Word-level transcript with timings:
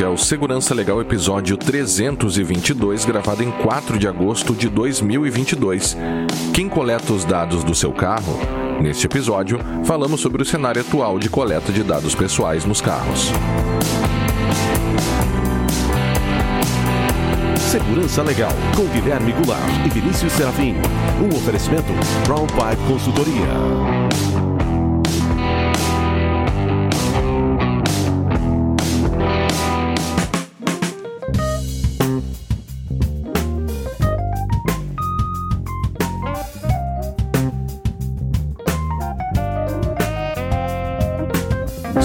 Este 0.00 0.06
é 0.06 0.08
o 0.08 0.16
Segurança 0.16 0.74
Legal 0.74 0.98
episódio 1.02 1.58
322, 1.58 3.04
gravado 3.04 3.42
em 3.42 3.50
4 3.50 3.98
de 3.98 4.08
agosto 4.08 4.54
de 4.54 4.66
2022. 4.66 5.94
Quem 6.54 6.70
coleta 6.70 7.12
os 7.12 7.22
dados 7.22 7.62
do 7.62 7.74
seu 7.74 7.92
carro? 7.92 8.38
Neste 8.80 9.04
episódio, 9.04 9.60
falamos 9.84 10.22
sobre 10.22 10.40
o 10.40 10.44
cenário 10.46 10.80
atual 10.80 11.18
de 11.18 11.28
coleta 11.28 11.70
de 11.70 11.82
dados 11.82 12.14
pessoais 12.14 12.64
nos 12.64 12.80
carros. 12.80 13.30
Segurança 17.58 18.22
Legal, 18.22 18.52
com 18.74 18.86
Guilherme 18.86 19.32
Goulart 19.32 19.86
e 19.86 19.90
Vinícius 19.90 20.32
Serafim. 20.32 20.76
Um 21.22 21.36
oferecimento 21.36 21.92
Brown 22.26 22.46
Pipe 22.46 22.88
Consultoria. 22.88 24.29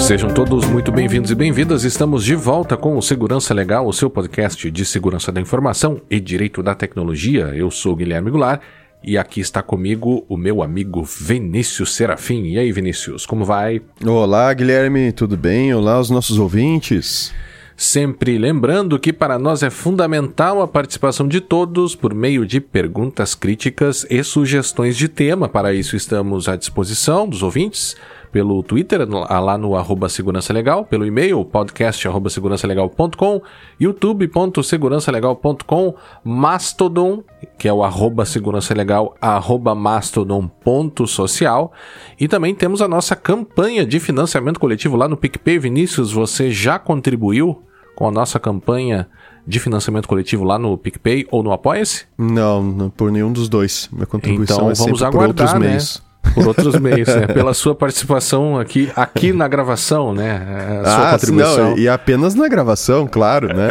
Sejam 0.05 0.29
todos 0.29 0.67
muito 0.67 0.91
bem-vindos 0.91 1.31
e 1.31 1.35
bem-vindas. 1.35 1.83
Estamos 1.83 2.23
de 2.23 2.35
volta 2.35 2.77
com 2.77 2.95
o 2.95 3.01
Segurança 3.01 3.55
Legal, 3.55 3.87
o 3.87 3.91
seu 3.91 4.07
podcast 4.07 4.69
de 4.69 4.85
segurança 4.85 5.31
da 5.31 5.41
informação 5.41 5.99
e 6.11 6.19
direito 6.19 6.61
da 6.61 6.75
tecnologia. 6.75 7.45
Eu 7.55 7.71
sou 7.71 7.95
Guilherme 7.95 8.29
Goulart 8.29 8.61
e 9.03 9.17
aqui 9.17 9.39
está 9.39 9.63
comigo 9.63 10.23
o 10.29 10.37
meu 10.37 10.61
amigo 10.61 11.03
Vinícius 11.03 11.95
Serafim. 11.95 12.43
E 12.43 12.59
aí, 12.59 12.71
Vinícius, 12.71 13.25
como 13.25 13.43
vai? 13.43 13.81
Olá, 14.05 14.53
Guilherme, 14.53 15.11
tudo 15.11 15.35
bem? 15.35 15.73
Olá, 15.73 15.99
os 15.99 16.11
nossos 16.11 16.37
ouvintes. 16.37 17.33
Sempre 17.75 18.37
lembrando 18.37 18.99
que 18.99 19.11
para 19.11 19.39
nós 19.39 19.63
é 19.63 19.71
fundamental 19.71 20.61
a 20.61 20.67
participação 20.67 21.27
de 21.27 21.41
todos 21.41 21.95
por 21.95 22.13
meio 22.13 22.45
de 22.45 22.61
perguntas 22.61 23.33
críticas 23.33 24.05
e 24.07 24.23
sugestões 24.23 24.95
de 24.95 25.09
tema. 25.09 25.49
Para 25.49 25.73
isso 25.73 25.95
estamos 25.95 26.47
à 26.47 26.55
disposição 26.55 27.27
dos 27.27 27.41
ouvintes 27.41 27.97
pelo 28.35 28.61
Twitter, 28.61 29.07
lá 29.09 29.57
no 29.57 29.77
arroba 29.77 30.09
Segurança 30.09 30.51
Legal, 30.51 30.83
pelo 30.83 31.05
e-mail, 31.05 31.45
podcast 31.45 32.05
arroba 32.05 32.29
segurançalegal.com, 32.29 33.41
youtube.segurançalegal.com, 33.79 35.95
Mastodon, 36.21 37.23
que 37.57 37.69
é 37.69 37.71
o 37.71 37.81
arroba 37.81 38.25
Segurança 38.25 38.73
Legal, 38.73 39.15
arroba 39.21 39.73
mastodon.social, 39.73 41.71
e 42.19 42.27
também 42.27 42.53
temos 42.53 42.81
a 42.81 42.89
nossa 42.89 43.15
campanha 43.15 43.85
de 43.85 44.01
financiamento 44.01 44.59
coletivo 44.59 44.97
lá 44.97 45.07
no 45.07 45.15
PicPay. 45.15 45.57
Vinícius, 45.57 46.11
você 46.11 46.51
já 46.51 46.77
contribuiu 46.77 47.63
com 47.95 48.05
a 48.05 48.11
nossa 48.11 48.37
campanha 48.37 49.07
de 49.47 49.61
financiamento 49.61 50.09
coletivo 50.09 50.43
lá 50.43 50.59
no 50.59 50.77
PicPay 50.77 51.25
ou 51.31 51.41
no 51.41 51.53
Apoia-se? 51.53 52.03
Não, 52.17 52.61
não, 52.61 52.89
por 52.89 53.13
nenhum 53.13 53.31
dos 53.31 53.47
dois. 53.47 53.87
Minha 53.93 54.05
contribuição 54.05 54.57
então, 54.57 54.71
é 54.71 54.73
vamos 54.73 54.99
sempre 54.99 55.05
aguardar, 55.05 55.21
por 55.21 55.27
outros 55.27 55.53
né? 55.53 55.59
meios 55.69 56.03
por 56.33 56.47
outros 56.47 56.79
meios, 56.79 57.07
né? 57.07 57.27
Pela 57.27 57.53
sua 57.53 57.75
participação 57.75 58.57
aqui, 58.59 58.91
aqui 58.95 59.31
na 59.31 59.47
gravação, 59.47 60.13
né? 60.13 60.81
A 60.81 60.89
sua 60.89 61.09
ah, 61.09 61.11
contribuição. 61.11 61.69
Não, 61.71 61.77
e 61.77 61.87
apenas 61.87 62.35
na 62.35 62.47
gravação, 62.47 63.07
claro, 63.07 63.53
né? 63.53 63.69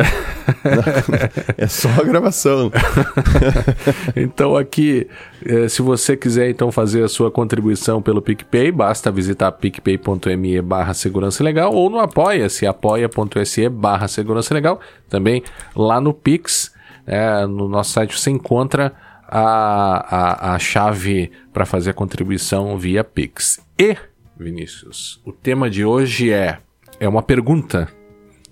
é 1.57 1.67
só 1.67 1.89
a 1.89 2.03
gravação. 2.03 2.71
então 4.15 4.57
aqui, 4.57 5.09
eh, 5.45 5.69
se 5.69 5.83
você 5.83 6.17
quiser 6.17 6.51
então 6.51 6.71
fazer 6.71 7.03
a 7.03 7.09
sua 7.09 7.31
contribuição 7.31 8.01
pelo 8.01 8.23
PicPay, 8.23 8.71
basta 8.73 9.11
visitar 9.11 9.53
picpay.me 9.53 10.61
barra 10.63 10.95
segurança 10.95 11.43
legal 11.43 11.73
ou 11.75 11.91
no 11.91 11.99
apoia-se, 11.99 12.67
apoia.se 12.67 13.69
barra 13.69 14.09
segurança 14.09 14.55
legal. 14.55 14.81
Também 15.09 15.43
lá 15.75 16.01
no 16.01 16.13
Pix, 16.13 16.73
é, 17.07 17.47
no 17.47 17.69
nosso 17.69 17.93
site 17.93 18.19
você 18.19 18.31
encontra 18.31 18.93
a, 19.29 20.51
a, 20.51 20.55
a 20.55 20.59
chave 20.59 21.31
para 21.53 21.65
fazer 21.65 21.91
a 21.91 21.95
contribuição 21.95 22.77
via 22.79 23.03
Pix. 23.03 23.61
E, 23.79 23.97
Vinícius, 24.39 25.21
o 25.25 25.33
tema 25.33 25.71
de 25.71 25.85
hoje 25.85 26.33
é, 26.33 26.59
é 27.01 27.09
uma 27.09 27.23
pergunta 27.23 27.89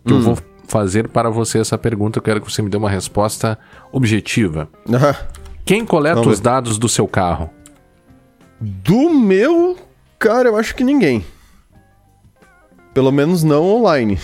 que 0.05 0.13
hum. 0.13 0.17
eu 0.17 0.23
vou 0.23 0.39
fazer 0.67 1.09
para 1.09 1.31
você 1.31 1.59
essa 1.59 1.77
pergunta. 1.77 2.19
Eu 2.19 2.23
quero 2.23 2.41
que 2.41 2.51
você 2.51 2.63
me 2.63 2.71
dê 2.71 2.77
uma 2.77 2.91
resposta 2.91 3.59
objetiva. 3.91 4.69
Quem 5.65 5.85
coleta 5.85 6.21
os 6.21 6.41
dados 6.41 6.79
do 6.79 6.89
seu 6.89 7.07
carro? 7.07 7.51
Do 8.61 9.11
meu, 9.11 9.77
cara, 10.19 10.49
eu 10.49 10.57
acho 10.57 10.75
que 10.75 10.85
ninguém. 10.85 11.25
Pelo 12.95 13.13
menos 13.13 13.43
não 13.43 13.65
online. 13.65 14.19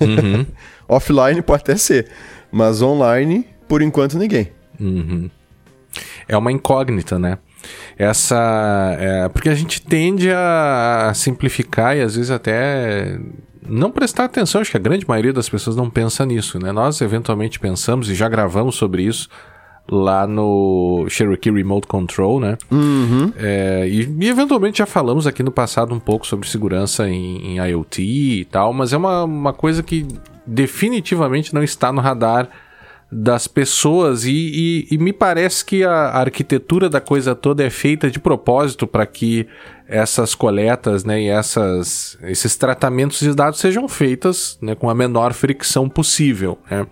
Uhum. 0.00 0.46
Offline 0.88 1.42
pode 1.42 1.62
até 1.62 1.76
ser, 1.76 2.10
mas 2.50 2.82
online, 2.82 3.46
por 3.68 3.82
enquanto, 3.82 4.18
ninguém. 4.18 4.52
Uhum 4.78 5.30
é 6.28 6.36
uma 6.36 6.52
incógnita, 6.52 7.18
né? 7.18 7.38
Essa. 7.98 8.96
É, 8.98 9.28
porque 9.28 9.48
a 9.48 9.54
gente 9.54 9.82
tende 9.82 10.30
a 10.30 11.12
simplificar 11.14 11.96
e 11.96 12.02
às 12.02 12.16
vezes 12.16 12.30
até 12.30 13.18
não 13.68 13.90
prestar 13.90 14.24
atenção. 14.24 14.60
Acho 14.60 14.70
que 14.70 14.76
a 14.76 14.80
grande 14.80 15.06
maioria 15.08 15.32
das 15.32 15.48
pessoas 15.48 15.76
não 15.76 15.90
pensa 15.90 16.24
nisso, 16.24 16.58
né? 16.58 16.72
Nós 16.72 17.00
eventualmente 17.00 17.58
pensamos 17.58 18.08
e 18.10 18.14
já 18.14 18.28
gravamos 18.28 18.76
sobre 18.76 19.02
isso 19.02 19.28
lá 19.88 20.26
no 20.26 21.06
Cherokee 21.08 21.50
Remote 21.50 21.86
Control, 21.86 22.40
né? 22.40 22.58
Uhum. 22.70 23.32
É, 23.36 23.86
e, 23.88 24.02
e, 24.20 24.28
eventualmente 24.28 24.78
já 24.78 24.86
falamos 24.86 25.26
aqui 25.26 25.42
no 25.42 25.52
passado 25.52 25.94
um 25.94 26.00
pouco 26.00 26.26
sobre 26.26 26.48
segurança 26.48 27.08
em, 27.08 27.56
em 27.56 27.68
IoT 27.68 28.02
e 28.02 28.44
tal, 28.46 28.72
mas 28.72 28.92
é 28.92 28.96
uma, 28.96 29.24
uma 29.24 29.52
coisa 29.52 29.82
que 29.82 30.06
definitivamente 30.44 31.54
não 31.54 31.62
está 31.62 31.92
no 31.92 32.00
radar 32.00 32.48
das 33.10 33.46
pessoas 33.46 34.24
e, 34.24 34.32
e, 34.32 34.88
e, 34.90 34.98
me 34.98 35.12
parece 35.12 35.64
que 35.64 35.84
a, 35.84 35.90
a, 35.90 36.20
arquitetura 36.20 36.88
da 36.90 37.00
coisa 37.00 37.36
toda 37.36 37.64
é 37.64 37.70
feita 37.70 38.10
de 38.10 38.18
propósito 38.18 38.84
para 38.86 39.06
que 39.06 39.46
essas 39.86 40.34
coletas 40.34 41.04
né, 41.04 41.22
e 41.22 41.28
essas, 41.28 42.18
esses 42.22 42.56
tratamentos 42.56 43.20
de 43.20 43.32
dados 43.32 43.60
sejam 43.60 43.88
feitas 43.88 44.58
né, 44.60 44.74
com 44.74 44.90
a 44.90 44.94
menor 44.94 45.32
fricção 45.32 45.88
possível. 45.88 46.58
Né. 46.68 46.84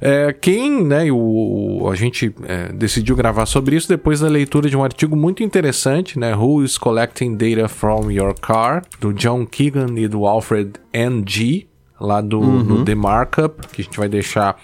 É, 0.00 0.32
quem, 0.32 0.84
né, 0.84 1.10
o, 1.10 1.88
a 1.90 1.96
gente 1.96 2.32
é, 2.44 2.72
decidiu 2.72 3.16
gravar 3.16 3.46
sobre 3.46 3.74
isso 3.74 3.88
depois 3.88 4.20
da 4.20 4.28
leitura 4.28 4.70
de 4.70 4.76
um 4.76 4.84
artigo 4.84 5.16
muito 5.16 5.42
interessante, 5.42 6.16
né, 6.16 6.36
Who 6.36 6.62
is 6.62 6.78
Collecting 6.78 7.36
Data 7.36 7.66
from 7.66 8.10
Your 8.12 8.34
Car, 8.38 8.84
do 9.00 9.12
John 9.12 9.44
Keegan 9.44 9.98
e 9.98 10.06
do 10.06 10.24
Alfred 10.26 10.74
N.G., 10.92 11.66
lá 12.00 12.20
do, 12.20 12.38
uhum. 12.38 12.62
do 12.62 12.84
The 12.84 12.94
Markup, 12.94 13.66
que 13.68 13.82
a 13.82 13.84
gente 13.84 13.98
vai 13.98 14.08
deixar 14.08 14.56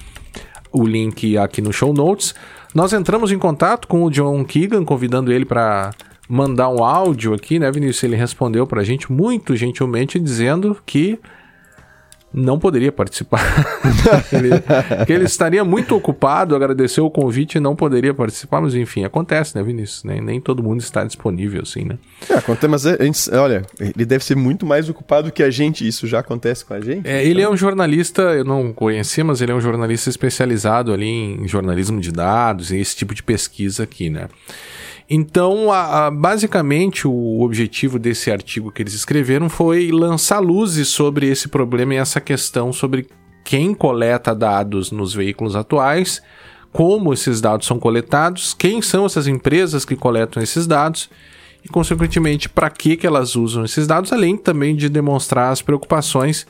o 0.74 0.84
link 0.84 1.38
aqui 1.38 1.62
no 1.62 1.72
show 1.72 1.94
notes. 1.94 2.34
Nós 2.74 2.92
entramos 2.92 3.30
em 3.30 3.38
contato 3.38 3.86
com 3.86 4.04
o 4.04 4.10
John 4.10 4.44
Keegan, 4.44 4.84
convidando 4.84 5.32
ele 5.32 5.44
para 5.44 5.92
mandar 6.28 6.68
um 6.68 6.82
áudio 6.82 7.32
aqui, 7.32 7.58
né, 7.58 7.70
Vinícius? 7.70 8.02
Ele 8.02 8.16
respondeu 8.16 8.66
para 8.66 8.80
a 8.80 8.84
gente 8.84 9.12
muito 9.12 9.54
gentilmente 9.54 10.18
dizendo 10.18 10.76
que 10.84 11.18
não 12.34 12.58
poderia 12.58 12.90
participar. 12.90 13.40
ele, 14.32 14.50
que 15.06 15.12
ele 15.12 15.24
estaria 15.24 15.64
muito 15.64 15.94
ocupado, 15.94 16.56
agradeceu 16.56 17.06
o 17.06 17.10
convite 17.10 17.56
e 17.56 17.60
não 17.60 17.76
poderia 17.76 18.12
participar, 18.12 18.60
mas 18.60 18.74
enfim, 18.74 19.04
acontece, 19.04 19.56
né, 19.56 19.62
Vinícius? 19.62 20.02
Nem, 20.02 20.20
nem 20.20 20.40
todo 20.40 20.62
mundo 20.62 20.80
está 20.80 21.04
disponível, 21.04 21.62
assim, 21.62 21.84
né? 21.84 21.98
É, 22.28 22.34
acontece, 22.34 22.68
mas 22.68 22.82
gente, 22.82 23.30
olha, 23.34 23.62
ele 23.78 24.04
deve 24.04 24.24
ser 24.24 24.36
muito 24.36 24.66
mais 24.66 24.88
ocupado 24.88 25.30
que 25.30 25.42
a 25.42 25.50
gente, 25.50 25.86
isso 25.86 26.06
já 26.08 26.18
acontece 26.18 26.64
com 26.64 26.74
a 26.74 26.80
gente. 26.80 27.08
É, 27.08 27.24
ele 27.24 27.40
é 27.40 27.48
um 27.48 27.56
jornalista, 27.56 28.22
eu 28.22 28.44
não 28.44 28.72
conhecia, 28.72 29.24
mas 29.24 29.40
ele 29.40 29.52
é 29.52 29.54
um 29.54 29.60
jornalista 29.60 30.10
especializado 30.10 30.92
ali 30.92 31.06
em 31.06 31.46
jornalismo 31.46 32.00
de 32.00 32.10
dados 32.10 32.72
e 32.72 32.78
esse 32.78 32.96
tipo 32.96 33.14
de 33.14 33.22
pesquisa 33.22 33.84
aqui, 33.84 34.10
né? 34.10 34.28
Então, 35.08 35.70
a, 35.70 36.06
a, 36.06 36.10
basicamente, 36.10 37.06
o 37.06 37.42
objetivo 37.42 37.98
desse 37.98 38.30
artigo 38.30 38.72
que 38.72 38.82
eles 38.82 38.94
escreveram 38.94 39.48
foi 39.48 39.90
lançar 39.90 40.38
luzes 40.40 40.88
sobre 40.88 41.28
esse 41.28 41.48
problema 41.48 41.94
e 41.94 41.98
essa 41.98 42.20
questão 42.20 42.72
sobre 42.72 43.06
quem 43.44 43.74
coleta 43.74 44.34
dados 44.34 44.90
nos 44.90 45.12
veículos 45.12 45.54
atuais, 45.54 46.22
como 46.72 47.12
esses 47.12 47.40
dados 47.40 47.66
são 47.66 47.78
coletados, 47.78 48.54
quem 48.54 48.80
são 48.80 49.04
essas 49.04 49.26
empresas 49.26 49.84
que 49.84 49.94
coletam 49.94 50.42
esses 50.42 50.66
dados 50.66 51.10
e, 51.62 51.68
consequentemente, 51.68 52.48
para 52.48 52.70
que, 52.70 52.96
que 52.96 53.06
elas 53.06 53.36
usam 53.36 53.64
esses 53.64 53.86
dados, 53.86 54.12
além 54.12 54.36
também 54.36 54.74
de 54.74 54.88
demonstrar 54.88 55.52
as 55.52 55.60
preocupações 55.60 56.46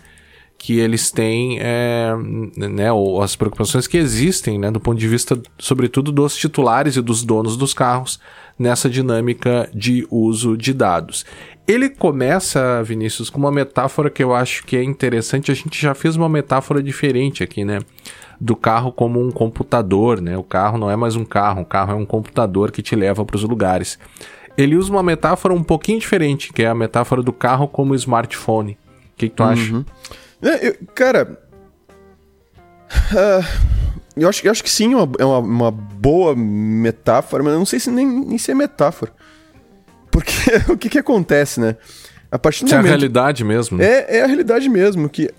que 0.64 0.78
eles 0.78 1.11
têm, 1.11 1.58
é, 1.61 2.16
né, 2.56 2.90
ou 2.90 3.20
as 3.20 3.37
preocupações 3.37 3.87
que 3.87 3.99
existem, 3.99 4.58
né, 4.58 4.70
do 4.70 4.81
ponto 4.81 4.99
de 4.99 5.06
vista, 5.06 5.38
sobretudo, 5.58 6.11
dos 6.11 6.34
titulares 6.34 6.96
e 6.96 7.02
dos 7.02 7.22
donos 7.22 7.55
dos 7.55 7.75
carros 7.75 8.19
nessa 8.58 8.88
dinâmica 8.88 9.69
de 9.75 10.08
uso 10.11 10.56
de 10.56 10.72
dados. 10.72 11.26
Ele 11.69 11.90
começa, 11.90 12.82
Vinícius, 12.82 13.28
com 13.28 13.38
uma 13.38 13.52
metáfora 13.52 14.08
que 14.08 14.25
eu 14.25 14.34
acho 14.34 14.64
que 14.64 14.75
é 14.75 14.82
interessante. 14.82 15.52
A 15.52 15.55
gente 15.55 15.78
já 15.78 15.94
fez 15.94 16.16
uma 16.16 16.31
metáfora 16.31 16.82
diferente 16.82 17.44
aqui, 17.44 17.62
né? 17.62 17.81
Do 18.40 18.56
carro 18.56 18.90
como 18.90 19.20
um 19.20 19.31
computador, 19.31 20.19
né? 20.19 20.38
O 20.38 20.43
carro 20.43 20.78
não 20.78 20.90
é 20.90 20.96
mais 20.96 21.14
um 21.14 21.26
carro, 21.26 21.60
o 21.60 21.67
carro 21.67 21.93
é 21.93 21.94
um 21.94 22.06
computador 22.06 22.72
que 22.72 22.81
te 22.81 22.96
leva 22.96 23.22
para 23.22 23.37
os 23.37 23.43
lugares. 23.43 23.99
Ele 24.56 24.76
usa 24.76 24.90
uma 24.90 25.02
metáfora 25.02 25.52
um 25.52 25.62
pouquinho 25.62 25.99
diferente, 25.99 26.55
que 26.55 26.62
é 26.62 26.69
a 26.69 26.75
metáfora 26.75 27.22
do 27.22 27.34
carro 27.34 27.69
como 27.69 27.94
smartphone. 27.94 28.78
O 29.12 29.17
que, 29.19 29.28
que 29.28 29.34
tu 29.34 29.43
acha? 29.43 29.84
É, 30.44 30.69
eu, 30.69 30.76
cara, 30.94 31.38
Eu 34.17 34.29
acho, 34.29 34.46
eu 34.46 34.50
acho 34.52 34.62
que 34.62 34.70
sim, 34.70 34.93
é 34.93 34.96
uma, 34.96 35.12
é 35.19 35.25
uma, 35.25 35.38
uma 35.38 35.70
boa 35.70 36.35
metáfora, 36.37 37.43
mas 37.43 37.52
eu 37.52 37.58
não 37.58 37.67
sei 37.67 37.81
se 37.81 37.91
nem, 37.91 38.06
nem 38.06 38.38
se 38.38 38.50
é 38.50 38.55
metáfora. 38.55 39.12
Porque 40.11 40.32
o 40.70 40.76
que 40.76 40.88
que 40.88 40.99
acontece, 40.99 41.58
né? 41.61 41.76
A 42.31 42.38
partir 42.38 42.64
do 42.64 42.73
é 42.75 42.79
a 42.79 42.81
realidade 42.82 43.43
mesmo. 43.44 43.76
né? 43.79 43.85
É, 43.85 44.19
é 44.19 44.23
a 44.23 44.26
realidade 44.26 44.69
mesmo, 44.69 45.08
que 45.08 45.31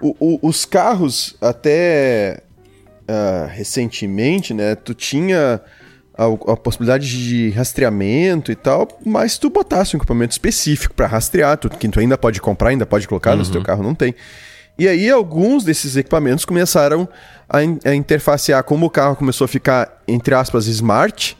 o- 0.00 0.16
o- 0.18 0.38
os 0.48 0.64
carros, 0.64 1.36
até 1.40 2.42
ah, 3.06 3.48
recentemente, 3.50 4.52
né, 4.54 4.74
tu 4.74 4.94
tinha 4.94 5.60
a, 6.20 6.52
a 6.52 6.56
possibilidade 6.56 7.08
de 7.08 7.48
rastreamento 7.50 8.52
e 8.52 8.54
tal, 8.54 8.86
mas 9.06 9.38
tu 9.38 9.48
botasse 9.48 9.96
um 9.96 9.98
equipamento 9.98 10.32
específico 10.32 10.92
para 10.94 11.06
rastrear, 11.06 11.56
tu, 11.56 11.70
que 11.70 11.88
tu 11.88 11.98
ainda 11.98 12.18
pode 12.18 12.40
comprar, 12.42 12.68
ainda 12.68 12.84
pode 12.84 13.08
colocar, 13.08 13.34
no 13.34 13.42
teu 13.52 13.62
carro 13.62 13.82
não 13.82 13.94
tem. 13.94 14.14
E 14.78 14.86
aí 14.86 15.10
alguns 15.10 15.64
desses 15.64 15.96
equipamentos 15.96 16.44
começaram 16.44 17.08
a, 17.48 17.62
in- 17.64 17.78
a 17.84 17.94
interfacear, 17.94 18.62
como 18.64 18.84
o 18.86 18.90
carro 18.90 19.16
começou 19.16 19.46
a 19.46 19.48
ficar, 19.48 20.02
entre 20.06 20.34
aspas, 20.34 20.66
smart, 20.66 21.36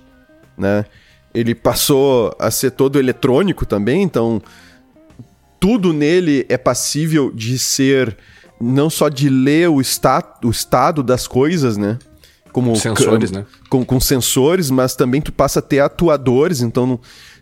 né, 0.57 0.85
ele 1.35 1.55
passou 1.55 2.35
a 2.39 2.51
ser 2.51 2.71
todo 2.71 2.99
eletrônico 2.99 3.67
também, 3.67 4.03
então 4.03 4.41
tudo 5.59 5.93
nele 5.93 6.47
é 6.49 6.57
passível 6.57 7.31
de 7.31 7.59
ser 7.59 8.17
não 8.61 8.89
só 8.91 9.09
de 9.09 9.29
ler 9.29 9.69
o, 9.69 9.81
esta 9.81 10.23
o 10.43 10.51
estado 10.51 11.03
das 11.03 11.27
coisas, 11.27 11.77
né? 11.77 11.99
Como 12.53 12.75
Sensores, 12.77 13.31
né? 13.31 13.47
Com, 13.69 13.85
com 13.85 14.01
sensores, 14.01 14.71
mas 14.71 14.95
também 14.95 15.21
tu 15.21 15.33
passa 15.33 15.59
a 15.61 15.63
ter 15.63 15.81
atuadores, 15.81 16.61
então 16.61 16.99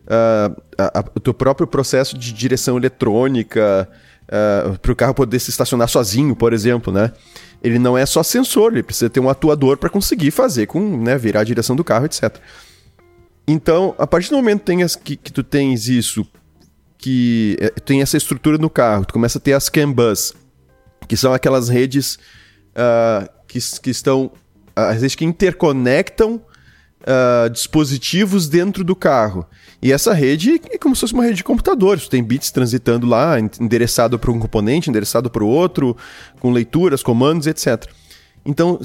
ah, 0.06 0.50
a- 0.78 0.98
a- 1.00 1.04
o 1.14 1.20
teu 1.20 1.34
próprio 1.34 1.66
processo 1.66 2.16
de 2.18 2.32
direção 2.32 2.76
eletrônica 2.76 3.88
para 4.82 4.92
o 4.92 4.96
carro 4.96 5.14
poder 5.14 5.38
se 5.38 5.48
estacionar 5.48 5.88
sozinho, 5.88 6.36
por 6.36 6.52
exemplo, 6.52 6.92
né? 6.92 7.12
Ele 7.62 7.78
não 7.78 7.96
é 7.96 8.04
só 8.04 8.22
sensor, 8.22 8.72
ele 8.72 8.82
precisa 8.82 9.08
ter 9.08 9.20
um 9.20 9.28
atuador 9.30 9.78
para 9.78 9.88
conseguir 9.88 10.30
fazer 10.30 10.66
com, 10.66 11.02
né, 11.02 11.16
virar 11.16 11.40
a 11.40 11.44
direção 11.44 11.74
do 11.74 11.82
carro, 11.82 12.04
etc. 12.04 12.36
Então, 13.46 13.94
a 13.98 14.06
partir 14.06 14.28
do 14.30 14.36
momento 14.36 14.62
que, 15.02 15.16
que, 15.16 15.32
tu 15.32 15.42
tens 15.42 15.88
isso, 15.88 16.26
que 16.98 17.56
eh, 17.58 17.70
tem 17.84 18.02
essa 18.02 18.16
estrutura 18.18 18.58
no 18.58 18.68
carro, 18.68 19.06
tu 19.06 19.14
começa 19.14 19.38
a 19.38 19.40
ter 19.40 19.54
as 19.54 19.70
CAN 19.70 19.90
bus, 19.90 20.34
que 21.08 21.16
são 21.16 21.32
aquelas 21.32 21.68
redes 21.70 22.18
ah, 22.76 23.28
que, 23.46 23.58
que 23.82 23.90
estão. 23.90 24.30
As 24.88 25.00
redes 25.00 25.14
que 25.14 25.24
interconectam 25.24 26.40
ah, 27.06 27.48
dispositivos 27.48 28.48
dentro 28.48 28.82
do 28.84 28.94
carro. 28.96 29.46
E 29.80 29.92
essa 29.92 30.12
rede 30.12 30.60
é 30.70 30.76
como 30.78 30.94
se 30.96 31.00
fosse 31.02 31.14
uma 31.14 31.22
rede 31.24 31.36
de 31.36 31.44
computadores. 31.44 32.08
Tem 32.08 32.22
bits 32.22 32.50
transitando 32.50 33.06
lá, 33.06 33.38
en- 33.38 33.48
endereçado 33.60 34.18
para 34.18 34.30
um 34.32 34.38
componente, 34.38 34.90
endereçado 34.90 35.30
para 35.30 35.44
o 35.44 35.48
outro, 35.48 35.96
com 36.40 36.50
leituras, 36.50 37.02
comandos, 37.02 37.46
etc. 37.46 37.86
Então, 38.44 38.80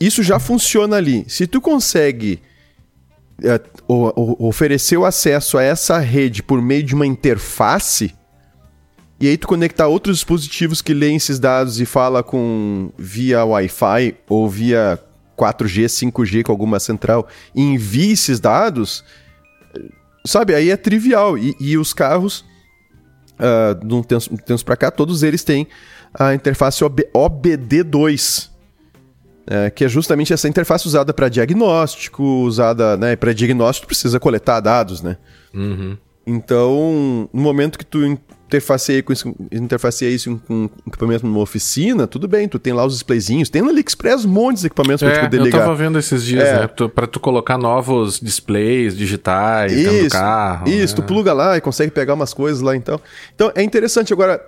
isso 0.00 0.22
já 0.22 0.38
funciona 0.38 0.96
ali. 0.96 1.24
Se 1.28 1.46
tu 1.46 1.60
consegue 1.60 2.40
é, 3.42 3.60
o- 3.86 4.12
o- 4.44 4.48
oferecer 4.48 4.96
o 4.96 5.04
acesso 5.04 5.58
a 5.58 5.62
essa 5.62 5.98
rede 5.98 6.42
por 6.42 6.60
meio 6.60 6.82
de 6.82 6.94
uma 6.94 7.06
interface, 7.06 8.12
e 9.20 9.28
aí 9.28 9.36
tu 9.36 9.46
conectar 9.48 9.86
outros 9.88 10.16
dispositivos 10.18 10.80
que 10.82 10.92
leem 10.94 11.16
esses 11.16 11.38
dados 11.38 11.80
e 11.80 11.86
fala 11.86 12.22
com 12.22 12.90
via 12.98 13.44
Wi-Fi 13.44 14.16
ou 14.28 14.48
via 14.48 14.98
4G, 15.38 15.84
5G 15.86 16.42
com 16.42 16.52
alguma 16.52 16.80
central 16.80 17.28
e 17.54 17.62
envia 17.62 18.12
esses 18.12 18.40
dados, 18.40 19.04
sabe, 20.26 20.54
aí 20.54 20.70
é 20.70 20.76
trivial. 20.76 21.38
E, 21.38 21.54
e 21.60 21.78
os 21.78 21.92
carros, 21.92 22.44
ah, 23.38 23.74
de 23.82 23.94
um 23.94 24.02
tempos, 24.02 24.28
tempos 24.44 24.62
pra 24.62 24.76
cá, 24.76 24.90
todos 24.90 25.22
eles 25.22 25.44
têm 25.44 25.66
a 26.12 26.34
interface 26.34 26.82
OB- 26.82 27.08
OBD2, 27.14 28.50
é, 29.46 29.70
que 29.70 29.84
é 29.84 29.88
justamente 29.88 30.32
essa 30.32 30.48
interface 30.48 30.86
usada 30.86 31.14
para 31.14 31.28
diagnóstico, 31.28 32.22
usada, 32.22 32.96
né, 32.96 33.16
para 33.16 33.32
diagnóstico 33.32 33.86
precisa 33.86 34.18
coletar 34.20 34.60
dados, 34.60 35.00
né? 35.00 35.16
Então, 36.28 37.28
no 37.32 37.42
momento 37.42 37.78
que 37.78 37.86
tu 37.86 38.04
interfaceia, 38.04 39.02
com 39.02 39.12
isso, 39.12 39.34
interfaceia 39.50 40.10
isso 40.10 40.40
com 40.46 40.68
equipamento 40.86 41.26
numa 41.26 41.40
oficina, 41.40 42.06
tudo 42.06 42.28
bem, 42.28 42.46
tu 42.48 42.58
tem 42.58 42.72
lá 42.72 42.84
os 42.84 42.94
displayzinhos, 42.94 43.48
tem 43.48 43.62
no 43.62 43.68
AliExpress 43.70 44.24
um 44.24 44.28
monte 44.28 44.60
de 44.60 44.66
equipamentos 44.66 45.02
pra 45.02 45.10
tu 45.12 45.16
É, 45.18 45.22
poder 45.22 45.38
eu 45.40 45.44
ligar. 45.44 45.60
tava 45.60 45.74
vendo 45.74 45.98
esses 45.98 46.22
dias, 46.22 46.44
É. 46.46 46.60
né? 46.60 46.66
Tu, 46.68 46.88
pra 46.88 47.06
tu 47.06 47.18
colocar 47.18 47.56
novos 47.58 48.20
displays 48.20 48.96
digitais 48.96 49.72
Isso, 49.72 50.10
carro. 50.10 50.68
isso, 50.68 50.94
né? 50.94 51.02
tu 51.02 51.06
pluga 51.06 51.32
lá 51.32 51.56
e 51.56 51.60
consegue 51.60 51.90
pegar 51.90 52.14
umas 52.14 52.32
coisas 52.34 52.60
lá 52.62 52.76
então. 52.76 53.00
Então 53.34 53.50
é 53.54 53.62
interessante 53.62 54.12
agora, 54.12 54.40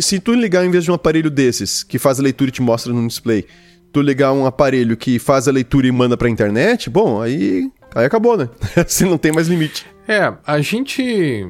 se 0.00 0.18
tu 0.18 0.32
ligar 0.34 0.64
em 0.64 0.70
vez 0.70 0.84
de 0.84 0.90
um 0.90 0.94
aparelho 0.94 1.30
desses 1.30 1.82
que 1.82 1.98
faz 1.98 2.18
a 2.18 2.22
leitura 2.22 2.48
e 2.48 2.52
te 2.52 2.62
mostra 2.62 2.92
no 2.92 3.06
display, 3.06 3.44
tu 3.92 4.00
ligar 4.02 4.32
um 4.32 4.44
aparelho 4.46 4.96
que 4.96 5.18
faz 5.18 5.48
a 5.48 5.52
leitura 5.52 5.86
e 5.86 5.92
manda 5.92 6.16
pra 6.16 6.28
internet, 6.28 6.88
bom, 6.90 7.20
aí, 7.22 7.70
aí 7.94 8.04
acabou, 8.06 8.36
né? 8.36 8.48
assim 8.76 9.04
não 9.04 9.16
tem 9.18 9.32
mais 9.32 9.48
limite. 9.48 9.86
É, 10.08 10.32
a 10.46 10.60
gente. 10.60 11.46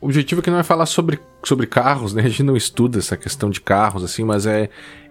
O 0.00 0.06
objetivo 0.06 0.40
aqui 0.40 0.50
não 0.50 0.58
é 0.58 0.62
falar 0.62 0.86
sobre, 0.86 1.18
sobre 1.42 1.66
carros, 1.66 2.12
né? 2.14 2.22
A 2.22 2.28
gente 2.28 2.42
não 2.42 2.56
estuda 2.56 2.98
essa 2.98 3.16
questão 3.16 3.48
de 3.50 3.60
carros, 3.60 4.04
assim, 4.04 4.24
mas 4.24 4.46
é. 4.46 4.68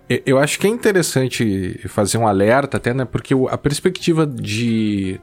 é- 0.09 0.21
Eu 0.25 0.37
acho 0.37 0.59
que 0.59 0.67
é 0.67 0.69
interessante 0.69 1.79
fazer 1.87 2.17
um 2.17 2.27
alerta, 2.27 2.77
até, 2.77 2.93
né? 2.93 3.05
Porque 3.05 3.33
a 3.49 3.57
perspectiva 3.57 4.25
de. 4.27 5.19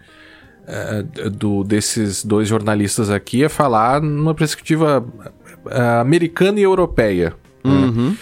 eh, 0.66 1.04
do, 1.30 1.62
desses 1.64 2.24
dois 2.24 2.48
jornalistas 2.48 3.10
aqui 3.10 3.44
é 3.44 3.48
falar 3.48 4.00
numa 4.00 4.34
perspectiva 4.34 5.04
eh, 5.70 6.00
americana 6.00 6.58
e 6.58 6.62
europeia. 6.64 7.34
né? 7.64 8.16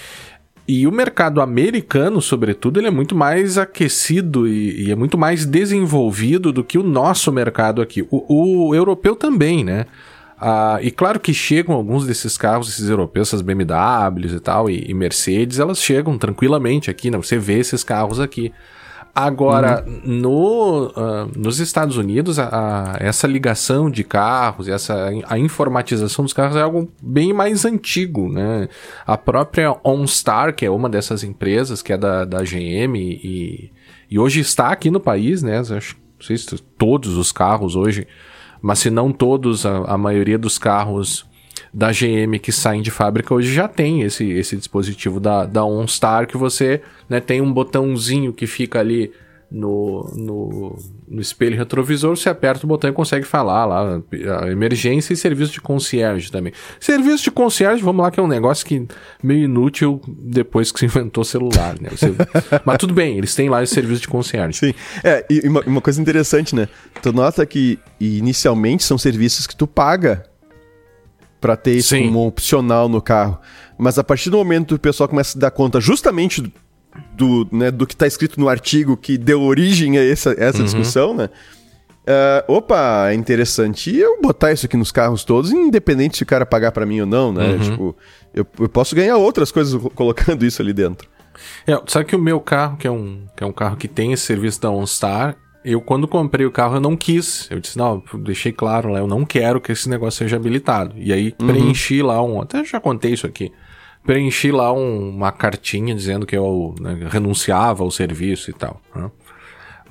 E 0.73 0.87
o 0.87 0.93
mercado 0.93 1.41
americano, 1.41 2.23
sobretudo, 2.23 2.79
ele 2.79 2.87
é 2.87 2.93
muito 2.93 3.13
mais 3.13 3.59
aquecido 3.59 4.47
e, 4.47 4.87
e 4.87 4.93
é 4.93 4.95
muito 4.95 5.19
mais 5.19 5.45
desenvolvido 5.45 6.53
do 6.53 6.63
que 6.63 6.79
o 6.79 6.85
nosso 6.85 7.33
mercado 7.33 7.83
aqui. 7.83 8.07
O, 8.09 8.69
o 8.69 8.73
europeu 8.73 9.17
também, 9.17 9.65
né? 9.65 9.87
Ah, 10.41 10.79
e 10.81 10.93
claro 10.93 11.19
que 11.19 11.35
chegam 11.35 11.75
alguns 11.75 12.07
desses 12.07 12.39
carros, 12.39 12.69
esses 12.69 12.89
europeus, 12.89 13.27
essas 13.27 13.43
BMWs 13.43 14.33
e 14.33 14.39
tal, 14.39 14.71
e, 14.71 14.89
e 14.89 14.95
Mercedes, 14.95 15.59
elas 15.59 15.83
chegam 15.83 16.17
tranquilamente 16.17 16.89
aqui, 16.89 17.11
né? 17.11 17.17
Você 17.17 17.37
vê 17.37 17.59
esses 17.59 17.83
carros 17.83 18.21
aqui. 18.21 18.53
Agora, 19.15 19.85
no, 20.05 20.93
ah, 20.97 21.27
nos 21.37 21.59
Estados 21.59 21.97
Unidos, 21.97 22.39
a, 22.39 22.49
a- 22.49 22.97
essa 23.01 23.27
ligação 23.27 23.91
de 23.91 24.05
carros, 24.05 24.69
e 24.69 24.71
essa 24.73 25.11
a 25.27 25.39
informatização 25.39 26.25
dos 26.25 26.33
carros 26.33 26.57
é 26.57 26.63
algo 26.63 26.91
bem 27.03 27.33
mais 27.33 27.65
antigo, 27.65 28.29
né? 28.33 28.69
A 29.07 29.17
própria 29.19 29.77
OnStar, 29.85 30.55
que 30.55 30.65
é 30.65 30.71
uma 30.71 30.89
dessas 30.89 31.25
empresas, 31.25 31.83
que 31.83 31.93
é 31.93 31.97
da, 31.99 32.25
da 32.25 32.43
GM 32.43 32.97
e, 32.97 33.71
e 34.11 34.19
hoje 34.19 34.41
está 34.41 34.69
aqui 34.69 34.91
no 34.91 35.01
país, 35.01 35.43
né? 35.43 35.59
Acho, 35.59 35.97
não 36.19 36.27
sei 36.27 36.37
se 36.37 36.57
todos 36.79 37.17
os 37.17 37.33
carros 37.33 37.75
hoje, 37.77 38.07
mas 38.63 38.79
se 38.79 38.91
não 38.91 39.11
todos, 39.13 39.65
a, 39.67 39.79
a 39.79 39.99
maioria 39.99 40.39
dos 40.39 40.59
carros 40.59 41.29
da 41.73 41.91
GM 41.93 42.39
que 42.41 42.51
saem 42.53 42.83
de 42.83 42.91
fábrica 42.91 43.33
hoje 43.35 43.53
já 43.53 43.69
tem 43.69 44.03
esse, 44.03 44.29
esse 44.31 44.57
dispositivo 44.57 45.21
da, 45.21 45.47
da 45.47 45.65
OnStar 45.65 46.27
que 46.27 46.37
você 46.37 46.81
né, 47.09 47.21
tem 47.21 47.41
um 47.41 47.53
botãozinho 47.53 48.33
que 48.33 48.47
fica 48.47 48.81
ali 48.81 49.13
no, 49.51 50.09
no, 50.15 50.79
no 51.09 51.21
espelho 51.21 51.57
retrovisor, 51.57 52.17
você 52.17 52.29
aperta 52.29 52.65
o 52.65 52.69
botão 52.69 52.89
e 52.89 52.93
consegue 52.93 53.27
falar 53.27 53.65
lá, 53.67 54.01
emergência 54.49 55.13
e 55.13 55.17
serviço 55.17 55.53
de 55.53 55.61
concierge 55.61 56.31
também. 56.31 56.53
Serviço 56.79 57.25
de 57.25 57.31
concierge, 57.33 57.83
vamos 57.83 58.01
lá, 58.01 58.13
que 58.13 58.21
é 58.21 58.23
um 58.23 58.29
negócio 58.29 58.65
que 58.65 58.87
meio 59.21 59.47
inútil 59.47 60.01
depois 60.07 60.71
que 60.71 60.79
se 60.79 60.85
inventou 60.87 61.25
celular, 61.25 61.75
né? 61.81 61.89
Você- 61.91 62.15
Mas 62.65 62.79
tudo 62.79 62.95
bem, 62.95 63.19
eles 63.19 63.35
têm 63.35 63.49
lá 63.49 63.61
esse 63.61 63.75
serviço 63.75 64.03
de 64.03 64.07
concierge. 64.09 64.57
Sim. 64.57 64.75
É, 65.03 65.27
e 65.29 65.41
uma, 65.49 65.61
uma 65.63 65.81
coisa 65.81 66.01
interessante, 66.01 66.55
né? 66.55 66.69
Tu 67.03 67.13
nota 67.13 67.45
que 67.45 67.77
inicialmente 67.99 68.85
são 68.85 68.97
serviços 68.97 69.49
que 69.49 69.57
tu 69.57 69.67
paga 69.67 70.30
pra 71.41 71.57
ter 71.57 71.75
isso 71.77 71.91
Sim. 71.91 72.07
como 72.07 72.27
opcional 72.27 72.89
no 72.89 73.01
carro. 73.01 73.39
Mas 73.79 73.99
a 73.99 74.05
partir 74.05 74.31
do 74.31 74.37
momento 74.37 74.69
que 74.69 74.75
o 74.75 74.79
pessoal 74.79 75.09
começa 75.09 75.39
a 75.39 75.41
dar 75.41 75.51
conta 75.51 75.81
justamente 75.81 76.43
do, 76.43 76.53
do, 77.17 77.49
né, 77.57 77.71
do 77.71 77.87
que 77.87 77.97
tá 77.97 78.07
escrito 78.07 78.39
no 78.39 78.49
artigo 78.49 78.97
que 78.97 79.17
deu 79.17 79.41
origem 79.43 79.97
a 79.99 80.05
essa, 80.05 80.35
essa 80.39 80.63
discussão, 80.63 81.15
né? 81.15 81.31
Ah, 82.07 82.45
opa, 82.49 83.11
é 83.11 83.15
interessante 83.15 83.95
eu 83.95 84.21
botar 84.21 84.53
isso 84.53 84.67
aqui 84.67 84.77
nos 84.77 84.91
carros 84.91 85.23
todos, 85.23 85.51
independente 85.53 86.17
se 86.17 86.23
o 86.23 86.27
cara 86.27 86.45
pagar 86.45 86.73
pra 86.73 86.85
mim 86.87 87.01
ou 87.01 87.07
não, 87.07 87.33
né? 87.33 87.59
Tipo, 87.63 87.97
eu, 88.35 88.45
eu 88.59 88.69
posso 88.69 88.97
ganhar 88.97 89.17
outras 89.17 89.53
coisas 89.53 89.81
co- 89.81 89.91
colocando 89.95 90.45
isso 90.45 90.61
ali 90.61 90.73
dentro. 90.73 91.09
É, 91.67 91.81
sabe 91.87 92.07
que 92.07 92.17
o 92.17 92.19
meu 92.19 92.41
carro, 92.41 92.77
que 92.77 92.87
é 92.87 92.91
um, 92.91 93.25
que 93.37 93.45
é 93.45 93.47
um 93.47 93.53
carro 93.53 93.77
que 93.77 93.87
tem 93.89 94.13
esse 94.13 94.25
serviço 94.25 94.61
da 94.61 94.71
OnStar, 94.71 95.37
eu 95.65 95.81
quando 95.81 96.09
comprei 96.09 96.47
o 96.47 96.51
carro 96.51 96.77
eu 96.77 96.81
não 96.81 96.97
quis. 96.97 97.47
Eu 97.51 97.61
disse, 97.61 97.77
não, 97.77 98.03
eu 98.13 98.19
deixei 98.21 98.53
claro 98.53 98.91
lá, 98.91 98.99
eu 98.99 99.07
não 99.07 99.25
quero 99.25 99.61
que 99.61 99.73
esse 99.73 99.89
negócio 99.89 100.19
seja 100.19 100.37
habilitado. 100.37 100.95
E 100.97 101.13
aí 101.13 101.33
preenchi 101.33 102.03
lá 102.03 102.23
um, 102.23 102.41
até 102.41 102.65
já 102.65 102.81
contei 102.81 103.13
isso 103.13 103.27
aqui. 103.27 103.53
Preenchi 104.05 104.51
lá 104.51 104.73
um- 104.73 105.11
uma 105.11 105.31
cartinha 105.31 105.95
dizendo 105.95 106.25
que 106.25 106.37
eu 106.37 106.75
né, 106.81 107.07
renunciava 107.11 107.83
ao 107.85 107.91
serviço 107.91 108.51
e 108.51 108.55
tal. 108.55 108.81
né? 108.95 109.11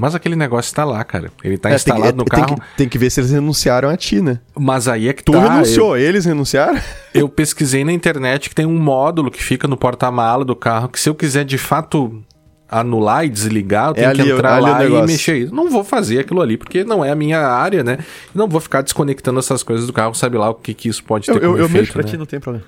Mas 0.02 0.16
aquele 0.16 0.36
negócio 0.38 0.74
tá 0.74 0.86
lá, 0.86 1.04
cara. 1.04 1.30
Ele 1.44 1.58
tá 1.58 1.70
É, 1.70 1.74
tem 1.74 1.84
que- 1.84 1.92
instalado 1.92 2.18
no 2.18 2.24
é, 2.24 2.26
tem 2.26 2.40
carro. 2.46 2.56
que, 2.56 2.78
tem 2.78 2.88
que 2.90 2.98
ver 2.98 3.10
se 3.10 3.20
eles 3.20 3.32
renunciaram 3.32 3.90
a 3.90 3.98
ti, 3.98 4.22
né? 4.22 4.40
Mas 4.58 4.88
aí 4.88 5.10
é 5.10 5.14
que 5.14 5.22
Tu 5.24 5.34
tá. 5.34 5.42
renunciou, 5.42 5.98
eles 5.98 6.24
renunciaram? 6.26 6.80
Eu 7.14 7.28
pesquisei 7.28 7.84
na 7.84 7.92
internet 7.92 8.48
que 8.50 8.56
tem 8.56 8.66
um 8.66 8.80
módulo 8.80 9.30
que 9.30 9.44
fica 9.44 9.68
no 9.68 9.76
porta-mala 9.76 10.46
do 10.46 10.56
carro 10.56 10.88
que 10.88 10.98
se 11.00 11.10
eu 11.10 11.14
quiser 11.16 11.44
de 11.44 11.58
fato 11.58 12.24
anular 12.70 13.26
e 13.26 13.30
desligar, 13.30 13.90
eu 13.90 13.94
tenho 13.96 14.10
É 14.10 14.14
que 14.14 14.22
ali- 14.22 14.32
entrar 14.32 14.56
ali 14.64 14.90
lá 14.90 15.04
e 15.04 15.06
mexer 15.08 15.38
isso. 15.38 15.56
Não 15.56 15.70
vou 15.70 15.84
fazer 15.84 16.20
aquilo 16.20 16.42
ali, 16.42 16.56
porque 16.58 16.84
não 16.84 17.04
é 17.04 17.10
a 17.12 17.16
minha 17.16 17.40
área, 17.40 17.84
né? 17.84 17.98
Não 18.34 18.48
vou 18.48 18.62
ficar 18.62 18.82
desconectando 18.82 19.40
essas 19.40 19.64
coisas 19.64 19.88
do 19.88 19.94
carro, 19.94 20.14
sabe 20.14 20.38
lá 20.38 20.50
o 20.50 20.54
que, 20.56 20.74
que 20.74 20.88
isso 20.90 21.04
pode 21.04 21.26
ter 21.26 21.32
Eu, 21.32 21.36
eu, 21.36 21.42
como 21.42 21.58
eu 21.58 21.66
efeito, 21.66 21.78
mexo 21.80 21.94
pra 21.94 22.04
né? 22.04 22.08
ti, 22.10 22.18
não 22.18 22.26
tem 22.26 22.40
problema. 22.40 22.66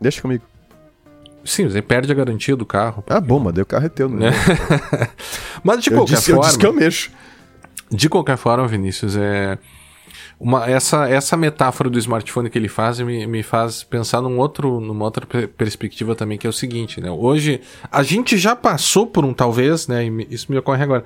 Deixa 0.00 0.20
comigo. 0.20 0.44
Sim, 1.44 1.68
você 1.68 1.82
perde 1.82 2.10
a 2.12 2.14
garantia 2.14 2.54
do 2.54 2.64
carro. 2.66 3.02
Ah, 3.08 3.20
bom, 3.20 3.38
mas 3.40 3.52
daí 3.54 3.62
o 3.62 3.66
carro 3.66 3.86
é 3.86 3.88
teu, 3.88 4.08
né? 4.08 4.30
Mas 5.64 5.82
de 5.82 5.90
Eu, 5.90 5.96
qualquer 5.98 6.14
disse, 6.16 6.30
eu 6.30 6.36
forma... 6.36 6.46
disse 6.48 6.58
que 6.58 6.66
eu 6.66 6.72
mexo. 6.72 7.10
De 7.90 8.08
qualquer 8.08 8.36
forma, 8.36 8.66
Vinícius, 8.68 9.16
é 9.16 9.58
uma, 10.42 10.68
essa, 10.68 11.08
essa 11.08 11.36
metáfora 11.36 11.88
do 11.88 12.00
smartphone 12.00 12.50
que 12.50 12.58
ele 12.58 12.66
faz 12.66 12.98
me, 12.98 13.28
me 13.28 13.44
faz 13.44 13.84
pensar 13.84 14.20
num 14.20 14.38
outro, 14.38 14.80
numa 14.80 15.04
outra 15.04 15.24
per- 15.24 15.46
perspectiva 15.46 16.16
também, 16.16 16.36
que 16.36 16.44
é 16.44 16.50
o 16.50 16.52
seguinte, 16.52 17.00
né? 17.00 17.08
Hoje, 17.08 17.60
a 17.92 18.02
gente 18.02 18.36
já 18.36 18.56
passou 18.56 19.06
por 19.06 19.24
um, 19.24 19.32
talvez, 19.32 19.86
né? 19.86 20.04
Isso 20.28 20.50
me 20.50 20.58
ocorre 20.58 20.82
agora. 20.82 21.04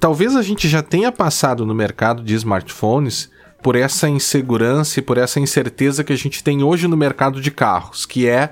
Talvez 0.00 0.34
a 0.34 0.42
gente 0.42 0.68
já 0.68 0.82
tenha 0.82 1.12
passado 1.12 1.64
no 1.64 1.72
mercado 1.72 2.24
de 2.24 2.34
smartphones 2.34 3.30
por 3.62 3.76
essa 3.76 4.08
insegurança 4.08 4.98
e 4.98 5.02
por 5.02 5.16
essa 5.16 5.38
incerteza 5.38 6.02
que 6.02 6.12
a 6.12 6.18
gente 6.18 6.42
tem 6.42 6.64
hoje 6.64 6.88
no 6.88 6.96
mercado 6.96 7.40
de 7.40 7.52
carros, 7.52 8.04
que 8.04 8.26
é 8.26 8.50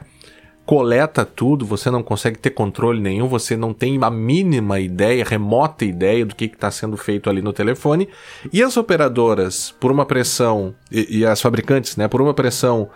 coleta 0.71 1.25
tudo, 1.25 1.67
você 1.67 1.91
não 1.91 2.01
consegue 2.01 2.39
ter 2.39 2.51
controle 2.51 3.01
nenhum, 3.01 3.27
você 3.27 3.57
não 3.57 3.75
tem 3.75 3.99
a 4.01 4.09
mínima 4.09 4.79
ideia, 4.79 5.25
remota 5.25 5.85
ideia 5.85 6.25
do 6.25 6.33
que 6.33 6.45
está 6.45 6.71
sendo 6.71 6.97
feito 6.97 7.29
ali 7.29 7.43
no 7.43 7.53
telefone. 7.53 8.09
E 8.53 8.63
as 8.63 8.77
operadoras, 8.77 9.75
por 9.81 9.91
uma 9.91 10.07
pressão, 10.07 10.73
e, 10.93 11.19
e 11.19 11.27
as 11.27 11.41
fabricantes, 11.43 11.97
né, 11.97 12.07
por 12.07 12.23
uma 12.23 12.33
pressão 12.33 12.89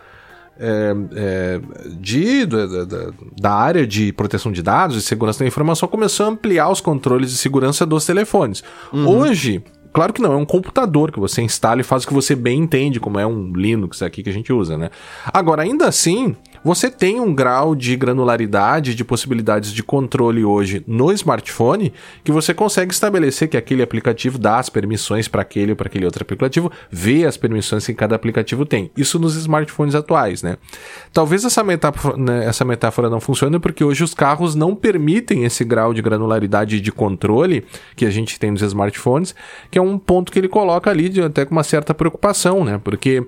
é, 0.56 0.94
é, 1.16 1.60
de, 1.98 2.46
da, 2.46 2.84
da- 2.84 3.10
da 3.40 3.52
área 3.52 3.84
de 3.84 4.12
proteção 4.12 4.52
de 4.52 4.62
dados 4.62 4.96
e 4.96 5.02
segurança 5.02 5.40
da 5.40 5.48
informação, 5.48 5.88
começou 5.88 6.26
a 6.26 6.28
ampliar 6.28 6.70
os 6.70 6.80
controles 6.80 7.32
de 7.32 7.36
segurança 7.38 7.84
dos 7.84 8.06
telefones. 8.06 8.62
Hoje, 8.92 9.64
claro 9.92 10.12
que 10.12 10.22
não, 10.22 10.32
é 10.32 10.36
um 10.36 10.46
computador 10.46 11.10
que 11.10 11.18
você 11.18 11.42
instala 11.42 11.80
e 11.80 11.84
faz 11.84 12.04
o 12.04 12.06
que 12.06 12.14
você 12.14 12.36
bem 12.36 12.60
entende, 12.60 13.00
como 13.00 13.18
é 13.18 13.26
um 13.26 13.52
Linux 13.52 14.00
aqui 14.00 14.22
que 14.22 14.30
a 14.30 14.32
gente 14.32 14.52
usa, 14.52 14.78
né? 14.78 14.90
Agora, 15.32 15.62
ainda 15.62 15.88
assim, 15.88 16.36
você 16.64 16.90
tem 16.90 17.20
um 17.20 17.34
grau 17.34 17.74
de 17.74 17.94
granularidade, 17.94 18.94
de 18.94 19.04
possibilidades 19.04 19.70
de 19.72 19.82
controle 19.82 20.44
hoje 20.44 20.82
no 20.86 21.12
smartphone, 21.12 21.92
que 22.24 22.32
você 22.32 22.54
consegue 22.54 22.92
estabelecer 22.92 23.48
que 23.48 23.56
aquele 23.56 23.82
aplicativo 23.82 24.38
dá 24.38 24.58
as 24.58 24.70
permissões 24.70 25.28
para 25.28 25.42
aquele 25.42 25.72
ou 25.72 25.76
para 25.76 25.88
aquele 25.88 26.06
outro 26.06 26.22
aplicativo, 26.22 26.72
vê 26.90 27.26
as 27.26 27.36
permissões 27.36 27.84
que 27.84 27.92
cada 27.92 28.16
aplicativo 28.16 28.64
tem. 28.64 28.90
Isso 28.96 29.18
nos 29.18 29.36
smartphones 29.36 29.94
atuais, 29.94 30.42
né? 30.42 30.56
Talvez 31.12 31.44
essa 31.44 31.62
metáfora, 31.62 32.16
né, 32.16 32.46
essa 32.46 32.64
metáfora 32.64 33.10
não 33.10 33.20
funcione 33.20 33.58
porque 33.58 33.84
hoje 33.84 34.02
os 34.02 34.14
carros 34.14 34.54
não 34.54 34.74
permitem 34.74 35.44
esse 35.44 35.64
grau 35.64 35.92
de 35.92 36.00
granularidade 36.00 36.80
de 36.80 36.92
controle 36.92 37.64
que 37.94 38.06
a 38.06 38.10
gente 38.10 38.38
tem 38.40 38.50
nos 38.50 38.62
smartphones, 38.62 39.34
que 39.70 39.78
é 39.78 39.82
um 39.82 39.98
ponto 39.98 40.32
que 40.32 40.38
ele 40.38 40.48
coloca 40.48 40.90
ali 40.90 41.08
de, 41.08 41.20
até 41.20 41.44
com 41.44 41.52
uma 41.52 41.62
certa 41.62 41.92
preocupação, 41.92 42.64
né? 42.64 42.80
Porque 42.82 43.26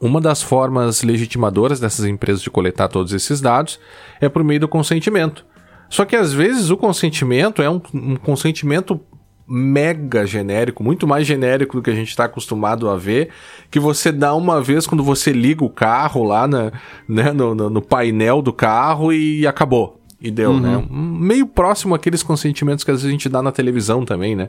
uma 0.00 0.20
das 0.20 0.42
formas 0.42 1.02
legitimadoras 1.02 1.80
dessas 1.80 2.04
empresas 2.04 2.42
de 2.42 2.50
coletar 2.50 2.88
todos 2.88 3.12
esses 3.12 3.40
dados 3.40 3.78
é 4.20 4.28
por 4.28 4.42
meio 4.44 4.60
do 4.60 4.68
consentimento. 4.68 5.44
Só 5.88 6.04
que 6.04 6.16
às 6.16 6.32
vezes 6.32 6.70
o 6.70 6.76
consentimento 6.76 7.62
é 7.62 7.70
um, 7.70 7.80
um 7.94 8.16
consentimento 8.16 9.00
mega 9.48 10.26
genérico, 10.26 10.82
muito 10.82 11.06
mais 11.06 11.24
genérico 11.26 11.76
do 11.76 11.82
que 11.82 11.90
a 11.90 11.94
gente 11.94 12.08
está 12.08 12.24
acostumado 12.24 12.90
a 12.90 12.96
ver, 12.96 13.28
que 13.70 13.78
você 13.78 14.10
dá 14.10 14.34
uma 14.34 14.60
vez 14.60 14.86
quando 14.88 15.04
você 15.04 15.32
liga 15.32 15.64
o 15.64 15.70
carro 15.70 16.24
lá 16.24 16.48
na, 16.48 16.72
né, 17.08 17.32
no, 17.32 17.54
no- 17.54 17.70
no 17.70 17.80
painel 17.82 18.42
do 18.42 18.52
carro 18.52 19.12
e 19.12 19.46
acabou. 19.46 20.00
E 20.20 20.30
deu, 20.30 20.58
né? 20.58 20.76
Um- 20.78 21.18
Meio 21.20 21.46
próximo 21.46 21.94
àqueles 21.94 22.22
consentimentos 22.24 22.82
que 22.82 22.90
às 22.90 22.96
vezes 22.98 23.08
a 23.08 23.12
gente 23.12 23.28
dá 23.28 23.40
na 23.40 23.52
televisão 23.52 24.04
também, 24.04 24.34
né? 24.34 24.48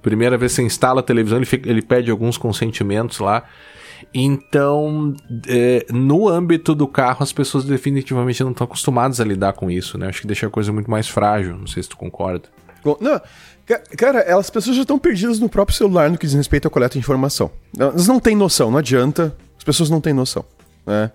Primeira 0.00 0.38
vez 0.38 0.52
que 0.52 0.56
você 0.56 0.62
instala 0.62 1.00
a 1.00 1.02
televisão, 1.02 1.38
ele, 1.38 1.44
fica- 1.46 1.68
ele 1.68 1.82
pede 1.82 2.10
alguns 2.10 2.38
consentimentos 2.38 3.18
lá. 3.18 3.42
Então, 4.14 5.14
é, 5.46 5.86
no 5.90 6.28
âmbito 6.28 6.74
do 6.74 6.86
carro, 6.86 7.22
as 7.22 7.32
pessoas 7.32 7.64
definitivamente 7.64 8.42
não 8.42 8.50
estão 8.52 8.64
acostumadas 8.64 9.20
a 9.20 9.24
lidar 9.24 9.52
com 9.52 9.70
isso, 9.70 9.96
né? 9.98 10.08
Acho 10.08 10.20
que 10.22 10.26
deixa 10.26 10.46
a 10.46 10.50
coisa 10.50 10.72
muito 10.72 10.90
mais 10.90 11.08
frágil. 11.08 11.56
Não 11.56 11.66
sei 11.66 11.82
se 11.82 11.88
tu 11.88 11.96
concorda. 11.96 12.48
Não, 13.00 13.20
ca- 13.66 13.82
cara, 13.96 14.38
as 14.38 14.48
pessoas 14.50 14.76
já 14.76 14.82
estão 14.82 14.98
perdidas 14.98 15.38
no 15.38 15.48
próprio 15.48 15.76
celular 15.76 16.10
no 16.10 16.16
que 16.16 16.26
diz 16.26 16.34
respeito 16.34 16.66
à 16.68 16.70
coleta 16.70 16.92
de 16.94 16.98
informação. 17.00 17.50
Elas 17.78 18.06
não 18.06 18.18
têm 18.20 18.34
noção, 18.36 18.70
não 18.70 18.78
adianta. 18.78 19.36
As 19.56 19.64
pessoas 19.64 19.90
não 19.90 20.00
têm 20.00 20.12
noção. 20.12 20.44
Né? 20.86 21.10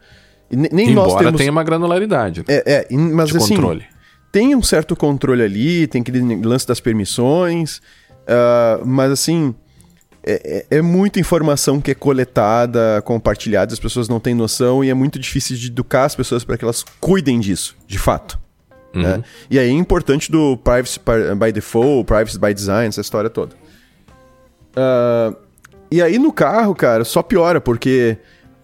E 0.51 0.55
ne- 0.55 0.69
nem 0.71 0.93
nós 0.93 1.07
Embora 1.07 1.25
temos. 1.25 1.37
tenha 1.39 1.51
uma 1.51 1.63
granularidade 1.63 2.41
né, 2.41 2.45
É, 2.49 2.87
é, 2.91 2.95
mas 2.95 3.29
de 3.29 3.37
assim, 3.37 3.55
controle. 3.55 3.85
tem 4.31 4.53
um 4.55 4.61
certo 4.61 4.95
controle 4.95 5.41
ali, 5.41 5.87
tem 5.87 6.01
aquele 6.01 6.21
lance 6.45 6.67
das 6.67 6.79
permissões, 6.79 7.81
ah, 8.27 8.79
mas 8.85 9.11
assim, 9.11 9.55
é, 10.25 10.65
é- 10.71 10.77
é 10.77 10.81
muita 10.81 11.19
informação 11.19 11.81
que 11.81 11.91
é 11.91 11.95
coletada, 11.95 13.01
compartilhada, 13.05 13.73
as 13.73 13.79
pessoas 13.79 14.07
não 14.07 14.19
têm 14.19 14.33
noção 14.33 14.83
e 14.83 14.89
é 14.89 14.93
muito 14.93 15.19
difícil 15.19 15.57
de 15.57 15.67
educar 15.67 16.05
as 16.05 16.15
pessoas 16.15 16.43
para 16.43 16.57
que 16.57 16.63
elas 16.63 16.83
cuidem 16.99 17.39
disso, 17.39 17.75
de 17.87 17.97
fato. 17.99 18.39
né? 18.95 19.23
E 19.49 19.57
aí 19.59 19.69
é 19.69 19.71
importante 19.71 20.31
do 20.31 20.55
privacy 20.57 20.99
by 21.37 21.51
default, 21.51 22.05
privacy 22.05 22.37
by 22.39 22.53
design, 22.53 22.87
essa 22.89 23.01
história 23.01 23.29
toda. 23.29 23.55
Ah, 24.75 25.33
e 25.91 26.01
aí 26.01 26.17
no 26.17 26.31
carro, 26.31 26.73
cara, 26.75 27.03
só 27.03 27.21
piora, 27.21 27.59
porque 27.61 28.17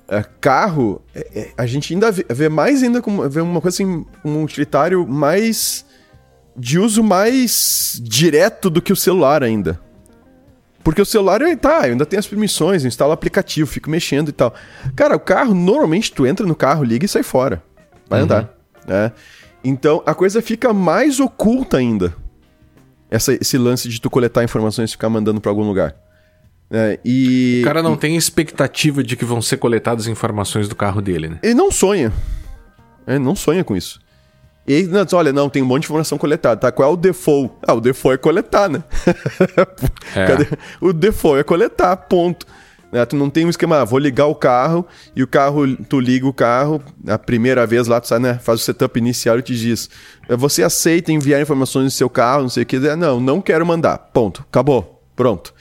ah, 0.08 0.24
carro, 0.40 1.02
é- 1.14 1.28
é- 1.36 1.52
a 1.58 1.66
gente 1.66 1.94
ainda 1.94 2.12
vê, 2.12 2.26
vê 2.30 2.50
mais 2.50 2.82
ainda 2.84 3.02
como 3.02 3.28
vê 3.30 3.42
uma 3.42 3.62
coisa 3.62 3.76
assim, 3.76 4.06
um 4.26 4.44
utilitário 4.44 5.08
mais 5.08 5.86
de 6.58 6.78
uso 6.80 7.04
mais 7.04 8.00
direto 8.04 8.70
do 8.70 8.82
que 8.82 8.92
o 8.92 8.96
celular 8.96 9.44
ainda. 9.44 9.80
Porque 10.84 11.02
o 11.02 11.06
celular, 11.06 11.42
é, 11.42 11.56
tá, 11.56 11.82
eu 11.88 11.92
ainda 11.92 12.06
tem 12.06 12.18
as 12.18 12.26
permissões, 12.28 12.84
eu 12.84 12.88
instalo 12.88 13.12
o 13.12 13.14
aplicativo, 13.14 13.70
fico 13.70 13.90
mexendo 13.90 14.30
e 14.30 14.32
tal. 14.32 14.54
Cara, 14.96 15.16
o 15.16 15.20
carro, 15.20 15.54
normalmente 15.54 16.12
tu 16.12 16.26
entra 16.26 16.46
no 16.46 16.56
carro, 16.56 16.84
liga 16.84 17.06
e 17.06 17.10
sai 17.10 17.22
fora. 17.24 17.62
Vai 18.10 18.22
andar, 18.22 18.50
né? 18.88 19.12
Então, 19.64 20.02
a 20.06 20.16
coisa 20.16 20.42
fica 20.42 20.74
mais 20.74 21.20
oculta 21.20 21.78
ainda. 21.78 22.14
Essa- 23.12 23.34
esse 23.34 23.58
lance 23.58 23.90
de 23.90 24.00
tu 24.00 24.10
coletar 24.10 24.44
informações 24.44 24.90
e 24.90 24.94
ficar 24.94 25.10
mandando 25.10 25.42
pra 25.42 25.52
algum 25.52 25.64
lugar. 25.64 25.96
né? 26.72 26.98
e 27.04 27.62
O 27.64 27.66
cara 27.66 27.82
não 27.82 27.98
tem 27.98 28.16
expectativa 28.16 29.04
de 29.04 29.16
que 29.16 29.26
vão 29.26 29.42
ser 29.42 29.58
coletadas 29.58 30.06
informações 30.06 30.70
do 30.70 30.76
carro 30.76 31.02
dele, 31.02 31.28
né? 31.28 31.40
ele 31.42 31.56
não 31.56 31.72
sonha. 31.72 32.14
Ele 33.08 33.18
não 33.20 33.36
sonha 33.36 33.64
com 33.64 33.76
isso. 33.76 34.00
E 34.68 34.74
aí, 34.76 34.84
não, 34.84 35.06
olha, 35.14 35.34
não, 35.34 35.50
tem 35.50 35.64
um 35.64 35.66
monte 35.66 35.82
de 35.82 35.86
informação 35.88 36.18
coletada, 36.18 36.62
tá? 36.62 36.72
Qual 36.72 36.90
é 36.90 36.94
o 36.94 36.98
default? 36.98 37.52
Ah, 37.68 37.74
o 37.74 37.82
default 37.82 38.16
é 38.16 38.18
coletar, 38.18 38.70
né? 38.70 38.84
É. 40.16 40.58
O 40.80 40.94
default 40.94 41.40
é 41.40 41.44
coletar, 41.44 41.96
ponto. 41.98 42.46
Né, 42.92 43.06
Tu 43.06 43.16
não 43.16 43.30
tem 43.30 43.46
um 43.46 43.50
esquema, 43.50 43.82
ah, 43.82 43.86
vou 43.86 44.00
ligar 44.00 44.26
o 44.26 44.34
carro 44.36 44.86
e 45.16 45.22
o 45.22 45.28
carro, 45.28 45.76
tu 45.88 46.00
liga 46.00 46.26
o 46.26 46.34
carro, 46.34 46.82
a 47.08 47.18
primeira 47.20 47.66
vez 47.68 47.88
lá, 47.88 48.02
tu 48.02 48.08
sai, 48.08 48.18
né, 48.20 48.40
faz 48.42 48.62
o 48.62 48.64
setup 48.64 48.98
inicial 48.98 49.38
e 49.38 49.44
te 49.44 49.56
diz: 49.56 49.90
"Eh, 50.28 50.36
você 50.36 50.64
aceita 50.64 51.12
enviar 51.12 51.40
informações 51.42 51.86
do 51.86 51.92
seu 51.92 52.10
carro, 52.10 52.44
não 52.44 52.50
sei 52.50 52.64
o 52.64 52.66
que. 52.66 52.78
Eh, 52.78 52.96
Não, 52.96 53.20
não 53.20 53.42
quero 53.42 53.66
mandar. 53.66 53.98
Ponto. 54.12 54.44
Acabou. 54.50 55.04
Pronto. 55.16 55.54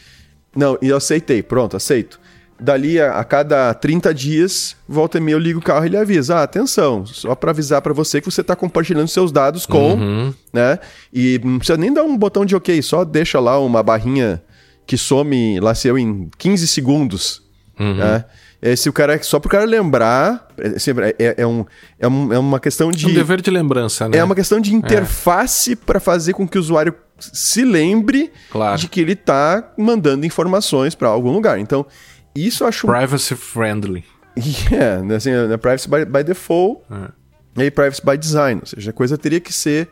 Não, 0.57 0.79
e 0.81 0.89
eu 0.89 0.97
aceitei. 0.97 1.43
Pronto, 1.43 1.77
aceito. 1.77 2.19
Dali 2.61 3.01
a, 3.01 3.13
a 3.21 3.25
cada 3.25 3.73
30 3.73 4.13
dias, 4.13 4.77
volta 4.89 5.19
e 5.19 5.21
meia 5.21 5.35
eu 5.37 5.39
ligo 5.39 5.61
o 5.61 5.63
carro 5.63 5.85
e 5.85 5.89
ele 5.89 5.97
avisa: 5.97 6.39
ah, 6.39 6.43
atenção, 6.43 7.07
só 7.07 7.35
para 7.35 7.51
avisar 7.53 7.81
para 7.83 7.93
você 7.93 8.21
que 8.21 8.29
você 8.31 8.41
está 8.41 8.57
compartilhando 8.57 9.07
seus 9.09 9.31
dados 9.31 9.65
com, 9.65 10.33
né? 10.53 10.79
E 11.13 11.41
não 11.45 11.59
precisa 11.59 11.79
nem 11.79 11.93
dar 11.93 12.03
um 12.03 12.17
botão 12.17 12.45
de 12.45 12.57
OK, 12.57 12.83
só 12.83 13.05
deixa 13.05 13.39
lá 13.39 13.61
uma 13.61 13.81
barrinha 13.83 14.43
que 14.87 14.97
some 14.99 15.61
lá 15.61 15.73
seu 15.75 15.97
em 15.97 16.29
15 16.37 16.67
segundos, 16.67 17.43
né? 17.79 18.25
É, 18.61 18.75
se 18.75 18.89
o 18.89 18.93
cara, 18.93 19.23
só 19.23 19.39
pro 19.39 19.49
cara 19.49 19.65
lembrar, 19.65 20.49
é, 20.59 20.81
sempre- 20.81 21.15
é, 21.17 21.35
é 21.39 21.47
um, 21.47 21.65
é, 21.97 22.09
um- 22.09 22.33
é 22.33 22.39
uma 22.41 22.59
questão 22.59 22.91
de 22.91 23.07
Um 23.07 23.15
dever 23.15 23.41
de 23.41 23.53
lembrança, 23.53 24.09
né? 24.09 24.19
é 24.19 24.25
uma 24.25 24.35
questão 24.35 24.59
de 24.61 24.75
interface 24.75 25.77
para 25.77 26.01
fazer 26.01 26.33
com 26.33 26.47
que 26.49 26.59
o 26.59 26.61
usuário 26.61 26.93
se 27.21 27.65
lembre 27.65 28.33
Claro. 28.51 28.77
de 28.77 28.89
que 28.89 29.01
ele 29.01 29.15
tá 29.15 29.73
mandando 29.79 30.27
informações 30.27 30.97
para 30.97 31.07
algum 31.07 31.31
lugar. 31.33 31.61
Então, 31.61 31.87
isso 32.47 32.65
eu 32.65 32.69
acho 32.69 32.87
Privacy 32.87 33.35
friendly. 33.35 34.05
Yeah, 34.71 35.03
né, 35.05 35.17
assim, 35.17 35.31
é 35.31 35.57
privacy 35.57 35.89
by, 35.89 36.05
by 36.05 36.23
default 36.23 36.83
É. 37.57 37.65
e 37.65 37.71
privacy 37.71 38.03
by 38.05 38.17
design. 38.17 38.61
Ou 38.61 38.67
seja, 38.67 38.91
a 38.91 38.93
coisa 38.93 39.19
teria 39.19 39.41
que 39.41 39.53
ser 39.53 39.89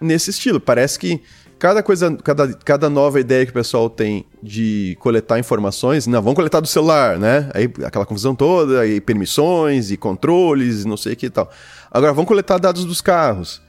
nesse 0.00 0.30
estilo. 0.30 0.60
Parece 0.60 0.98
que 0.98 1.20
cada 1.58 1.82
coisa, 1.82 2.16
cada, 2.22 2.52
cada 2.54 2.88
nova 2.88 3.18
ideia 3.18 3.44
que 3.44 3.50
o 3.50 3.54
pessoal 3.54 3.90
tem 3.90 4.24
de 4.40 4.96
coletar 5.00 5.38
informações, 5.40 6.06
não, 6.06 6.22
vamos 6.22 6.36
coletar 6.36 6.60
do 6.60 6.68
celular, 6.68 7.18
né? 7.18 7.50
Aí 7.52 7.68
aquela 7.84 8.06
confusão 8.06 8.34
toda, 8.34 8.80
aí 8.80 9.00
permissões 9.00 9.90
e 9.90 9.96
controles, 9.96 10.84
não 10.84 10.96
sei 10.96 11.14
o 11.14 11.16
que 11.16 11.26
e 11.26 11.30
tal. 11.30 11.50
Agora, 11.90 12.12
vamos 12.12 12.28
coletar 12.28 12.58
dados 12.58 12.84
dos 12.84 13.00
carros. 13.00 13.60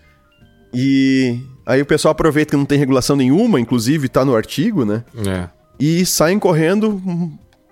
E 0.71 1.39
aí 1.65 1.81
o 1.81 1.86
pessoal 1.86 2.12
aproveita 2.12 2.51
que 2.51 2.57
não 2.57 2.65
tem 2.65 2.77
regulação 2.77 3.15
nenhuma, 3.15 3.59
inclusive 3.59 4.07
tá 4.07 4.24
no 4.24 4.36
artigo, 4.36 4.86
né? 4.86 5.03
É. 5.27 5.50
E 5.79 6.05
saem 6.05 6.38
correndo 6.38 7.01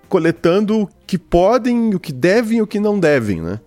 coletando 0.08 0.82
o 0.82 0.88
que 1.06 1.18
podem, 1.18 1.94
o 1.94 2.00
que 2.00 2.12
devem 2.12 2.58
e 2.58 2.62
o 2.62 2.66
que 2.66 2.80
não 2.80 2.98
devem, 2.98 3.40
né? 3.40 3.60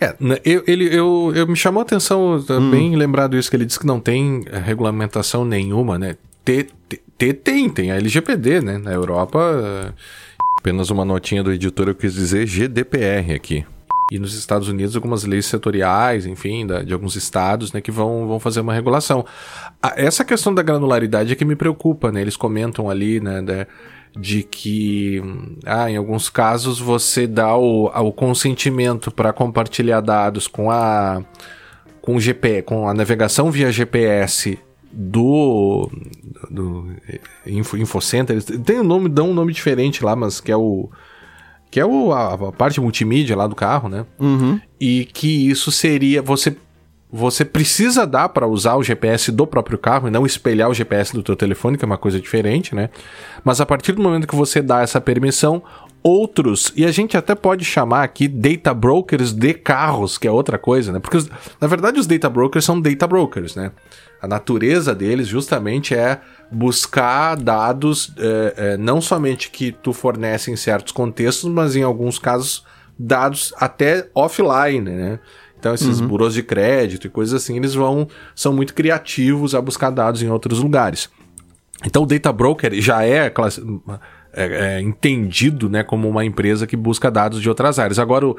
É, 0.00 0.14
eu, 0.44 0.64
ele, 0.66 0.94
eu, 0.94 1.32
eu 1.34 1.46
me 1.46 1.56
chamou 1.56 1.80
a 1.80 1.84
atenção, 1.84 2.36
hum. 2.48 2.70
bem 2.70 2.96
lembrado 2.96 3.36
isso, 3.36 3.50
que 3.50 3.56
ele 3.56 3.64
disse 3.64 3.78
que 3.78 3.86
não 3.86 4.00
tem 4.00 4.44
eh, 4.46 4.58
regulamentação 4.58 5.44
nenhuma, 5.44 5.98
né? 5.98 6.16
T, 6.44 6.66
T, 7.16 7.32
tem, 7.32 7.68
tem 7.68 7.90
a 7.92 7.96
LGPD, 7.96 8.60
né? 8.60 8.78
Na 8.78 8.92
Europa, 8.92 9.38
eh, 9.38 9.92
apenas 10.58 10.90
uma 10.90 11.04
notinha 11.04 11.42
do 11.42 11.52
editor, 11.52 11.88
eu 11.88 11.94
quis 11.94 12.14
dizer 12.14 12.46
GDPR 12.46 13.34
aqui. 13.34 13.64
E 14.10 14.18
nos 14.18 14.34
Estados 14.34 14.68
Unidos, 14.68 14.94
algumas 14.94 15.24
leis 15.24 15.46
setoriais, 15.46 16.26
enfim, 16.26 16.66
da, 16.66 16.82
de 16.82 16.92
alguns 16.92 17.16
estados, 17.16 17.72
né, 17.72 17.80
que 17.80 17.90
vão, 17.90 18.26
vão 18.28 18.38
fazer 18.38 18.60
uma 18.60 18.74
regulação. 18.74 19.24
A, 19.82 19.94
essa 19.96 20.22
questão 20.22 20.52
da 20.52 20.62
granularidade 20.62 21.32
é 21.32 21.34
que 21.34 21.46
me 21.46 21.56
preocupa, 21.56 22.12
né? 22.12 22.20
Eles 22.20 22.36
comentam 22.36 22.90
ali, 22.90 23.20
né, 23.20 23.40
de, 23.40 23.66
de 24.16 24.42
que, 24.42 25.22
ah, 25.64 25.90
em 25.90 25.96
alguns 25.96 26.28
casos, 26.28 26.78
você 26.78 27.26
dá 27.26 27.56
o, 27.56 27.86
o 27.86 28.12
consentimento 28.12 29.10
para 29.10 29.32
compartilhar 29.32 30.00
dados 30.00 30.46
com 30.46 30.70
a 30.70 31.22
com 32.00 32.16
o 32.16 32.20
GP, 32.20 32.62
com 32.62 32.88
a 32.88 32.92
navegação 32.92 33.48
via 33.48 33.70
GPS 33.70 34.58
do, 34.92 35.88
do 36.50 36.94
Info, 37.46 37.76
Infocenter, 37.76 38.42
tem 38.42 38.80
um 38.80 38.84
nome, 38.84 39.08
dão 39.08 39.30
um 39.30 39.34
nome 39.34 39.52
diferente 39.52 40.04
lá, 40.04 40.16
mas 40.16 40.40
que 40.40 40.50
é 40.50 40.56
o 40.56 40.90
que 41.70 41.80
é 41.80 41.86
o, 41.86 42.12
a, 42.12 42.34
a, 42.34 42.52
parte 42.52 42.80
multimídia 42.80 43.34
lá 43.34 43.46
do 43.46 43.54
carro, 43.54 43.88
né? 43.88 44.04
Uhum. 44.18 44.60
E 44.78 45.06
que 45.06 45.48
isso 45.48 45.72
seria 45.72 46.20
você 46.20 46.54
você 47.12 47.44
precisa 47.44 48.06
dar 48.06 48.30
para 48.30 48.46
usar 48.46 48.76
o 48.76 48.82
GPS 48.82 49.30
do 49.30 49.46
próprio 49.46 49.76
carro 49.76 50.08
e 50.08 50.10
não 50.10 50.24
espelhar 50.24 50.70
o 50.70 50.74
GPS 50.74 51.12
do 51.12 51.22
teu 51.22 51.36
telefone, 51.36 51.76
que 51.76 51.84
é 51.84 51.86
uma 51.86 51.98
coisa 51.98 52.18
diferente, 52.18 52.74
né? 52.74 52.88
Mas 53.44 53.60
a 53.60 53.66
partir 53.66 53.92
do 53.92 54.00
momento 54.00 54.26
que 54.26 54.34
você 54.34 54.62
dá 54.62 54.80
essa 54.80 54.98
permissão, 54.98 55.62
outros, 56.02 56.72
e 56.74 56.86
a 56.86 56.90
gente 56.90 57.14
até 57.14 57.34
pode 57.34 57.66
chamar 57.66 58.02
aqui 58.02 58.26
data 58.26 58.72
brokers 58.72 59.30
de 59.30 59.52
carros, 59.52 60.16
que 60.16 60.26
é 60.26 60.30
outra 60.30 60.56
coisa, 60.56 60.90
né? 60.90 61.00
Porque 61.00 61.18
na 61.60 61.68
verdade 61.68 62.00
os 62.00 62.06
data 62.06 62.30
brokers 62.30 62.64
são 62.64 62.80
data 62.80 63.06
brokers, 63.06 63.54
né? 63.54 63.72
A 64.20 64.26
natureza 64.26 64.94
deles 64.94 65.28
justamente 65.28 65.94
é 65.94 66.18
buscar 66.50 67.36
dados 67.36 68.14
é, 68.16 68.54
é, 68.56 68.76
não 68.78 69.02
somente 69.02 69.50
que 69.50 69.70
tu 69.70 69.92
fornece 69.92 70.50
em 70.50 70.56
certos 70.56 70.92
contextos, 70.92 71.50
mas 71.50 71.76
em 71.76 71.82
alguns 71.82 72.18
casos 72.18 72.64
dados 72.98 73.52
até 73.58 74.08
offline, 74.14 74.80
né? 74.80 75.18
Então, 75.62 75.72
esses 75.72 76.00
uhum. 76.00 76.08
burôs 76.08 76.34
de 76.34 76.42
crédito 76.42 77.06
e 77.06 77.10
coisas 77.10 77.40
assim, 77.40 77.56
eles 77.56 77.72
vão 77.72 78.08
são 78.34 78.52
muito 78.52 78.74
criativos 78.74 79.54
a 79.54 79.62
buscar 79.62 79.90
dados 79.90 80.20
em 80.20 80.28
outros 80.28 80.58
lugares. 80.58 81.08
Então, 81.86 82.02
o 82.02 82.06
data 82.06 82.32
broker 82.32 82.74
já 82.80 83.04
é, 83.04 83.32
é, 84.34 84.44
é 84.44 84.80
entendido 84.80 85.70
né, 85.70 85.84
como 85.84 86.08
uma 86.08 86.24
empresa 86.24 86.66
que 86.66 86.76
busca 86.76 87.12
dados 87.12 87.40
de 87.40 87.48
outras 87.48 87.78
áreas. 87.78 88.00
Agora, 88.00 88.26
o, 88.26 88.36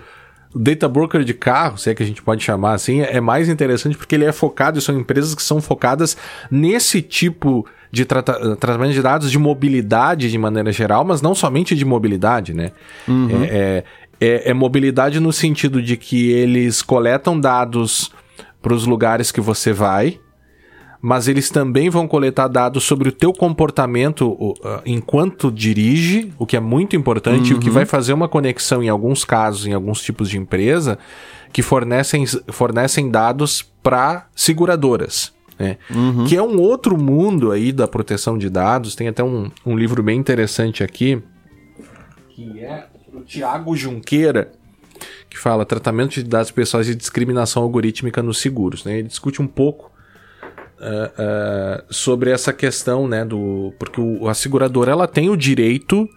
o 0.54 0.60
data 0.60 0.90
broker 0.90 1.24
de 1.24 1.34
carro, 1.34 1.78
se 1.78 1.90
é 1.90 1.96
que 1.96 2.04
a 2.04 2.06
gente 2.06 2.22
pode 2.22 2.44
chamar 2.44 2.74
assim, 2.74 3.00
é 3.00 3.22
mais 3.22 3.48
interessante 3.48 3.96
porque 3.96 4.16
ele 4.16 4.26
é 4.26 4.34
focado, 4.34 4.78
e 4.78 4.82
são 4.82 5.00
empresas 5.00 5.34
que 5.34 5.42
são 5.42 5.62
focadas 5.62 6.18
nesse 6.52 7.02
tipo 7.02 7.66
de 7.90 8.06
trata 8.06 8.56
tratamento 8.56 8.92
de 8.92 9.02
dados 9.04 9.30
de 9.30 9.38
mobilidade 9.38 10.30
de 10.32 10.38
maneira 10.38 10.72
geral, 10.72 11.06
mas 11.06 11.22
não 11.22 11.36
somente 11.36 11.76
de 11.76 11.86
mobilidade, 11.86 12.52
né? 12.52 12.72
Uhum. 13.08 13.44
É, 13.44 13.48
é, 13.48 13.84
é, 14.20 14.50
é 14.50 14.54
mobilidade 14.54 15.20
no 15.20 15.34
sentido 15.34 15.82
de 15.82 15.98
que 15.98 16.32
eles 16.32 16.82
coletam 16.82 17.40
dados 17.40 18.12
para 18.62 18.74
os 18.74 18.86
lugares 18.86 19.32
que 19.32 19.42
você 19.42 19.74
vai, 19.74 20.20
mas 21.02 21.28
eles 21.28 21.50
também 21.50 21.90
vão 21.90 22.08
coletar 22.08 22.48
dados 22.48 22.86
sobre 22.86 23.10
o 23.10 23.12
teu 23.12 23.34
comportamento 23.34 24.32
uh, 24.32 24.56
enquanto 24.86 25.52
dirige, 25.52 26.32
o 26.40 26.46
que 26.46 26.56
é 26.56 26.62
muito 26.62 26.96
importante, 26.96 27.52
uhum. 27.52 27.60
o 27.60 27.62
que 27.62 27.68
uhum. 27.68 27.74
vai 27.74 27.86
fazer 27.86 28.14
uma 28.14 28.30
conexão 28.30 28.82
em 28.82 28.88
alguns 28.88 29.26
casos, 29.26 29.68
em 29.68 29.74
alguns 29.74 30.02
tipos 30.02 30.30
de 30.30 30.38
empresa, 30.38 30.98
que 31.52 31.62
fornecem, 31.62 32.26
fornecem 32.48 33.12
dados 33.12 33.62
para 33.84 34.28
seguradoras. 34.34 35.34
Né? 35.60 35.78
Uhum. 35.94 36.24
Que 36.24 36.38
é 36.38 36.42
um 36.42 36.60
outro 36.62 36.98
mundo 36.98 37.52
aí 37.52 37.74
da 37.74 37.88
proteção 37.88 38.38
de 38.38 38.50
dados. 38.50 38.96
Tem 38.96 39.10
até 39.10 39.24
um, 39.24 39.52
um 39.66 39.78
livro 39.78 40.02
bem 40.02 40.18
interessante 40.18 40.86
aqui, 40.86 41.22
que 42.30 42.62
é 42.62 42.88
Tiago 43.24 43.76
Junqueira, 43.76 44.52
que 45.30 45.38
fala 45.38 45.66
tratamento 45.66 46.14
de 46.14 46.24
dados 46.24 46.52
pessoais 46.52 46.88
e 46.88 46.96
discriminação 46.96 47.64
algorítmica 47.64 48.22
nos 48.22 48.40
seguros. 48.40 48.84
Né? 48.84 49.00
Ele 49.00 49.08
discute 49.08 49.42
um 49.42 49.48
pouco 49.48 49.92
uh, 50.80 51.82
uh, 51.82 51.94
sobre 51.94 52.32
essa 52.32 52.54
questão, 52.54 53.08
né, 53.08 53.26
do 53.26 53.74
porque 53.80 54.00
o, 54.00 54.28
a 54.28 54.34
seguradora 54.34 54.92
ela 54.92 55.08
tem 55.08 55.30
o 55.30 55.38
direito 55.38 56.08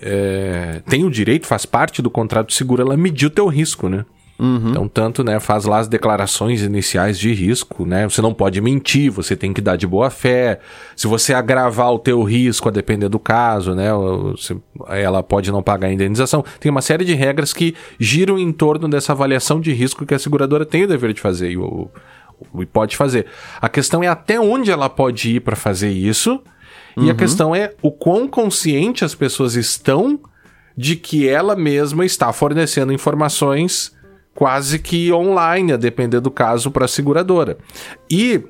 é, 0.00 0.80
tem 0.88 1.04
o 1.04 1.10
direito, 1.10 1.46
faz 1.46 1.66
parte 1.66 2.00
do 2.00 2.10
contrato 2.10 2.48
de 2.48 2.54
seguro, 2.54 2.82
ela 2.82 2.96
medir 2.96 3.26
o 3.26 3.30
teu 3.30 3.46
risco, 3.48 3.88
né? 3.88 4.04
Uhum. 4.38 4.70
Então, 4.70 4.86
tanto, 4.86 5.24
né, 5.24 5.40
faz 5.40 5.64
lá 5.64 5.78
as 5.78 5.88
declarações 5.88 6.62
iniciais 6.62 7.18
de 7.18 7.32
risco, 7.32 7.84
né? 7.84 8.08
Você 8.08 8.22
não 8.22 8.32
pode 8.32 8.60
mentir, 8.60 9.10
você 9.10 9.34
tem 9.34 9.52
que 9.52 9.60
dar 9.60 9.74
de 9.74 9.84
boa 9.84 10.10
fé. 10.10 10.60
Se 10.94 11.08
você 11.08 11.34
agravar 11.34 11.92
o 11.92 11.98
teu 11.98 12.22
risco, 12.22 12.68
a 12.68 12.72
depender 12.72 13.08
do 13.08 13.18
caso, 13.18 13.74
né, 13.74 13.88
ela 14.90 15.24
pode 15.24 15.50
não 15.50 15.60
pagar 15.60 15.88
a 15.88 15.92
indenização. 15.92 16.44
Tem 16.60 16.70
uma 16.70 16.80
série 16.80 17.04
de 17.04 17.14
regras 17.14 17.52
que 17.52 17.74
giram 17.98 18.38
em 18.38 18.52
torno 18.52 18.88
dessa 18.88 19.10
avaliação 19.10 19.60
de 19.60 19.72
risco 19.72 20.06
que 20.06 20.14
a 20.14 20.18
seguradora 20.18 20.64
tem 20.64 20.84
o 20.84 20.88
dever 20.88 21.12
de 21.12 21.20
fazer 21.20 21.50
e, 21.50 21.56
o, 21.56 21.90
e 22.60 22.66
pode 22.66 22.96
fazer. 22.96 23.26
A 23.60 23.68
questão 23.68 24.04
é 24.04 24.06
até 24.06 24.38
onde 24.38 24.70
ela 24.70 24.88
pode 24.88 25.34
ir 25.34 25.40
para 25.40 25.56
fazer 25.56 25.90
isso. 25.90 26.40
E 26.96 27.00
uhum. 27.00 27.10
a 27.10 27.14
questão 27.14 27.54
é 27.56 27.74
o 27.82 27.90
quão 27.90 28.28
consciente 28.28 29.04
as 29.04 29.16
pessoas 29.16 29.56
estão 29.56 30.20
de 30.76 30.94
que 30.94 31.28
ela 31.28 31.56
mesma 31.56 32.04
está 32.04 32.32
fornecendo 32.32 32.92
informações 32.92 33.97
quase 34.38 34.78
que 34.78 35.12
online, 35.12 35.72
a 35.72 35.76
depender 35.76 36.20
do 36.20 36.30
caso, 36.30 36.70
para 36.70 36.84
a 36.84 36.88
seguradora. 36.88 37.58
E, 38.08 38.40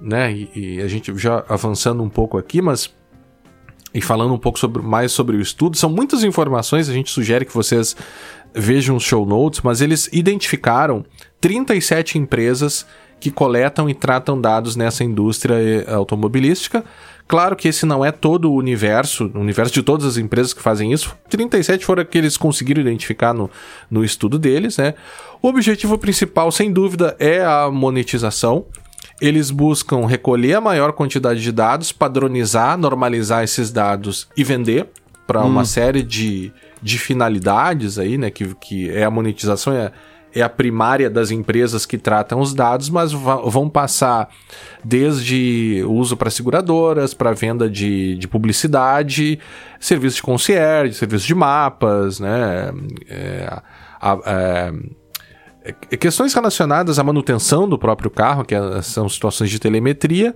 né, 0.00 0.32
e, 0.32 0.50
e, 0.56 0.82
a 0.82 0.88
gente 0.88 1.16
já 1.16 1.44
avançando 1.48 2.02
um 2.02 2.08
pouco 2.08 2.36
aqui, 2.36 2.60
mas 2.60 2.92
e 3.94 4.00
falando 4.00 4.34
um 4.34 4.38
pouco 4.38 4.58
sobre, 4.58 4.82
mais 4.82 5.12
sobre 5.12 5.36
o 5.36 5.40
estudo, 5.40 5.76
são 5.76 5.88
muitas 5.88 6.24
informações, 6.24 6.88
a 6.88 6.92
gente 6.92 7.12
sugere 7.12 7.44
que 7.44 7.54
vocês 7.54 7.94
vejam 8.52 8.96
os 8.96 9.04
show 9.04 9.24
notes, 9.24 9.60
mas 9.62 9.80
eles 9.80 10.08
identificaram 10.12 11.04
37 11.40 12.18
empresas 12.18 12.84
que 13.20 13.30
coletam 13.30 13.88
e 13.88 13.94
tratam 13.94 14.40
dados 14.40 14.76
nessa 14.76 15.04
indústria 15.04 15.54
eh, 15.54 15.94
automobilística. 15.94 16.84
Claro 17.28 17.56
que 17.56 17.66
esse 17.66 17.84
não 17.84 18.04
é 18.04 18.12
todo 18.12 18.52
o 18.52 18.54
universo, 18.54 19.30
o 19.34 19.40
universo 19.40 19.74
de 19.74 19.82
todas 19.82 20.06
as 20.06 20.16
empresas 20.16 20.54
que 20.54 20.62
fazem 20.62 20.92
isso. 20.92 21.16
37 21.28 21.84
foram 21.84 22.04
que 22.04 22.16
eles 22.16 22.36
conseguiram 22.36 22.80
identificar 22.80 23.34
no, 23.34 23.50
no 23.90 24.04
estudo 24.04 24.38
deles, 24.38 24.76
né? 24.76 24.94
O 25.42 25.48
objetivo 25.48 25.98
principal, 25.98 26.50
sem 26.50 26.72
dúvida, 26.72 27.16
é 27.18 27.44
a 27.44 27.70
monetização. 27.70 28.66
Eles 29.20 29.50
buscam 29.50 30.06
recolher 30.06 30.54
a 30.54 30.60
maior 30.60 30.92
quantidade 30.92 31.40
de 31.40 31.52
dados, 31.52 31.92
padronizar, 31.92 32.76
normalizar 32.76 33.42
esses 33.42 33.70
dados 33.70 34.28
e 34.36 34.44
vender 34.44 34.88
para 35.26 35.42
hum. 35.42 35.48
uma 35.48 35.64
série 35.64 36.02
de, 36.02 36.52
de 36.82 36.98
finalidades 36.98 37.98
aí, 37.98 38.18
né? 38.18 38.30
Que, 38.30 38.54
que 38.56 38.90
é 38.90 39.04
a 39.04 39.10
monetização, 39.10 39.72
é 39.72 39.92
é 40.36 40.42
a 40.42 40.50
primária 40.50 41.08
das 41.08 41.30
empresas 41.30 41.86
que 41.86 41.96
tratam 41.96 42.40
os 42.40 42.52
dados, 42.52 42.90
mas 42.90 43.10
vão 43.12 43.70
passar 43.70 44.28
desde 44.84 45.82
uso 45.88 46.14
para 46.14 46.28
seguradoras, 46.28 47.14
para 47.14 47.32
venda 47.32 47.70
de, 47.70 48.16
de 48.16 48.28
publicidade, 48.28 49.40
serviço 49.80 50.16
de 50.16 50.22
concierge, 50.22 50.92
serviço 50.92 51.26
de 51.26 51.34
mapas, 51.34 52.20
né? 52.20 52.70
É, 53.08 53.60
a, 53.98 54.18
é, 54.26 54.72
questões 55.98 56.32
relacionadas 56.34 56.98
à 56.98 57.04
manutenção 57.04 57.68
do 57.68 57.78
próprio 57.78 58.10
carro, 58.10 58.44
que 58.44 58.54
é, 58.54 58.82
são 58.82 59.08
situações 59.08 59.50
de 59.50 59.58
telemetria, 59.58 60.34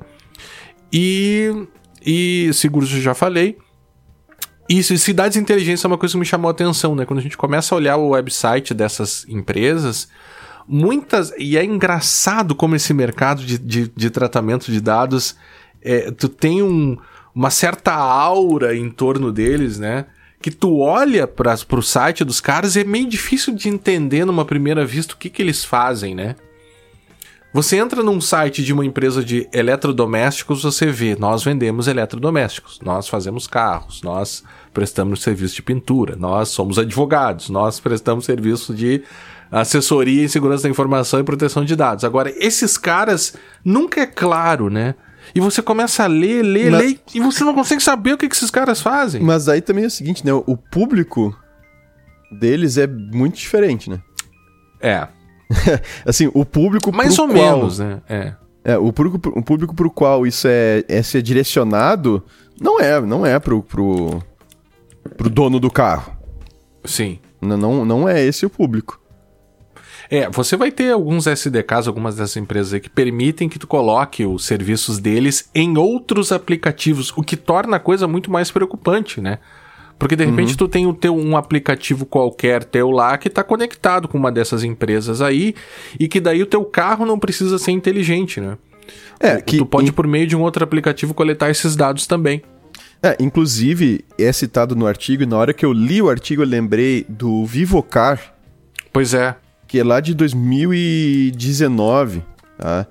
e, 0.92 1.66
e 2.04 2.50
seguros 2.52 2.92
eu 2.92 3.00
já 3.00 3.14
falei. 3.14 3.56
Isso, 4.68 4.94
e 4.94 4.98
cidades 4.98 5.36
inteligentes 5.36 5.84
é 5.84 5.88
uma 5.88 5.98
coisa 5.98 6.12
que 6.12 6.18
me 6.18 6.24
chamou 6.24 6.48
a 6.48 6.52
atenção, 6.52 6.94
né? 6.94 7.04
Quando 7.04 7.18
a 7.18 7.22
gente 7.22 7.36
começa 7.36 7.74
a 7.74 7.76
olhar 7.76 7.96
o 7.96 8.10
website 8.10 8.72
dessas 8.72 9.26
empresas, 9.28 10.08
muitas. 10.66 11.32
E 11.36 11.58
é 11.58 11.64
engraçado 11.64 12.54
como 12.54 12.76
esse 12.76 12.94
mercado 12.94 13.44
de, 13.44 13.58
de, 13.58 13.88
de 13.88 14.10
tratamento 14.10 14.70
de 14.70 14.80
dados. 14.80 15.34
É, 15.82 16.12
tu 16.12 16.28
tem 16.28 16.62
um, 16.62 16.96
uma 17.34 17.50
certa 17.50 17.92
aura 17.94 18.76
em 18.76 18.88
torno 18.90 19.32
deles, 19.32 19.78
né? 19.78 20.06
Que 20.40 20.50
tu 20.50 20.78
olha 20.78 21.26
para 21.26 21.54
o 21.72 21.82
site 21.82 22.24
dos 22.24 22.40
caras 22.40 22.76
e 22.76 22.80
é 22.80 22.84
meio 22.84 23.08
difícil 23.08 23.54
de 23.54 23.68
entender 23.68 24.24
numa 24.24 24.44
primeira 24.44 24.86
vista 24.86 25.14
o 25.14 25.16
que, 25.16 25.28
que 25.28 25.42
eles 25.42 25.64
fazem, 25.64 26.14
né? 26.14 26.36
Você 27.52 27.76
entra 27.76 28.00
num 28.00 28.20
site 28.20 28.62
de 28.62 28.72
uma 28.72 28.86
empresa 28.86 29.24
de 29.24 29.48
eletrodomésticos, 29.52 30.62
você 30.62 30.86
vê, 30.86 31.16
nós 31.16 31.42
vendemos 31.42 31.88
eletrodomésticos, 31.88 32.78
nós 32.80 33.08
fazemos 33.08 33.48
carros, 33.48 34.02
nós 34.02 34.44
prestamos 34.72 35.20
serviço 35.20 35.56
de 35.56 35.62
pintura, 35.62 36.14
nós 36.14 36.50
somos 36.50 36.78
advogados, 36.78 37.50
nós 37.50 37.80
prestamos 37.80 38.24
serviço 38.24 38.72
de 38.72 39.02
assessoria 39.50 40.22
em 40.22 40.28
segurança 40.28 40.62
da 40.62 40.68
informação 40.68 41.18
e 41.18 41.24
proteção 41.24 41.64
de 41.64 41.74
dados. 41.74 42.04
Agora, 42.04 42.32
esses 42.36 42.78
caras 42.78 43.34
nunca 43.64 44.00
é 44.00 44.06
claro, 44.06 44.70
né? 44.70 44.94
E 45.34 45.40
você 45.40 45.62
começa 45.62 46.04
a 46.04 46.06
ler, 46.06 46.42
ler, 46.42 46.70
Mas- 46.70 46.80
ler, 46.80 47.00
e 47.14 47.20
você 47.20 47.44
não 47.44 47.54
consegue 47.54 47.82
saber 47.82 48.14
o 48.14 48.18
que, 48.18 48.28
que 48.28 48.34
esses 48.34 48.50
caras 48.50 48.80
fazem. 48.80 49.20
Mas 49.22 49.48
aí 49.48 49.60
também 49.60 49.84
é 49.84 49.86
o 49.86 49.90
seguinte, 49.90 50.24
né? 50.24 50.32
O 50.32 50.56
público 50.56 51.36
deles 52.40 52.76
é 52.78 52.86
muito 52.86 53.36
diferente, 53.36 53.88
né? 53.90 54.00
É, 54.80 55.06
Assim, 56.06 56.30
o 56.32 56.44
público 56.44 56.92
mais 56.94 57.18
ou 57.18 57.26
qual- 57.28 57.34
menos, 57.58 57.78
né? 57.80 58.00
É. 58.08 58.32
É, 58.62 58.78
o 58.78 58.92
público, 58.92 59.18
o 59.36 59.42
público 59.42 59.74
pro 59.74 59.90
qual 59.90 60.26
isso 60.26 60.46
é, 60.46 60.84
é 60.86 61.02
ser 61.02 61.22
direcionado 61.22 62.22
não 62.60 62.78
é, 62.78 63.00
não 63.00 63.24
é 63.24 63.38
pro, 63.38 63.62
pro, 63.62 64.22
pro 65.16 65.30
dono 65.30 65.58
do 65.58 65.70
carro. 65.70 66.12
Sim. 66.84 67.18
Não, 67.40 67.56
não, 67.56 67.84
não 67.86 68.08
é 68.08 68.22
esse 68.22 68.44
o 68.44 68.50
público. 68.50 68.99
É, 70.10 70.28
você 70.28 70.56
vai 70.56 70.72
ter 70.72 70.90
alguns 70.92 71.26
SDKs, 71.28 71.86
algumas 71.86 72.16
dessas 72.16 72.36
empresas 72.36 72.74
aí 72.74 72.80
que 72.80 72.90
permitem 72.90 73.48
que 73.48 73.58
tu 73.60 73.66
coloque 73.66 74.26
os 74.26 74.44
serviços 74.44 74.98
deles 74.98 75.48
em 75.54 75.78
outros 75.78 76.32
aplicativos, 76.32 77.12
o 77.16 77.22
que 77.22 77.36
torna 77.36 77.76
a 77.76 77.80
coisa 77.80 78.08
muito 78.08 78.30
mais 78.30 78.50
preocupante, 78.50 79.20
né? 79.20 79.38
Porque 79.98 80.16
de 80.16 80.24
repente 80.24 80.56
tu 80.56 80.66
tem 80.66 80.86
o 80.86 80.94
teu 80.94 81.14
um 81.14 81.36
aplicativo 81.36 82.06
qualquer 82.06 82.64
teu 82.64 82.90
lá 82.90 83.16
que 83.18 83.28
tá 83.30 83.44
conectado 83.44 84.08
com 84.08 84.16
uma 84.18 84.32
dessas 84.32 84.64
empresas 84.64 85.20
aí 85.20 85.54
e 85.98 86.08
que 86.08 86.18
daí 86.18 86.42
o 86.42 86.46
teu 86.46 86.64
carro 86.64 87.04
não 87.06 87.18
precisa 87.18 87.58
ser 87.58 87.70
inteligente, 87.72 88.40
né? 88.40 88.56
É, 89.20 89.40
que 89.40 89.58
tu 89.58 89.66
pode 89.66 89.90
in- 89.90 89.92
por 89.92 90.06
meio 90.06 90.26
de 90.26 90.34
um 90.34 90.40
outro 90.40 90.64
aplicativo 90.64 91.12
coletar 91.14 91.50
esses 91.50 91.76
dados 91.76 92.06
também. 92.06 92.42
é, 93.02 93.16
inclusive, 93.20 94.04
é 94.18 94.32
citado 94.32 94.74
no 94.74 94.86
artigo, 94.86 95.22
e 95.22 95.26
na 95.26 95.36
hora 95.36 95.52
que 95.54 95.64
eu 95.64 95.72
li 95.72 96.02
o 96.02 96.10
artigo 96.10 96.42
eu 96.42 96.46
lembrei 96.46 97.06
do 97.08 97.44
Vivocar, 97.46 98.34
Pois 98.92 99.14
é. 99.14 99.36
Que 99.70 99.78
é 99.78 99.84
lá 99.84 100.00
de 100.00 100.12
2019, 100.14 102.24
tá? 102.58 102.86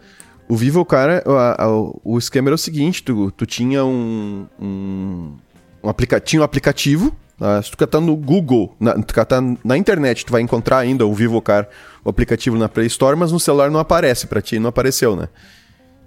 O 0.47 0.55
Vivocar, 0.55 1.21
a- 1.27 1.63
a- 1.65 1.69
o 2.03 2.17
esquema 2.17 2.47
era 2.49 2.55
o 2.55 2.57
seguinte, 2.57 3.03
tu, 3.03 3.29
tu 3.31 3.45
tinha 3.45 3.83
um, 3.85 4.47
um, 4.59 5.35
um 5.83 5.89
aplica 5.89 6.19
tinha 6.21 6.41
um 6.41 6.45
aplicativo, 6.45 7.13
tá? 7.37 7.61
se 7.61 7.69
tu 7.69 7.77
catar 7.77 7.99
no 7.99 8.15
Google, 8.15 8.75
na, 8.79 8.93
tu 8.93 9.13
catar 9.13 9.41
na 9.63 9.77
internet, 9.77 10.25
tu 10.25 10.31
vai 10.31 10.41
encontrar 10.41 10.79
ainda 10.79 11.05
o 11.05 11.13
Vivocar, 11.13 11.67
o 12.03 12.09
aplicativo 12.09 12.57
na 12.57 12.67
Play 12.69 12.87
Store, 12.87 13.15
mas 13.17 13.31
no 13.31 13.39
celular 13.39 13.69
não 13.69 13.79
aparece 13.79 14.25
pra 14.25 14.41
ti, 14.41 14.57
não 14.57 14.69
apareceu, 14.69 15.15
né? 15.15 15.27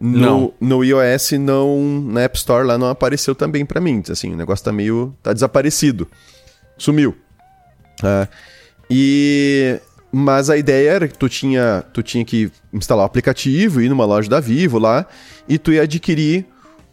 No, 0.00 0.18
Não. 0.18 0.52
no 0.60 0.82
iOS, 0.84 1.32
não, 1.32 1.78
na 2.08 2.22
App 2.22 2.36
Store 2.36 2.66
lá 2.66 2.76
não 2.76 2.88
apareceu 2.88 3.36
também 3.36 3.64
pra 3.64 3.80
mim, 3.80 4.02
assim, 4.10 4.32
o 4.32 4.36
negócio 4.36 4.64
tá 4.64 4.72
meio, 4.72 5.14
tá 5.22 5.32
desaparecido, 5.32 6.08
sumiu. 6.76 7.14
É, 8.02 8.26
e 8.90 9.78
mas 10.12 10.50
a 10.50 10.58
ideia 10.58 10.90
era 10.90 11.08
que 11.08 11.16
tu 11.16 11.28
tinha, 11.28 11.82
tu 11.92 12.02
tinha 12.02 12.24
que 12.24 12.52
instalar 12.72 13.04
o 13.04 13.06
aplicativo, 13.06 13.80
ir 13.80 13.88
numa 13.88 14.04
loja 14.04 14.28
da 14.28 14.40
Vivo 14.40 14.78
lá 14.78 15.06
e 15.48 15.58
tu 15.58 15.72
ia 15.72 15.82
adquirir 15.82 16.44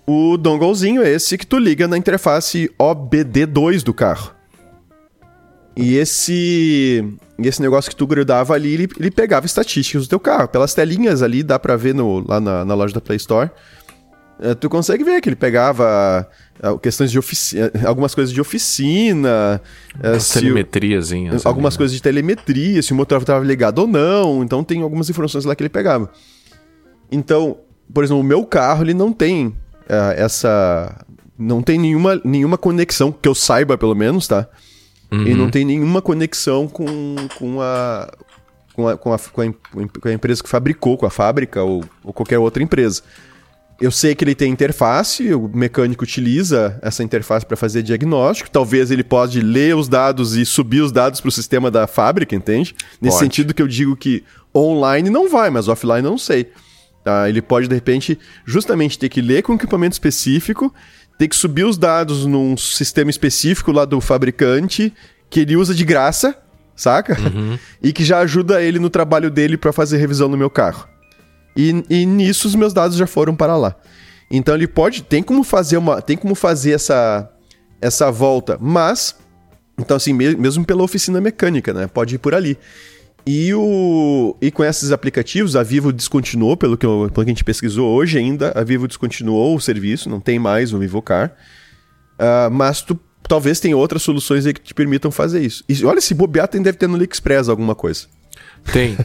o 0.08 0.38
donglezinho 0.38 1.04
esse 1.04 1.38
que 1.38 1.46
tu 1.46 1.60
liga 1.60 1.88
na 1.88 1.98
interface 1.98 2.72
OBD2 2.80 3.84
do 3.84 3.94
carro. 3.94 4.34
E 5.76 5.96
esse 5.96 7.06
esse 7.38 7.62
negócio 7.62 7.90
que 7.90 7.96
tu 7.96 8.08
grudava 8.08 8.54
ali, 8.54 8.74
ele, 8.74 8.90
ele 9.00 9.12
pegava 9.12 9.46
estatísticas 9.46 10.04
do 10.04 10.10
teu 10.10 10.20
carro. 10.20 10.48
Pelas 10.48 10.74
telinhas 10.74 11.22
ali, 11.22 11.44
dá 11.44 11.58
pra 11.58 11.76
ver 11.76 11.94
no, 11.94 12.26
lá 12.28 12.40
na, 12.40 12.66
na 12.66 12.74
loja 12.74 12.94
da 12.94 13.00
Play 13.00 13.18
Store. 13.18 13.50
É, 14.42 14.56
tu 14.56 14.70
consegue 14.70 15.04
ver 15.04 15.20
que 15.22 15.28
ele 15.28 15.36
pegava 15.36 16.28
ah, 16.62 16.78
questões 16.82 17.12
de 17.12 17.20
oficina, 17.20 17.72
algumas 17.86 18.16
coisas 18.16 18.34
de 18.34 18.40
oficina, 18.40 19.62
é, 20.02 20.18
se 20.18 20.40
telemetriazinhas. 20.40 21.46
algumas 21.46 21.74
ali, 21.74 21.76
né? 21.76 21.78
coisas 21.78 21.96
de 21.96 22.02
telemetria, 22.02 22.82
se 22.82 22.94
o 22.94 22.96
motor 22.96 23.20
estava 23.20 23.44
ligado 23.44 23.80
ou 23.80 23.88
não. 23.88 24.44
Então 24.44 24.64
tem 24.64 24.82
algumas 24.82 25.10
informações 25.10 25.44
lá 25.44 25.56
que 25.56 25.62
ele 25.62 25.70
pegava. 25.70 26.10
Então, 27.12 27.58
por 27.94 28.04
exemplo, 28.04 28.22
o 28.22 28.26
meu 28.26 28.46
carro 28.46 28.84
ele 28.84 28.94
não 28.94 29.12
tem 29.12 29.54
ah, 29.90 30.14
essa, 30.16 31.06
não 31.38 31.62
tem 31.62 31.78
nenhuma 31.78 32.22
nenhuma 32.24 32.58
conexão 32.58 33.12
que 33.12 33.28
eu 33.28 33.36
saiba 33.36 33.78
pelo 33.78 33.96
menos, 33.96 34.28
tá? 34.28 34.48
Ele 35.12 35.32
Uhum. 35.32 35.38
não 35.38 35.50
tem 35.50 35.66
nenhuma 35.66 36.02
conexão 36.04 36.68
com, 36.68 37.16
com 37.38 37.60
a 37.62 38.10
com 38.74 38.88
a, 38.88 38.98
com, 38.98 39.14
a, 39.14 39.18
com, 39.20 39.42
a, 39.42 39.54
com 40.02 40.08
a 40.08 40.14
empresa 40.14 40.42
que 40.42 40.48
fabricou, 40.48 40.98
com 40.98 41.06
a 41.06 41.10
fábrica 41.10 41.62
ou, 41.62 41.84
ou 42.04 42.14
qualquer 42.14 42.38
outra 42.40 42.64
empresa. 42.64 43.02
Eu 43.82 43.92
sei 43.92 44.14
que 44.14 44.24
ele 44.26 44.36
tem 44.36 44.52
interface, 44.52 45.34
o 45.34 45.50
mecânico 45.54 46.04
utiliza 46.04 46.78
essa 46.82 47.02
interface 47.02 47.46
para 47.46 47.56
fazer 47.56 47.82
diagnóstico. 47.82 48.50
Talvez 48.50 48.92
ele 48.92 49.06
pode 49.06 49.40
ler 49.40 49.74
os 49.76 49.88
dados 49.88 50.36
e 50.36 50.46
subir 50.46 50.82
os 50.82 50.92
dados 50.92 51.22
para 51.22 51.30
o 51.30 51.32
sistema 51.32 51.72
da 51.72 51.88
fábrica, 51.88 52.36
entende? 52.36 52.76
Nesse 53.02 53.16
Pode. 53.16 53.26
sentido 53.26 53.54
que 53.54 53.62
eu 53.62 53.68
digo 53.68 53.96
que 53.96 54.24
online 54.54 55.10
não 55.10 55.30
vai, 55.30 55.50
mas 55.50 55.70
offline 55.70 56.02
não 56.02 56.18
sei. 56.18 56.52
Tá? 57.06 57.30
Ele 57.30 57.42
pode, 57.42 57.70
de 57.70 57.76
repente, 57.76 58.20
justamente 58.46 59.00
ter 59.00 59.08
que 59.08 59.22
ler 59.22 59.44
com 59.44 59.54
um 59.54 59.56
equipamento 59.56 59.94
específico, 59.94 60.74
ter 61.18 61.30
que 61.30 61.36
subir 61.36 61.64
os 61.64 61.78
dados 61.78 62.26
num 62.26 62.58
sistema 62.58 63.10
específico 63.10 63.72
lá 63.72 63.86
do 63.86 64.02
fabricante, 64.02 64.94
que 65.30 65.40
ele 65.40 65.56
usa 65.56 65.74
de 65.74 65.86
graça, 65.86 66.38
saca? 66.76 67.18
E 67.82 67.94
que 67.94 68.04
já 68.04 68.20
ajuda 68.20 68.62
ele 68.62 68.78
no 68.78 68.90
trabalho 68.90 69.32
dele 69.32 69.56
para 69.56 69.72
fazer 69.72 69.98
revisão 69.98 70.28
no 70.28 70.36
meu 70.36 70.50
carro. 70.50 70.86
E, 71.60 71.84
e 71.90 72.06
nisso 72.06 72.48
os 72.48 72.56
meus 72.56 72.72
dados 72.74 72.96
já 72.96 73.06
foram 73.06 73.36
para 73.36 73.58
lá. 73.58 73.76
Então 74.32 74.56
ele 74.56 74.68
pode, 74.68 75.02
tem 75.04 75.22
como 75.22 75.44
fazer 75.44 75.76
uma, 75.78 76.02
tem 76.02 76.16
como 76.16 76.36
fazer 76.36 76.72
essa 76.72 77.30
essa 77.82 78.12
volta, 78.12 78.58
mas 78.62 79.16
então 79.78 79.98
assim, 79.98 80.14
me- 80.14 80.36
mesmo 80.36 80.64
pela 80.66 80.84
oficina 80.84 81.20
mecânica, 81.20 81.74
né? 81.74 81.88
Pode 81.88 82.16
ir 82.16 82.18
por 82.18 82.34
ali. 82.34 82.58
E 83.26 83.54
o 83.54 84.36
e 84.42 84.50
com 84.52 84.64
esses 84.64 84.92
aplicativos, 84.92 85.56
a 85.56 85.64
Vivo 85.64 85.92
descontinuou, 85.92 86.56
pelo 86.56 86.78
que, 86.78 86.86
pelo 86.86 87.12
que 87.12 87.22
a 87.22 87.26
gente 87.26 87.44
pesquisou 87.44 87.90
hoje 87.94 88.18
ainda, 88.18 88.52
a 88.56 88.64
Vivo 88.64 88.88
descontinuou 88.88 89.56
o 89.56 89.60
serviço, 89.60 90.10
não 90.10 90.20
tem 90.20 90.40
mais 90.40 90.74
o 90.74 90.80
Vivocar. 90.80 91.36
Ah, 92.18 92.50
mas 92.52 92.82
tu 92.82 92.98
talvez 93.28 93.60
tenha 93.60 93.78
outras 93.78 94.02
soluções 94.02 94.46
aí 94.46 94.54
que 94.54 94.62
te 94.62 94.74
permitam 94.74 95.12
fazer 95.12 95.42
isso. 95.42 95.64
E 95.70 95.86
olha, 95.86 96.02
se 96.02 96.14
bobear, 96.14 96.48
tem, 96.48 96.62
deve 96.62 96.78
ter 96.78 96.88
no 96.88 96.96
AliExpress 96.96 97.48
alguma 97.50 97.76
coisa. 97.76 98.08
Tem. 98.72 98.98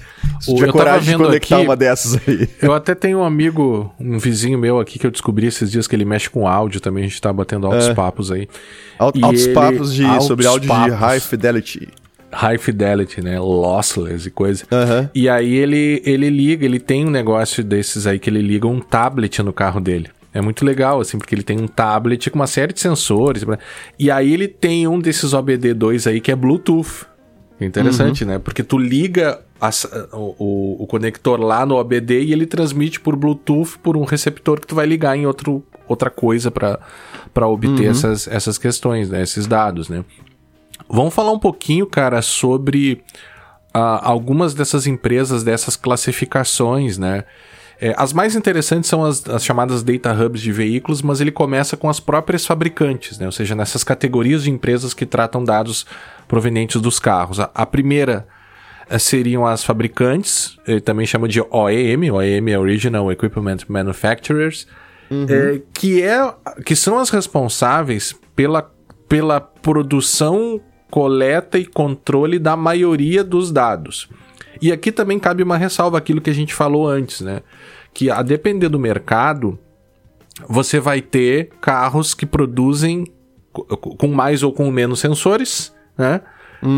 O- 0.46 0.52
eu 0.52 0.58
tava 0.60 0.72
coragem 0.72 1.00
de 1.00 1.10
vendo 1.12 1.24
conectar 1.24 1.56
aqui- 1.56 1.64
uma 1.64 1.76
dessas 1.76 2.20
aí. 2.28 2.48
Eu 2.60 2.74
até 2.74 2.94
tenho 2.94 3.18
um 3.20 3.24
amigo, 3.24 3.92
um 3.98 4.18
vizinho 4.18 4.58
meu 4.58 4.78
aqui 4.78 4.98
que 4.98 5.06
eu 5.06 5.10
descobri 5.10 5.46
esses 5.46 5.70
dias 5.70 5.86
que 5.88 5.96
ele 5.96 6.04
mexe 6.04 6.28
com 6.28 6.46
áudio 6.46 6.80
também, 6.80 7.04
a 7.04 7.06
gente 7.08 7.20
tá 7.20 7.32
batendo 7.32 7.66
altos 7.66 7.88
papos 7.94 8.30
aí. 8.30 8.48
Alt- 8.98 9.22
altos 9.22 9.44
ele- 9.46 9.54
papos 9.54 9.94
de, 9.94 10.04
altos 10.04 10.26
sobre 10.26 10.46
áudio 10.46 10.62
de 10.62 10.68
papos. 10.68 10.94
high 10.94 11.20
fidelity. 11.20 11.88
High 12.32 12.58
fidelity, 12.58 13.22
né? 13.22 13.38
Lossless 13.38 14.26
e 14.26 14.30
coisa. 14.30 14.64
E 15.14 15.28
aí 15.28 15.54
ele, 15.54 16.02
ele 16.04 16.28
liga, 16.28 16.64
ele 16.64 16.80
tem 16.80 17.06
um 17.06 17.10
negócio 17.10 17.62
desses 17.62 18.06
aí 18.06 18.18
que 18.18 18.28
ele 18.28 18.42
liga 18.42 18.66
um 18.66 18.80
tablet 18.80 19.40
no 19.42 19.52
carro 19.52 19.80
dele. 19.80 20.08
É 20.32 20.40
muito 20.40 20.64
legal, 20.64 21.00
assim, 21.00 21.16
porque 21.16 21.32
ele 21.32 21.44
tem 21.44 21.60
um 21.60 21.68
tablet 21.68 22.28
com 22.28 22.36
uma 22.40 22.48
série 22.48 22.72
de 22.72 22.80
sensores. 22.80 23.44
E 23.96 24.10
aí 24.10 24.34
ele 24.34 24.48
tem 24.48 24.86
um 24.88 24.98
desses 24.98 25.32
OBD2 25.32 26.08
aí 26.10 26.20
que 26.20 26.32
é 26.32 26.34
Bluetooth. 26.34 27.06
Interessante, 27.64 28.24
né? 28.24 28.38
Porque 28.38 28.62
tu 28.62 28.76
liga 28.78 29.40
as- 29.60 29.84
o, 30.12 30.82
o- 30.82 30.86
conector 30.86 31.40
lá 31.40 31.64
no 31.64 31.76
OBD 31.76 32.22
e 32.24 32.32
ele 32.32 32.46
transmite 32.46 33.00
por 33.00 33.16
Bluetooth 33.16 33.78
por 33.82 33.96
um 33.96 34.04
receptor 34.04 34.60
que 34.60 34.66
tu 34.66 34.74
vai 34.74 34.86
ligar 34.86 35.16
em 35.16 35.26
outro, 35.26 35.64
outra 35.88 36.10
coisa 36.10 36.50
para 36.50 36.78
obter 37.48 37.86
essas, 37.90 38.26
essas 38.28 38.58
questões, 38.58 39.08
né? 39.10 39.22
Esses 39.22 39.46
dados, 39.46 39.88
né? 39.88 40.04
Vamos 40.88 41.14
falar 41.14 41.32
um 41.32 41.38
pouquinho, 41.38 41.86
cara, 41.86 42.20
sobre 42.22 43.02
ah, 43.72 44.00
algumas 44.08 44.54
dessas 44.54 44.86
empresas, 44.86 45.42
dessas 45.42 45.76
classificações, 45.76 46.98
né? 46.98 47.24
É, 47.80 47.94
as 47.96 48.12
mais 48.12 48.36
interessantes 48.36 48.88
são 48.88 49.04
as, 49.04 49.28
as 49.28 49.44
chamadas 49.44 49.82
data 49.82 50.12
hubs 50.12 50.40
de 50.40 50.52
veículos, 50.52 51.02
mas 51.02 51.20
ele 51.20 51.32
começa 51.32 51.76
com 51.76 51.88
as 51.88 51.98
próprias 51.98 52.46
fabricantes, 52.46 53.18
né? 53.18 53.26
Ou 53.26 53.32
seja, 53.32 53.54
nessas 53.54 53.82
categorias 53.82 54.44
de 54.44 54.50
empresas 54.50 54.94
que 54.94 55.04
tratam 55.04 55.42
dados 55.42 55.84
provenientes 56.28 56.80
dos 56.80 56.98
carros. 56.98 57.40
A, 57.40 57.50
a 57.54 57.66
primeira 57.66 58.26
eh, 58.88 58.98
seriam 58.98 59.46
as 59.46 59.64
fabricantes, 59.64 60.56
ele 60.66 60.80
também 60.80 61.06
chama 61.06 61.28
de 61.28 61.40
OEM, 61.40 62.10
OEM 62.10 62.50
é 62.50 62.58
Original 62.58 63.10
Equipment 63.10 63.58
Manufacturers, 63.68 64.66
eh, 65.10 65.60
que, 65.72 66.02
é, 66.02 66.34
que 66.64 66.76
são 66.76 66.98
as 66.98 67.10
responsáveis 67.10 68.14
pela, 68.34 68.70
pela 69.08 69.40
produção, 69.40 70.60
coleta 70.90 71.58
e 71.58 71.66
controle 71.66 72.38
da 72.38 72.56
maioria 72.56 73.24
dos 73.24 73.50
dados. 73.50 74.08
E 74.60 74.72
aqui 74.72 74.90
também 74.92 75.18
cabe 75.18 75.42
uma 75.42 75.56
ressalva 75.56 75.98
aquilo 75.98 76.20
que 76.20 76.30
a 76.30 76.34
gente 76.34 76.54
falou 76.54 76.88
antes, 76.88 77.20
né? 77.20 77.42
Que 77.92 78.10
a 78.10 78.22
depender 78.22 78.68
do 78.68 78.78
mercado, 78.78 79.58
você 80.48 80.80
vai 80.80 81.00
ter 81.00 81.50
carros 81.60 82.14
que 82.14 82.26
produzem 82.26 83.04
co- 83.52 83.64
com 83.96 84.08
mais 84.08 84.42
ou 84.42 84.52
com 84.52 84.70
menos 84.70 85.00
sensores, 85.00 85.74
né? 85.96 86.20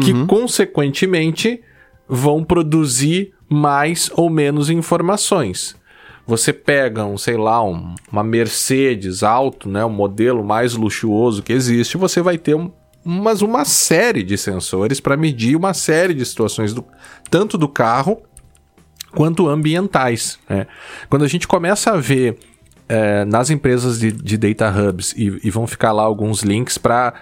Que 0.03 0.13
consequentemente 0.27 1.61
vão 2.09 2.43
produzir 2.43 3.33
mais 3.49 4.11
ou 4.15 4.29
menos 4.29 4.69
informações. 4.71 5.77
Você 6.27 6.53
pega 6.53 7.05
um, 7.05 7.17
sei 7.17 7.37
lá, 7.37 7.63
um- 7.65 7.95
uma 8.11 8.25
Mercedes 8.25 9.23
alto, 9.23 9.69
né, 9.69 9.85
o 9.85 9.91
modelo 9.91 10.43
mais 10.45 10.75
luxuoso 10.75 11.41
que 11.43 11.53
existe, 11.53 11.97
você 11.97 12.21
vai 12.21 12.37
ter 12.37 12.57
um, 12.57 12.71
umas, 13.07 13.41
uma 13.41 13.65
série 13.65 14.25
de 14.25 14.37
sensores 14.37 14.99
para 14.99 15.17
medir 15.17 15.55
uma 15.57 15.73
série 15.73 16.13
de 16.13 16.27
situações 16.27 16.75
do, 16.75 16.85
tanto 17.31 17.57
do 17.57 17.69
carro 17.69 18.21
quanto 19.13 19.49
ambientais. 19.49 20.39
né? 20.49 20.67
Quando 21.09 21.25
a 21.25 21.29
gente 21.29 21.47
começa 21.47 21.93
a 21.93 21.97
ver 21.97 22.37
é, 22.89 23.25
nas 23.25 23.49
empresas 23.49 24.01
de, 24.01 24.11
de 24.11 24.37
data 24.37 24.69
hubs 24.69 25.13
e, 25.17 25.41
e, 25.45 25.51
vão 25.51 25.67
ficar 25.67 25.93
lá 25.93 26.03
alguns 26.03 26.43
links 26.43 26.77
para 26.77 27.15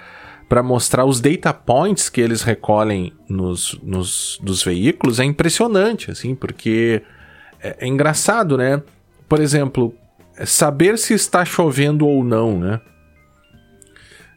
para 0.47 0.63
mostrar 0.63 1.07
os 1.07 1.23
data 1.23 1.55
points 1.55 2.11
que 2.11 2.21
eles 2.21 2.43
recolhem 2.43 3.15
nos, 3.27 3.79
nos 3.83 4.39
dos 4.43 4.63
veículos 4.63 5.19
é 5.19 5.25
impressionante, 5.25 6.11
assim, 6.11 6.35
porque 6.35 7.03
é, 7.61 7.77
é 7.81 7.87
engraçado, 7.89 8.59
né? 8.59 8.83
Por 9.27 9.41
exemplo, 9.41 9.95
saber 10.45 10.99
se 10.99 11.15
está 11.15 11.47
chovendo 11.47 12.07
ou 12.07 12.23
não, 12.23 12.59
né? 12.59 12.79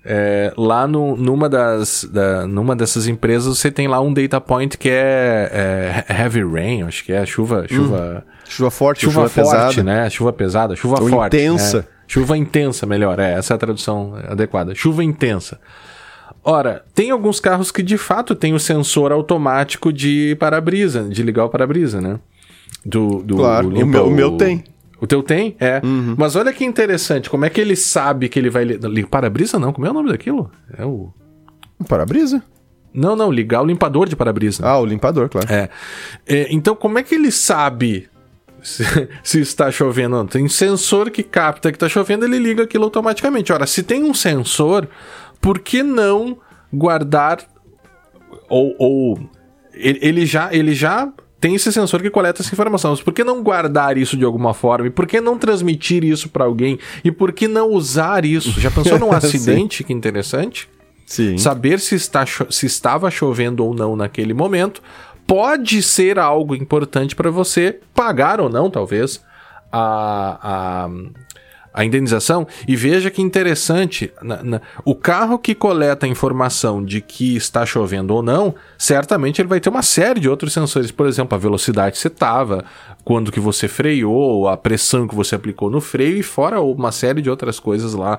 É, 0.10 0.54
lá 0.56 0.88
no, 0.88 1.18
numa, 1.18 1.50
das, 1.50 2.08
da, 2.10 2.48
numa 2.48 2.74
dessas 2.78 3.08
empresas 3.08 3.58
você 3.58 3.70
tem 3.70 3.90
lá 3.90 4.00
um 4.00 4.14
data 4.14 4.40
point 4.40 4.78
que 4.78 4.90
é, 4.90 6.06
é 6.08 6.22
heavy 6.22 6.46
rain, 6.46 6.84
acho 6.84 7.04
que 7.04 7.12
é 7.12 7.26
chuva. 7.26 7.66
Chuva, 7.68 8.24
hum, 8.26 8.32
chuva 8.48 8.72
forte, 8.72 9.02
chuva, 9.02 9.28
chuva 9.28 9.30
forte, 9.30 9.76
pesada. 9.76 9.84
né? 9.84 10.10
Chuva 10.10 10.32
pesada, 10.32 10.76
chuva 10.78 11.02
Ou 11.02 11.10
forte. 11.10 11.36
Intensa. 11.36 11.80
Né? 11.80 11.84
Chuva 12.08 12.38
intensa, 12.38 12.86
melhor, 12.86 13.20
é, 13.20 13.34
essa 13.34 13.54
é 13.54 13.56
a 13.56 13.58
tradução 13.58 14.14
adequada. 14.30 14.74
Chuva 14.74 15.04
intensa. 15.04 15.60
Ora, 16.42 16.86
tem 16.96 17.12
alguns 17.12 17.42
carros 17.42 17.70
que 17.70 17.84
de 17.84 17.98
fato 17.98 18.34
tem 18.34 18.54
o 18.54 18.60
sensor 18.62 19.12
automático 19.12 19.92
de 19.92 20.38
para-brisa, 20.40 21.04
de 21.04 21.22
ligar 21.22 21.44
o 21.44 21.50
para-brisa, 21.50 22.00
né? 22.00 22.18
Do, 22.86 23.22
do 23.22 23.36
claro, 23.36 23.68
o 23.68 23.86
meu, 23.86 24.08
o 24.08 24.10
meu 24.10 24.38
tem. 24.38 24.64
O 25.00 25.06
teu 25.06 25.22
tem? 25.22 25.56
É. 25.60 25.80
Uhum. 25.84 26.16
Mas 26.18 26.36
olha 26.36 26.52
que 26.52 26.66
interessante, 26.66 27.30
como 27.30 27.46
é 27.46 27.50
que 27.50 27.62
ele 27.62 27.76
sabe 27.76 28.30
que 28.30 28.40
ele 28.40 28.50
vai 28.50 28.64
ligar 28.64 29.10
para-brisa 29.10 29.60
não? 29.60 29.72
Como 29.72 29.86
é 29.86 29.90
o 29.90 29.94
nome 29.94 30.10
daquilo? 30.10 30.52
É 30.78 30.86
o 30.86 31.14
para-brisa? 31.88 32.44
Não, 32.94 33.16
não, 33.16 33.32
ligar 33.32 33.62
o 33.62 33.66
limpador 33.66 34.10
de 34.10 34.16
para-brisa. 34.16 34.66
Ah, 34.66 34.80
o 34.80 34.86
limpador, 34.86 35.30
claro. 35.30 35.48
É. 35.52 35.70
é. 36.26 36.48
Então, 36.50 36.76
como 36.76 36.98
é 36.98 37.04
que 37.04 37.14
ele 37.14 37.32
sabe 37.32 38.10
se, 38.64 38.84
se, 39.24 39.40
está 39.40 39.70
chovendo 39.70 40.16
ou 40.16 40.24
não? 40.24 40.28
Tem 40.28 40.48
sensor 40.48 41.12
que 41.12 41.22
capta 41.22 41.72
que 41.72 41.76
está 41.76 41.88
chovendo, 41.88 42.26
ele 42.26 42.40
liga 42.40 42.64
aquilo 42.64 42.86
automaticamente. 42.86 43.54
Ora, 43.54 43.68
se 43.68 43.84
tem 43.84 44.04
um 44.04 44.16
sensor, 44.16 44.88
por 45.40 45.60
que 45.60 45.84
não 45.84 46.40
guardar 46.74 47.40
ou, 48.50 48.76
ou 48.80 49.30
ele 49.74 50.26
já 50.26 50.54
ele 50.54 50.74
já 50.74 51.12
tem 51.40 51.56
esse 51.56 51.72
sensor 51.72 52.02
que 52.02 52.10
coleta 52.10 52.42
essa 52.42 52.54
informação. 52.54 52.92
Mas 52.92 53.02
por 53.02 53.14
que 53.14 53.24
não 53.24 53.44
guardar 53.44 53.98
isso 53.98 54.18
de 54.18 54.26
alguma 54.26 54.54
forma? 54.54 54.88
E 54.88 54.90
por 54.90 55.06
que 55.06 55.22
não 55.22 55.38
transmitir 55.38 56.04
isso 56.04 56.30
para 56.30 56.46
alguém? 56.46 56.80
E 57.04 57.12
por 57.12 57.32
que 57.32 57.48
não 57.48 57.72
usar 57.72 58.26
isso? 58.26 58.60
Já 58.60 58.72
pensou 58.72 58.98
num 58.98 59.12
acidente? 59.14 59.84
que 59.84 59.94
interessante. 59.94 60.68
Sim. 61.06 61.38
Saber 61.38 61.80
se, 61.80 61.96
está 61.96 62.26
se 62.26 62.66
estava 62.66 63.10
chovendo 63.10 63.64
ou 63.64 63.74
não 63.74 63.96
naquele 63.96 64.34
momento 64.34 64.82
pode 65.26 65.84
ser 65.84 66.18
algo 66.18 66.56
importante 66.56 67.16
para 67.16 67.30
você 67.30 67.80
pagar 67.94 68.40
ou 68.40 68.50
não, 68.50 68.70
talvez, 68.70 69.22
a, 69.72 70.40
a, 70.42 70.90
a 71.78 71.86
indenização. 71.86 72.48
E 72.68 72.76
veja 72.76 73.12
que 73.12 73.22
interessante, 73.22 74.12
na, 74.20 74.42
na, 74.42 74.62
o 74.84 74.96
carro 74.96 75.38
que 75.38 75.54
coleta 75.54 76.08
a 76.08 76.10
informação 76.10 76.84
de 76.84 77.02
que 77.02 77.38
está 77.38 77.68
chovendo 77.68 78.16
ou 78.16 78.24
não, 78.24 78.56
certamente 78.80 79.40
ele 79.40 79.48
vai 79.48 79.60
ter 79.60 79.70
uma 79.70 79.84
série 79.84 80.20
de 80.20 80.28
outros 80.28 80.54
sensores, 80.54 80.90
por 80.90 81.06
exemplo, 81.06 81.36
a 81.36 81.38
velocidade 81.38 81.92
que 81.92 82.00
você 82.00 82.08
estava, 82.08 82.66
quando 83.06 83.32
que 83.32 83.40
você 83.40 83.68
freou, 83.68 84.48
a 84.48 84.58
pressão 84.58 85.08
que 85.08 85.14
você 85.14 85.36
aplicou 85.36 85.70
no 85.70 85.80
freio 85.80 86.18
e 86.18 86.24
fora 86.24 86.60
uma 86.60 86.92
série 86.92 87.22
de 87.22 87.30
outras 87.30 87.60
coisas 87.60 87.94
lá. 87.94 88.18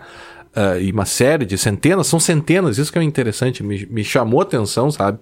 Uh, 0.56 0.80
e 0.80 0.92
uma 0.92 1.04
série 1.04 1.44
de 1.44 1.58
centenas, 1.58 2.06
são 2.06 2.20
centenas, 2.20 2.78
isso 2.78 2.92
que 2.92 2.98
é 2.98 3.02
interessante, 3.02 3.62
me, 3.62 3.86
me 3.86 4.04
chamou 4.04 4.38
a 4.38 4.44
atenção, 4.44 4.88
sabe? 4.90 5.18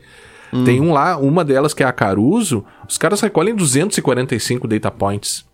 Hum. 0.53 0.65
Tem 0.65 0.79
um 0.79 0.93
lá, 0.93 1.17
uma 1.17 1.43
delas 1.43 1.73
que 1.73 1.83
é 1.83 1.87
a 1.87 1.93
Caruso, 1.93 2.65
os 2.87 2.99
caras 2.99 3.21
recolhem 3.23 3.55
245 3.55 4.69
data 4.69 4.91
points. 4.91 5.47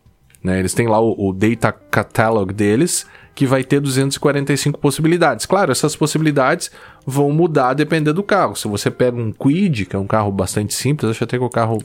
Né? 0.42 0.58
Eles 0.58 0.74
têm 0.74 0.88
lá 0.88 1.00
o, 1.00 1.28
o 1.28 1.32
Data 1.32 1.72
Catalog 1.72 2.52
deles, 2.52 3.06
que 3.34 3.46
vai 3.46 3.62
ter 3.64 3.80
245 3.80 4.78
possibilidades. 4.78 5.46
Claro, 5.46 5.72
essas 5.72 5.96
possibilidades 5.96 6.70
vão 7.06 7.30
mudar 7.30 7.74
dependendo 7.74 8.14
do 8.14 8.22
carro. 8.22 8.56
Se 8.56 8.68
você 8.68 8.90
pega 8.90 9.16
um 9.16 9.32
Quid, 9.32 9.86
que 9.86 9.96
é 9.96 9.98
um 9.98 10.06
carro 10.06 10.32
bastante 10.32 10.74
simples, 10.74 11.10
acho 11.10 11.24
até 11.24 11.38
que 11.38 11.42
é 11.42 11.46
o 11.46 11.50
carro 11.50 11.78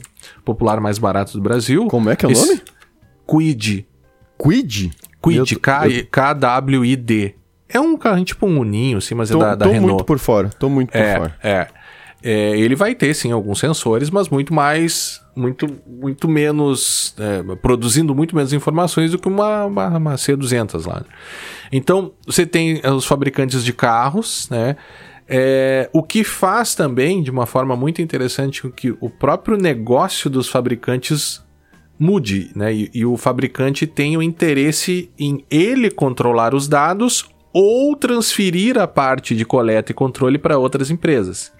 popular 0.44 0.80
mais 0.80 0.98
barato 0.98 1.32
do 1.32 1.40
Brasil. 1.40 1.86
Como 1.86 2.10
é 2.10 2.16
que 2.16 2.26
é 2.26 2.28
o 2.28 2.32
esse... 2.32 2.46
nome? 2.46 2.60
Quid. 3.26 3.86
Quid? 4.38 4.90
Quid, 5.22 6.06
K-W-I-D. 6.10 7.34
É 7.68 7.78
um 7.78 7.96
carro 7.98 8.24
tipo 8.24 8.46
um 8.46 8.60
uninho, 8.60 8.98
assim, 8.98 9.14
mas 9.14 9.30
é 9.30 9.34
tô, 9.34 9.40
é 9.40 9.44
da, 9.44 9.54
da 9.54 9.66
tô 9.66 9.72
Renault. 9.72 9.88
Tô 9.88 9.94
muito 9.94 10.04
por 10.06 10.18
fora, 10.18 10.48
tô 10.48 10.68
muito 10.70 10.90
por 10.90 11.00
é, 11.00 11.16
fora. 11.16 11.36
É, 11.42 11.68
é, 12.22 12.58
ele 12.58 12.74
vai 12.74 12.94
ter 12.94 13.14
sim 13.14 13.30
alguns 13.30 13.60
sensores, 13.60 14.10
mas 14.10 14.28
muito 14.28 14.52
mais, 14.52 15.20
muito, 15.36 15.66
muito 15.86 16.28
menos, 16.28 17.14
é, 17.18 17.56
produzindo 17.56 18.14
muito 18.14 18.34
menos 18.34 18.52
informações 18.52 19.12
do 19.12 19.18
que 19.18 19.28
uma, 19.28 19.64
uma, 19.64 19.88
uma 19.96 20.14
C200 20.14 20.86
lá. 20.86 21.04
Então 21.70 22.12
você 22.26 22.44
tem 22.44 22.80
os 22.84 23.04
fabricantes 23.06 23.64
de 23.64 23.72
carros, 23.72 24.48
né? 24.50 24.76
É, 25.30 25.90
o 25.92 26.02
que 26.02 26.24
faz 26.24 26.74
também, 26.74 27.22
de 27.22 27.30
uma 27.30 27.44
forma 27.44 27.76
muito 27.76 28.00
interessante, 28.00 28.66
que 28.70 28.96
o 28.98 29.10
próprio 29.10 29.58
negócio 29.58 30.30
dos 30.30 30.48
fabricantes 30.48 31.44
mude, 31.98 32.50
né? 32.56 32.72
E, 32.72 32.90
e 32.94 33.04
o 33.04 33.16
fabricante 33.16 33.86
tenha 33.86 34.18
o 34.18 34.22
interesse 34.22 35.10
em 35.18 35.44
ele 35.50 35.90
controlar 35.90 36.54
os 36.54 36.66
dados 36.66 37.28
ou 37.52 37.94
transferir 37.94 38.78
a 38.78 38.88
parte 38.88 39.36
de 39.36 39.44
coleta 39.44 39.92
e 39.92 39.94
controle 39.94 40.38
para 40.38 40.58
outras 40.58 40.90
empresas. 40.90 41.52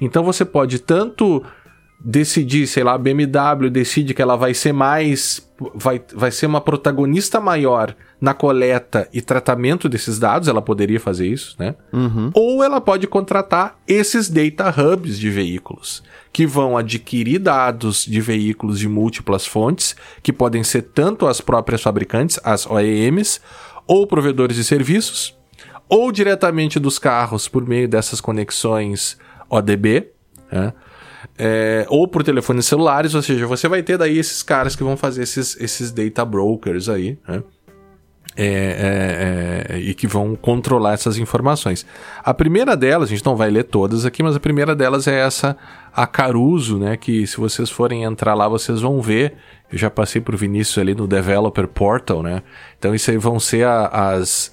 Então 0.00 0.22
você 0.22 0.44
pode 0.44 0.78
tanto 0.78 1.42
decidir, 2.04 2.66
sei 2.66 2.84
lá, 2.84 2.94
a 2.94 2.98
BMW 2.98 3.70
decide 3.70 4.12
que 4.12 4.20
ela 4.20 4.36
vai 4.36 4.52
ser 4.52 4.72
mais. 4.72 5.48
Vai, 5.74 6.02
vai 6.12 6.30
ser 6.30 6.46
uma 6.46 6.60
protagonista 6.60 7.40
maior 7.40 7.94
na 8.20 8.34
coleta 8.34 9.08
e 9.12 9.20
tratamento 9.20 9.88
desses 9.88 10.18
dados, 10.18 10.48
ela 10.48 10.60
poderia 10.60 10.98
fazer 10.98 11.28
isso, 11.28 11.54
né? 11.58 11.74
Uhum. 11.92 12.30
Ou 12.34 12.64
ela 12.64 12.80
pode 12.80 13.06
contratar 13.06 13.78
esses 13.86 14.28
data 14.28 14.68
hubs 14.68 15.18
de 15.18 15.30
veículos, 15.30 16.02
que 16.32 16.46
vão 16.46 16.76
adquirir 16.76 17.38
dados 17.38 18.04
de 18.04 18.20
veículos 18.20 18.78
de 18.78 18.88
múltiplas 18.88 19.46
fontes, 19.46 19.94
que 20.22 20.32
podem 20.32 20.64
ser 20.64 20.82
tanto 20.82 21.26
as 21.26 21.40
próprias 21.40 21.82
fabricantes, 21.82 22.40
as 22.42 22.66
OEMs, 22.66 23.40
ou 23.86 24.06
provedores 24.06 24.56
de 24.56 24.64
serviços, 24.64 25.36
ou 25.88 26.10
diretamente 26.10 26.80
dos 26.80 26.98
carros 26.98 27.46
por 27.46 27.66
meio 27.66 27.86
dessas 27.86 28.20
conexões 28.20 29.18
ODB, 29.54 30.10
né? 30.50 30.72
É, 31.36 31.84
ou 31.88 32.06
por 32.06 32.22
telefones 32.22 32.66
celulares, 32.66 33.14
ou 33.14 33.22
seja, 33.22 33.46
você 33.46 33.66
vai 33.66 33.82
ter 33.82 33.98
daí 33.98 34.18
esses 34.18 34.42
caras 34.42 34.76
que 34.76 34.84
vão 34.84 34.96
fazer 34.96 35.22
esses, 35.22 35.56
esses 35.60 35.90
data 35.90 36.24
brokers 36.24 36.88
aí, 36.88 37.18
né? 37.26 37.42
É, 38.36 38.46
é, 38.46 39.76
é, 39.76 39.78
e 39.78 39.94
que 39.94 40.08
vão 40.08 40.34
controlar 40.34 40.94
essas 40.94 41.18
informações. 41.18 41.86
A 42.22 42.34
primeira 42.34 42.76
delas, 42.76 43.08
a 43.08 43.14
gente 43.14 43.24
não 43.24 43.36
vai 43.36 43.48
ler 43.48 43.62
todas 43.62 44.04
aqui, 44.04 44.24
mas 44.24 44.34
a 44.34 44.40
primeira 44.40 44.74
delas 44.74 45.06
é 45.06 45.20
essa, 45.20 45.56
a 45.92 46.04
Caruso, 46.04 46.78
né? 46.78 46.96
Que 46.96 47.26
se 47.28 47.36
vocês 47.36 47.70
forem 47.70 48.02
entrar 48.02 48.34
lá, 48.34 48.48
vocês 48.48 48.80
vão 48.80 49.00
ver. 49.00 49.34
Eu 49.70 49.78
já 49.78 49.88
passei 49.88 50.20
por 50.20 50.34
Vinícius 50.36 50.78
ali 50.78 50.96
no 50.96 51.06
Developer 51.06 51.68
Portal, 51.68 52.24
né? 52.24 52.42
Então 52.76 52.92
isso 52.92 53.08
aí 53.10 53.16
vão 53.16 53.38
ser 53.38 53.66
a, 53.66 53.86
as 53.86 54.52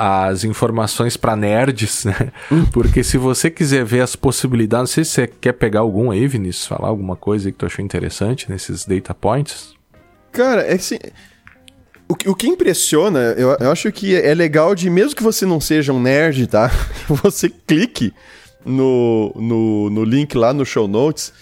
as 0.00 0.44
informações 0.44 1.16
para 1.16 1.34
nerds, 1.34 2.04
né? 2.04 2.30
Porque 2.72 3.02
se 3.02 3.18
você 3.18 3.50
quiser 3.50 3.84
ver 3.84 4.00
as 4.00 4.14
possibilidades, 4.14 4.90
não 4.90 4.94
sei 4.94 5.04
se 5.04 5.10
você 5.10 5.26
quer 5.26 5.54
pegar 5.54 5.80
algum 5.80 6.12
aí, 6.12 6.24
Vinícius, 6.28 6.68
falar 6.68 6.86
alguma 6.86 7.16
coisa 7.16 7.50
que 7.50 7.58
tu 7.58 7.66
achou 7.66 7.84
interessante 7.84 8.48
nesses 8.48 8.84
data 8.84 9.12
points. 9.12 9.74
Cara, 10.30 10.62
é 10.62 10.74
assim, 10.74 10.98
o, 12.08 12.30
o 12.30 12.34
que 12.36 12.46
impressiona, 12.46 13.34
eu, 13.36 13.56
eu 13.58 13.72
acho 13.72 13.90
que 13.90 14.14
é 14.14 14.32
legal 14.34 14.72
de, 14.72 14.88
mesmo 14.88 15.16
que 15.16 15.22
você 15.22 15.44
não 15.44 15.60
seja 15.60 15.92
um 15.92 16.00
nerd, 16.00 16.46
tá? 16.46 16.70
Você 17.24 17.48
clique 17.48 18.14
no, 18.64 19.32
no, 19.34 19.90
no 19.90 20.04
link 20.04 20.36
lá 20.36 20.52
no 20.52 20.64
show 20.64 20.86
notes, 20.86 21.32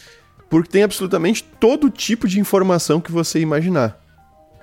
porque 0.48 0.70
tem 0.70 0.82
absolutamente 0.82 1.44
todo 1.60 1.90
tipo 1.90 2.26
de 2.26 2.40
informação 2.40 3.02
que 3.02 3.12
você 3.12 3.38
imaginar. 3.38 4.00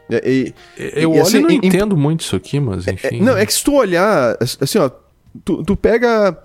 É, 0.10 0.22
e, 0.30 0.54
eu 0.78 1.16
e, 1.16 1.20
assim, 1.20 1.42
não 1.42 1.50
entendo 1.50 1.96
muito 1.96 2.22
isso 2.22 2.36
aqui, 2.36 2.60
mas 2.60 2.88
é, 2.88 2.92
é, 2.92 2.94
enfim. 2.94 3.20
É, 3.20 3.22
não, 3.22 3.38
é 3.38 3.46
que 3.46 3.54
se 3.54 3.63
tu 3.63 3.74
olhar, 3.74 4.38
assim, 4.39 4.78
ó, 4.78 4.89
tu, 5.44 5.63
tu 5.63 5.76
pega. 5.76 6.38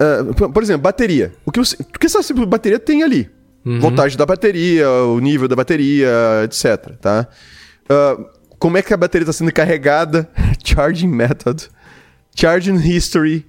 Uh, 0.00 0.50
por 0.50 0.62
exemplo, 0.62 0.82
bateria. 0.82 1.32
O 1.44 1.52
que 1.52 1.60
o 1.60 1.64
que 1.64 2.06
essa 2.06 2.20
bateria 2.46 2.78
tem 2.78 3.02
ali? 3.02 3.30
Uhum. 3.64 3.80
Voltagem 3.80 4.18
da 4.18 4.26
bateria, 4.26 4.90
o 4.90 5.20
nível 5.20 5.46
da 5.46 5.54
bateria, 5.54 6.10
etc. 6.44 6.96
Tá? 7.00 7.28
Uh, 7.84 8.26
como 8.58 8.76
é 8.76 8.82
que 8.82 8.92
a 8.92 8.96
bateria 8.96 9.22
está 9.22 9.32
sendo 9.32 9.52
carregada? 9.52 10.28
Charging 10.64 11.08
method. 11.08 11.68
Charging 12.34 12.76
history. 12.76 13.46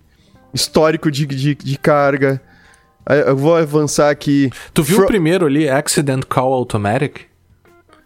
Histórico 0.53 1.09
de, 1.09 1.25
de, 1.25 1.55
de 1.55 1.77
carga. 1.79 2.39
Eu 3.27 3.35
vou 3.35 3.55
avançar 3.55 4.09
aqui. 4.09 4.49
Tu 4.73 4.83
viu 4.83 4.97
Fro 4.97 5.05
o 5.05 5.07
primeiro 5.07 5.45
ali, 5.45 5.67
Accident 5.67 6.25
Call 6.25 6.53
Automatic? 6.53 7.21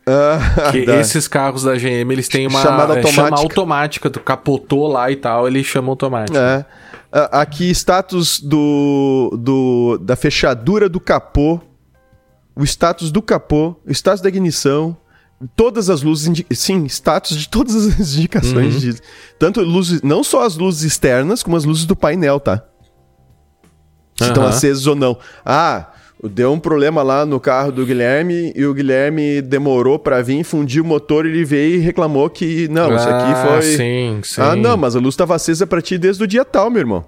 Ah, 0.07 0.71
que 0.71 0.77
esses 0.89 1.27
carros 1.27 1.63
da 1.63 1.75
GM, 1.75 2.09
eles 2.13 2.29
têm 2.29 2.47
uma 2.47 2.61
chamada 2.61 2.93
automática. 2.93 3.11
Chama 3.11 3.37
automática, 3.37 4.09
tu 4.09 4.19
capotou 4.21 4.87
lá 4.87 5.11
e 5.11 5.17
tal, 5.17 5.47
ele 5.47 5.61
chama 5.63 5.89
automática. 5.89 6.65
É. 7.11 7.27
Aqui, 7.31 7.69
status 7.71 8.39
do, 8.39 9.37
do, 9.37 9.97
da 10.01 10.15
fechadura 10.15 10.87
do 10.87 10.99
capô, 10.99 11.59
o 12.55 12.63
status 12.63 13.11
do 13.11 13.21
capô, 13.21 13.75
o 13.85 13.91
status 13.91 14.21
da 14.21 14.29
ignição, 14.29 14.95
todas 15.55 15.89
as 15.89 16.01
luzes, 16.01 16.43
sim, 16.51 16.85
status 16.85 17.37
de 17.37 17.49
todas 17.49 17.75
as 17.75 17.99
indicações 18.15 18.75
Uhum. 18.75 18.79
de 18.79 18.99
tanto 19.37 19.61
luzes, 19.61 20.01
não 20.01 20.23
só 20.23 20.43
as 20.45 20.55
luzes 20.57 20.83
externas, 20.83 21.43
como 21.43 21.55
as 21.57 21.65
luzes 21.65 21.85
do 21.85 21.95
painel, 21.95 22.39
tá? 22.39 22.63
Se 24.17 24.23
estão 24.25 24.43
Aham. 24.43 24.49
acesas 24.51 24.87
ou 24.87 24.95
não. 24.95 25.17
Ah, 25.45 25.91
deu 26.23 26.51
um 26.51 26.59
problema 26.59 27.03
lá 27.03 27.25
no 27.25 27.39
carro 27.39 27.71
do 27.71 27.85
Guilherme 27.85 28.51
e 28.55 28.65
o 28.65 28.73
Guilherme 28.73 29.41
demorou 29.41 29.99
pra 29.99 30.21
vir, 30.21 30.43
fundiu 30.43 30.83
o 30.83 30.87
motor 30.87 31.25
e 31.25 31.29
ele 31.29 31.45
veio 31.45 31.75
e 31.75 31.79
reclamou 31.79 32.29
que 32.29 32.67
não, 32.69 32.95
isso 32.95 33.07
aqui 33.07 33.31
Ah, 33.33 33.45
foi 33.47 33.61
Sim, 33.61 34.19
sim. 34.23 34.41
Ah, 34.41 34.55
não, 34.55 34.75
mas 34.75 34.95
a 34.95 34.99
luz 34.99 35.13
estava 35.13 35.35
acesa 35.35 35.67
pra 35.67 35.81
ti 35.81 35.97
desde 35.97 36.23
o 36.23 36.27
dia 36.27 36.43
tal, 36.43 36.69
meu 36.69 36.79
irmão. 36.79 37.05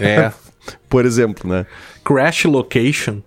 É. 0.00 0.32
Por 0.88 1.04
exemplo, 1.04 1.48
né? 1.50 1.66
Crash 2.04 2.44
location. 2.44 3.20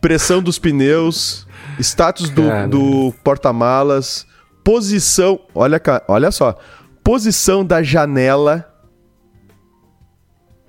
Pressão 0.00 0.40
dos 0.40 0.58
pneus, 0.58 1.46
status 1.80 2.30
do, 2.30 2.44
do 2.68 3.14
porta-malas, 3.24 4.24
posição. 4.62 5.40
Olha, 5.54 5.80
olha 6.06 6.30
só. 6.30 6.56
Posição 7.02 7.64
da 7.64 7.82
janela. 7.82 8.72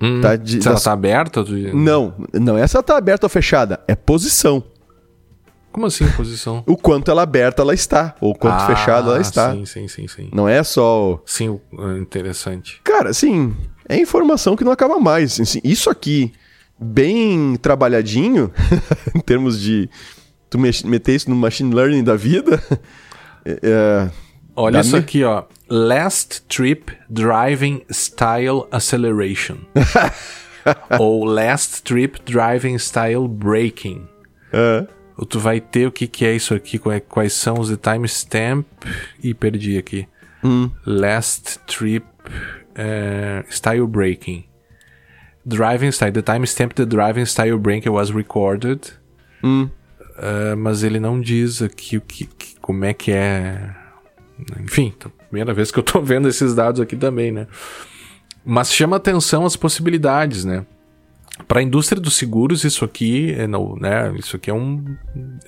Hum, 0.01 0.21
Tá 0.21 0.35
de- 0.35 0.61
se 0.61 0.67
ela 0.67 0.75
das- 0.75 0.83
tá 0.83 0.91
aberta? 0.91 1.43
tu- 1.43 1.51
Não, 1.75 2.13
não 2.33 2.57
é 2.57 2.65
se 2.67 2.75
ela 2.75 2.83
tá 2.83 2.97
aberta 2.97 3.25
ou 3.25 3.29
fechada. 3.29 3.79
É 3.87 3.95
posição. 3.95 4.63
Como 5.71 5.85
assim, 5.85 6.07
posição? 6.11 6.63
O 6.65 6.75
quanto 6.75 7.11
ela 7.11 7.21
aberta 7.23 7.61
ela 7.61 7.73
está. 7.73 8.15
Ou 8.21 8.31
o 8.31 8.35
quanto 8.35 8.55
Ah, 8.61 8.65
fechada 8.67 9.09
ela 9.11 9.21
está. 9.21 9.53
Sim, 9.53 9.65
sim, 9.65 9.87
sim, 9.87 10.07
sim. 10.07 10.29
Não 10.33 10.47
é 10.49 10.63
só. 10.63 11.21
Sim, 11.25 11.59
é 11.77 11.97
interessante. 11.99 12.81
Cara, 12.83 13.09
assim, 13.09 13.55
é 13.87 13.95
informação 13.99 14.55
que 14.55 14.63
não 14.63 14.71
acaba 14.71 14.99
mais. 14.99 15.39
Assim, 15.39 15.59
isso 15.63 15.89
aqui, 15.89 16.31
bem 16.79 17.55
trabalhadinho, 17.57 18.51
em 19.15 19.19
termos 19.19 19.59
de 19.59 19.87
tu 20.49 20.57
meter 20.57 21.13
isso 21.15 21.29
no 21.29 21.35
machine 21.35 21.73
learning 21.73 22.03
da 22.03 22.15
vida, 22.15 22.61
é, 23.45 23.59
é, 23.61 24.09
Olha 24.59 24.79
isso 24.79 24.97
aqui, 24.97 25.23
ó. 25.23 25.43
Last 25.69 26.41
Trip 26.49 26.91
Driving 27.09 27.83
Style 27.91 28.63
Acceleration. 28.71 29.57
Ou 30.99 31.23
Last 31.23 31.83
Trip 31.83 32.19
Driving 32.25 32.77
Style 32.77 33.27
Braking. 33.27 34.07
Ou 35.17 35.25
Tu 35.25 35.39
vai 35.39 35.61
ter 35.61 35.87
o 35.87 35.91
que, 35.91 36.07
que 36.07 36.25
é 36.25 36.35
isso 36.35 36.53
aqui, 36.53 36.79
quais, 37.07 37.33
são 37.33 37.59
os 37.59 37.69
timestamp. 37.77 38.65
E 39.23 39.33
perdi 39.33 39.77
aqui. 39.77 40.07
Hum. 40.43 40.71
Last 40.85 41.59
Trip 41.67 42.05
eh, 42.75 43.43
Style 43.49 43.87
Braking. 43.87 44.45
Driving 45.45 45.91
Style. 45.91 46.11
The 46.11 46.21
timestamp 46.21 46.73
the 46.73 46.85
driving 46.85 47.25
style 47.25 47.57
braking 47.57 47.89
was 47.91 48.09
recorded. 48.11 48.81
Hum. 49.43 49.69
Eh, 50.17 50.55
mas 50.55 50.83
ele 50.83 50.99
não 50.99 51.21
diz 51.21 51.61
aqui 51.61 51.97
o 51.97 52.01
que, 52.01 52.25
que- 52.25 52.55
como 52.59 52.83
é 52.85 52.93
que 52.93 53.11
é. 53.11 53.69
Enfim, 54.63 54.93
tá- 54.97 55.09
primeira 55.29 55.53
vez 55.53 55.71
que 55.71 55.79
eu 55.79 55.83
tô 55.83 55.99
vendo 56.03 56.27
esses 56.27 56.53
dados 56.55 56.79
aqui 56.81 56.95
também, 56.95 57.31
né? 57.31 57.47
Mas 58.45 58.71
chama 58.73 58.95
atenção 58.97 59.45
as 59.45 59.55
possibilidades, 59.55 60.45
né? 60.45 60.65
Para 61.47 61.59
a 61.59 61.63
indústria 61.63 62.01
dos 62.01 62.15
seguros, 62.15 62.63
isso 62.63 62.83
aqui 62.85 63.33
é, 63.37 63.45
não, 63.45 63.75
né? 63.75 64.13
Isso 64.17 64.35
aqui 64.37 64.49
é 64.49 64.53
um, 64.53 64.83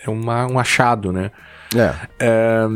é 0.05 0.09
uma- 0.09 0.45
um 0.47 0.59
achado, 0.59 1.11
né? 1.11 1.31
é. 1.75 1.95
É, 2.19 2.67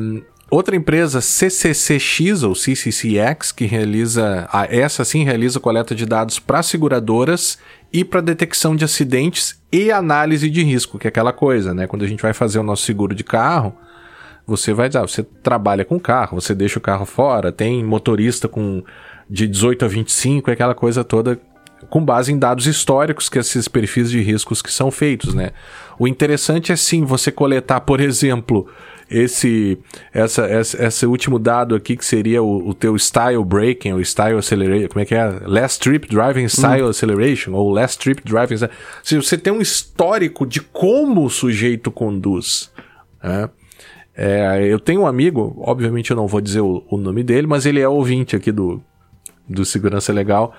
outra 0.50 0.76
empresa, 0.76 1.20
CCCX 1.22 2.44
ou 2.44 2.56
CCCX, 2.56 3.52
que 3.52 3.66
realiza, 3.66 4.48
essa 4.70 5.04
sim 5.04 5.24
realiza 5.24 5.60
coleta 5.60 5.94
de 5.96 6.06
dados 6.06 6.40
para 6.40 6.62
seguradoras 6.64 7.58
e 7.92 8.04
para 8.04 8.22
detecção 8.22 8.76
de 8.76 8.86
acidentes 8.86 9.62
e 9.72 9.92
análise 9.92 10.50
de 10.50 10.64
risco, 10.64 10.98
que 10.98 11.08
é 11.08 11.10
aquela 11.10 11.34
coisa, 11.34 11.74
né? 11.74 11.86
Quando 11.88 12.04
a 12.04 12.08
gente 12.08 12.22
vai 12.22 12.34
fazer 12.34 12.60
o 12.60 12.64
nosso 12.64 12.84
seguro 12.86 13.14
de 13.14 13.24
carro, 13.24 13.76
você 14.46 14.74
vai 14.74 14.90
dizer, 14.90 15.00
ah, 15.00 15.08
você 15.08 15.24
trabalha 15.24 15.86
com 15.86 16.00
carro, 16.00 16.40
você 16.40 16.54
deixa 16.54 16.80
o 16.80 16.82
carro 16.82 17.06
fora, 17.06 17.52
tem 17.52 17.84
motorista 17.84 18.48
com 18.48 18.84
de 19.30 19.48
18 19.48 19.86
a 19.86 19.88
25, 19.88 20.50
é 20.50 20.54
aquela 20.54 20.76
coisa 20.76 21.04
toda 21.04 21.40
com 21.90 22.04
base 22.04 22.32
em 22.32 22.40
dados 22.40 22.66
históricos 22.66 23.30
que 23.30 23.38
esses 23.38 23.68
perfis 23.68 24.10
de 24.10 24.22
riscos 24.22 24.62
que 24.62 24.72
são 24.72 24.90
feitos, 24.90 25.34
né? 25.34 25.52
O 26.00 26.08
interessante 26.08 26.72
é 26.72 26.76
sim 26.76 27.04
você 27.04 27.32
coletar, 27.32 27.82
por 27.82 28.00
exemplo, 28.00 28.68
esse 29.10 29.78
essa, 30.14 30.46
essa 30.46 30.86
esse 30.86 31.06
último 31.06 31.38
dado 31.38 31.76
aqui 31.76 31.96
que 31.96 32.06
seria 32.06 32.42
o, 32.42 32.70
o 32.70 32.74
teu 32.74 32.98
style 32.98 33.44
braking 33.44 33.94
ou 33.94 34.04
style 34.04 34.38
acceleration, 34.38 34.88
como 34.88 35.02
é 35.02 35.06
que 35.06 35.16
é? 35.16 35.42
Last 35.46 35.80
trip 35.80 36.08
driving 36.08 36.48
style 36.48 36.88
acceleration 36.88 37.54
ou 37.54 37.70
last 37.70 38.00
trip 38.00 38.22
driving. 38.24 38.56
Se 39.04 39.16
você 39.16 39.38
tem 39.38 39.52
um 39.52 39.62
histórico 39.62 40.46
de 40.46 40.62
como 40.62 41.26
o 41.26 41.30
sujeito 41.30 41.92
conduz, 41.92 42.72
né? 43.22 43.50
É, 44.16 44.66
eu 44.68 44.80
tenho 44.80 45.02
um 45.02 45.08
amigo, 45.08 45.56
obviamente 45.60 46.12
eu 46.12 46.18
não 46.18 46.28
vou 46.28 46.40
dizer 46.40 46.62
o, 46.62 46.84
o 46.90 46.98
nome 46.98 47.24
dele, 47.24 47.48
mas 47.48 47.66
ele 47.66 47.80
é 47.80 47.88
ouvinte 47.88 48.36
aqui 48.36 48.52
do, 48.52 48.82
do 49.50 49.66
Segurança 49.66 50.14
Legal. 50.14 50.54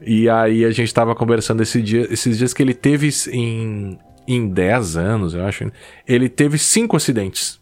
E 0.00 0.28
aí 0.28 0.64
a 0.64 0.70
gente 0.70 0.92
tava 0.92 1.14
conversando 1.14 1.62
esse 1.62 1.80
dia, 1.80 2.06
esses 2.12 2.38
dias 2.38 2.52
que 2.54 2.62
ele 2.62 2.74
teve 2.74 3.10
em, 3.30 3.98
em 4.26 4.48
10 4.48 4.96
anos, 4.96 5.34
eu 5.34 5.44
acho, 5.44 5.70
ele 6.06 6.28
teve 6.28 6.58
cinco 6.58 6.96
acidentes. 6.96 7.60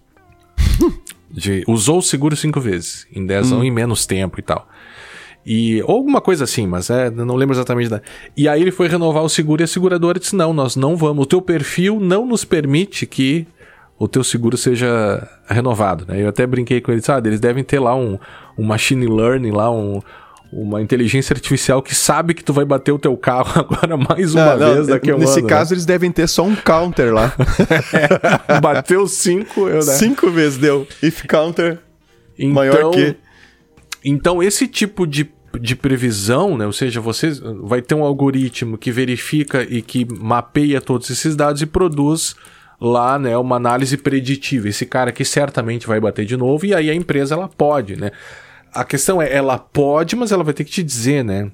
De- 1.30 1.62
usou 1.68 1.98
o 1.98 2.02
seguro 2.02 2.34
cinco 2.34 2.58
vezes, 2.58 3.06
em 3.14 3.26
10 3.26 3.52
anos, 3.52 3.64
em 3.64 3.70
menos 3.70 4.06
tempo 4.06 4.38
e 4.38 4.42
tal. 4.42 4.66
E, 5.44 5.82
ou 5.82 5.96
alguma 5.96 6.20
coisa 6.20 6.44
assim, 6.44 6.66
mas 6.66 6.88
é, 6.90 7.10
não 7.10 7.34
lembro 7.34 7.54
exatamente 7.54 7.88
da. 7.90 8.00
E 8.36 8.48
aí 8.48 8.60
ele 8.60 8.70
foi 8.70 8.88
renovar 8.88 9.22
o 9.22 9.28
seguro 9.28 9.62
e 9.62 9.64
a 9.64 9.66
seguradora 9.66 10.18
disse: 10.18 10.36
não, 10.36 10.52
nós 10.52 10.74
não 10.76 10.96
vamos. 10.96 11.22
O 11.22 11.26
teu 11.26 11.40
perfil 11.40 12.00
não 12.00 12.26
nos 12.26 12.44
permite 12.44 13.06
que 13.06 13.46
o 13.98 14.06
teu 14.06 14.22
seguro 14.22 14.56
seja 14.56 15.28
renovado. 15.48 16.04
Né? 16.06 16.22
Eu 16.22 16.28
até 16.28 16.46
brinquei 16.46 16.80
com 16.80 16.92
ele, 16.92 17.02
sabe? 17.02 17.28
Eles 17.28 17.40
devem 17.40 17.64
ter 17.64 17.80
lá 17.80 17.96
um, 17.96 18.18
um 18.56 18.64
machine 18.64 19.06
learning, 19.06 19.50
lá 19.50 19.70
um, 19.70 20.00
uma 20.52 20.80
inteligência 20.80 21.34
artificial 21.34 21.82
que 21.82 21.94
sabe 21.94 22.32
que 22.32 22.44
tu 22.44 22.52
vai 22.52 22.64
bater 22.64 22.92
o 22.92 22.98
teu 22.98 23.16
carro 23.16 23.50
agora 23.58 23.96
mais 23.96 24.34
uma 24.34 24.56
Não, 24.56 24.68
não, 24.68 24.74
vez 24.74 24.86
daqui 24.86 25.10
a 25.10 25.16
um 25.16 25.18
nesse 25.18 25.40
ano, 25.40 25.48
caso, 25.48 25.74
eles 25.74 25.84
devem 25.84 26.12
ter 26.12 26.28
só 26.28 26.44
um 26.44 26.54
counter 26.54 27.12
lá. 27.12 27.34
né? 28.46 28.60
Bateu 28.62 29.06
cinco, 29.08 29.68
eu, 29.68 29.76
né? 29.76 29.82
Cinco 29.82 30.30
vezes 30.30 30.58
deu. 30.58 30.86
If 31.02 31.26
counter 31.26 31.80
Então, 32.38 32.54
maior 32.54 32.90
que. 32.92 33.16
Então, 34.04 34.40
esse 34.40 34.68
tipo 34.68 35.08
de, 35.08 35.28
de 35.60 35.74
previsão, 35.74 36.56
né? 36.56 36.64
Ou 36.64 36.72
seja, 36.72 37.00
você 37.00 37.32
vai 37.64 37.82
ter 37.82 37.96
um 37.96 38.04
algoritmo 38.04 38.78
que 38.78 38.92
verifica 38.92 39.64
e 39.68 39.82
que 39.82 40.06
mapeia 40.08 40.80
todos 40.80 41.10
esses 41.10 41.34
dados 41.34 41.60
e 41.62 41.66
produz 41.66 42.36
lá, 42.80 43.18
né, 43.18 43.36
uma 43.36 43.56
análise 43.56 43.96
preditiva. 43.96 44.68
Esse 44.68 44.86
cara 44.86 45.10
aqui 45.10 45.24
certamente 45.24 45.86
vai 45.86 46.00
bater 46.00 46.24
de 46.24 46.36
novo 46.36 46.66
e 46.66 46.74
aí 46.74 46.90
a 46.90 46.94
empresa 46.94 47.34
ela 47.34 47.48
pode, 47.48 47.96
né? 47.96 48.10
A 48.72 48.84
questão 48.84 49.20
é, 49.20 49.32
ela 49.32 49.58
pode, 49.58 50.14
mas 50.14 50.30
ela 50.30 50.44
vai 50.44 50.54
ter 50.54 50.64
que 50.64 50.70
te 50.70 50.82
dizer, 50.82 51.24
né? 51.24 51.50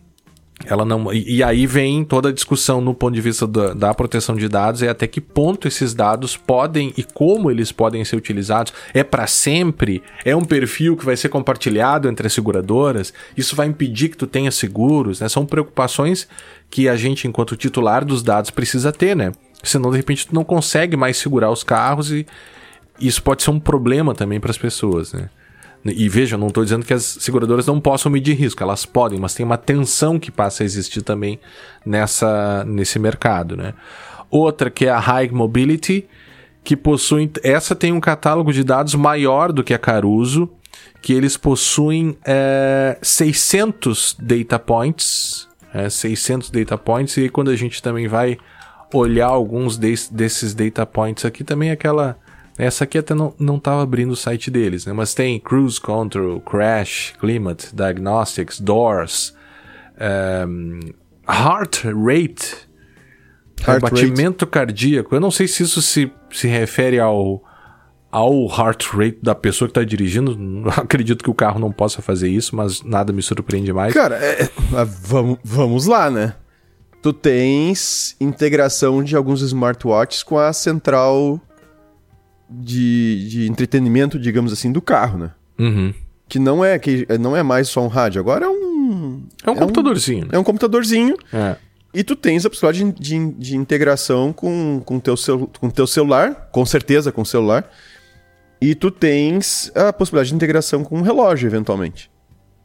Ela 0.64 0.84
não. 0.84 1.12
E, 1.12 1.36
e 1.36 1.42
aí 1.42 1.66
vem 1.66 2.04
toda 2.04 2.28
a 2.28 2.32
discussão 2.32 2.80
no 2.80 2.94
ponto 2.94 3.14
de 3.14 3.20
vista 3.20 3.46
da, 3.46 3.74
da 3.74 3.94
proteção 3.94 4.36
de 4.36 4.48
dados, 4.48 4.82
é 4.82 4.88
até 4.88 5.06
que 5.06 5.20
ponto 5.20 5.66
esses 5.66 5.92
dados 5.92 6.36
podem 6.36 6.92
e 6.96 7.02
como 7.02 7.50
eles 7.50 7.72
podem 7.72 8.04
ser 8.04 8.16
utilizados. 8.16 8.72
É 8.92 9.02
para 9.02 9.26
sempre? 9.26 10.02
É 10.24 10.34
um 10.34 10.44
perfil 10.44 10.96
que 10.96 11.04
vai 11.04 11.16
ser 11.16 11.28
compartilhado 11.28 12.08
entre 12.08 12.26
as 12.26 12.32
seguradoras? 12.32 13.12
Isso 13.36 13.56
vai 13.56 13.66
impedir 13.66 14.10
que 14.10 14.16
tu 14.16 14.26
tenha 14.26 14.50
seguros? 14.50 15.20
Né? 15.20 15.28
São 15.28 15.44
preocupações 15.44 16.28
que 16.70 16.88
a 16.88 16.96
gente, 16.96 17.26
enquanto 17.26 17.56
titular 17.56 18.04
dos 18.04 18.22
dados, 18.22 18.50
precisa 18.50 18.92
ter, 18.92 19.14
né? 19.16 19.32
Senão, 19.62 19.90
de 19.90 19.96
repente, 19.96 20.26
tu 20.26 20.34
não 20.34 20.44
consegue 20.44 20.96
mais 20.96 21.16
segurar 21.16 21.50
os 21.50 21.64
carros 21.64 22.12
e 22.12 22.26
isso 23.00 23.22
pode 23.22 23.42
ser 23.42 23.50
um 23.50 23.60
problema 23.60 24.14
também 24.14 24.38
para 24.38 24.50
as 24.50 24.58
pessoas, 24.58 25.12
né? 25.12 25.30
E 25.84 26.08
veja, 26.08 26.38
não 26.38 26.48
estou 26.48 26.64
dizendo 26.64 26.86
que 26.86 26.94
as 26.94 27.02
seguradoras 27.04 27.66
não 27.66 27.78
possam 27.78 28.10
medir 28.10 28.34
risco, 28.34 28.62
elas 28.62 28.86
podem, 28.86 29.20
mas 29.20 29.34
tem 29.34 29.44
uma 29.44 29.58
tensão 29.58 30.18
que 30.18 30.30
passa 30.30 30.62
a 30.62 30.66
existir 30.66 31.02
também 31.02 31.38
nessa, 31.84 32.64
nesse 32.64 32.98
mercado, 32.98 33.54
né? 33.56 33.74
Outra 34.30 34.70
que 34.70 34.86
é 34.86 34.90
a 34.90 34.98
High 34.98 35.30
Mobility, 35.30 36.08
que 36.64 36.74
possui. 36.74 37.30
Essa 37.42 37.74
tem 37.76 37.92
um 37.92 38.00
catálogo 38.00 38.52
de 38.52 38.64
dados 38.64 38.94
maior 38.94 39.52
do 39.52 39.62
que 39.62 39.74
a 39.74 39.78
Caruso, 39.78 40.50
que 41.02 41.12
eles 41.12 41.36
possuem 41.36 42.16
é, 42.24 42.98
600 43.02 44.16
data 44.18 44.58
points, 44.58 45.46
é, 45.72 45.90
600 45.90 46.50
data 46.50 46.78
points, 46.78 47.18
e 47.18 47.28
quando 47.28 47.50
a 47.50 47.56
gente 47.56 47.82
também 47.82 48.08
vai 48.08 48.38
olhar 48.92 49.26
alguns 49.26 49.76
des, 49.76 50.08
desses 50.08 50.54
data 50.54 50.86
points 50.86 51.24
aqui, 51.26 51.44
também 51.44 51.68
é 51.68 51.72
aquela. 51.72 52.16
Essa 52.56 52.84
aqui 52.84 52.98
até 52.98 53.14
não, 53.14 53.34
não 53.38 53.58
tava 53.58 53.82
abrindo 53.82 54.12
o 54.12 54.16
site 54.16 54.50
deles, 54.50 54.86
né? 54.86 54.92
Mas 54.92 55.12
tem 55.12 55.40
Cruise 55.40 55.80
Control, 55.80 56.40
Crash, 56.40 57.14
Climate, 57.18 57.74
Diagnostics, 57.74 58.60
Doors, 58.60 59.34
ehm, 59.98 60.80
Heart 61.28 61.84
Rate, 61.84 62.68
Heart 63.66 63.80
batimento 63.80 64.46
cardíaco. 64.46 65.14
Eu 65.14 65.20
não 65.20 65.30
sei 65.32 65.48
se 65.48 65.64
isso 65.64 65.82
se, 65.82 66.12
se 66.30 66.46
refere 66.46 67.00
ao, 67.00 67.42
ao 68.10 68.46
heart 68.46 68.86
rate 68.92 69.18
da 69.20 69.34
pessoa 69.34 69.66
que 69.66 69.72
está 69.72 69.82
dirigindo. 69.82 70.38
Acredito 70.76 71.24
que 71.24 71.30
o 71.30 71.34
carro 71.34 71.58
não 71.58 71.72
possa 71.72 72.00
fazer 72.00 72.28
isso, 72.28 72.54
mas 72.54 72.82
nada 72.82 73.12
me 73.12 73.22
surpreende 73.22 73.72
mais. 73.72 73.92
Cara, 73.92 74.14
é- 74.16 74.48
ah, 74.76 74.84
vamos, 74.84 75.38
vamos 75.42 75.86
lá, 75.86 76.08
né? 76.08 76.34
Tu 77.02 77.12
tens 77.12 78.16
integração 78.20 79.02
de 79.02 79.16
alguns 79.16 79.42
smartwatches 79.42 80.22
com 80.22 80.38
a 80.38 80.52
central 80.52 81.40
de, 82.60 83.28
de, 83.28 83.46
entretenimento, 83.48 84.18
digamos 84.18 84.52
assim, 84.52 84.70
do 84.70 84.82
carro, 84.82 85.18
né? 85.18 85.30
Uhum. 85.58 85.94
Que 86.28 86.38
não 86.38 86.64
é, 86.64 86.78
que 86.78 87.06
não 87.20 87.36
é 87.36 87.42
mais 87.42 87.68
só 87.68 87.82
um 87.82 87.88
rádio, 87.88 88.20
agora 88.20 88.46
é 88.46 88.48
um. 88.48 89.26
É 89.44 89.50
um 89.50 89.54
computadorzinho. 89.54 90.28
É 90.32 90.38
um 90.38 90.44
computadorzinho. 90.44 91.16
É. 91.32 91.56
E 91.92 92.02
tu 92.02 92.16
tens 92.16 92.44
a 92.44 92.50
possibilidade 92.50 92.92
de, 92.92 93.18
de, 93.18 93.32
de 93.34 93.56
integração 93.56 94.32
com 94.32 94.78
o 94.78 94.80
com 94.80 94.98
teu, 94.98 95.14
com 95.60 95.70
teu 95.70 95.86
celular, 95.86 96.48
com 96.50 96.66
certeza 96.66 97.12
com 97.12 97.22
o 97.22 97.26
celular. 97.26 97.70
E 98.60 98.74
tu 98.74 98.90
tens 98.90 99.70
a 99.74 99.92
possibilidade 99.92 100.30
de 100.30 100.34
integração 100.34 100.82
com 100.82 100.98
o 100.98 101.02
relógio, 101.02 101.46
eventualmente. 101.46 102.10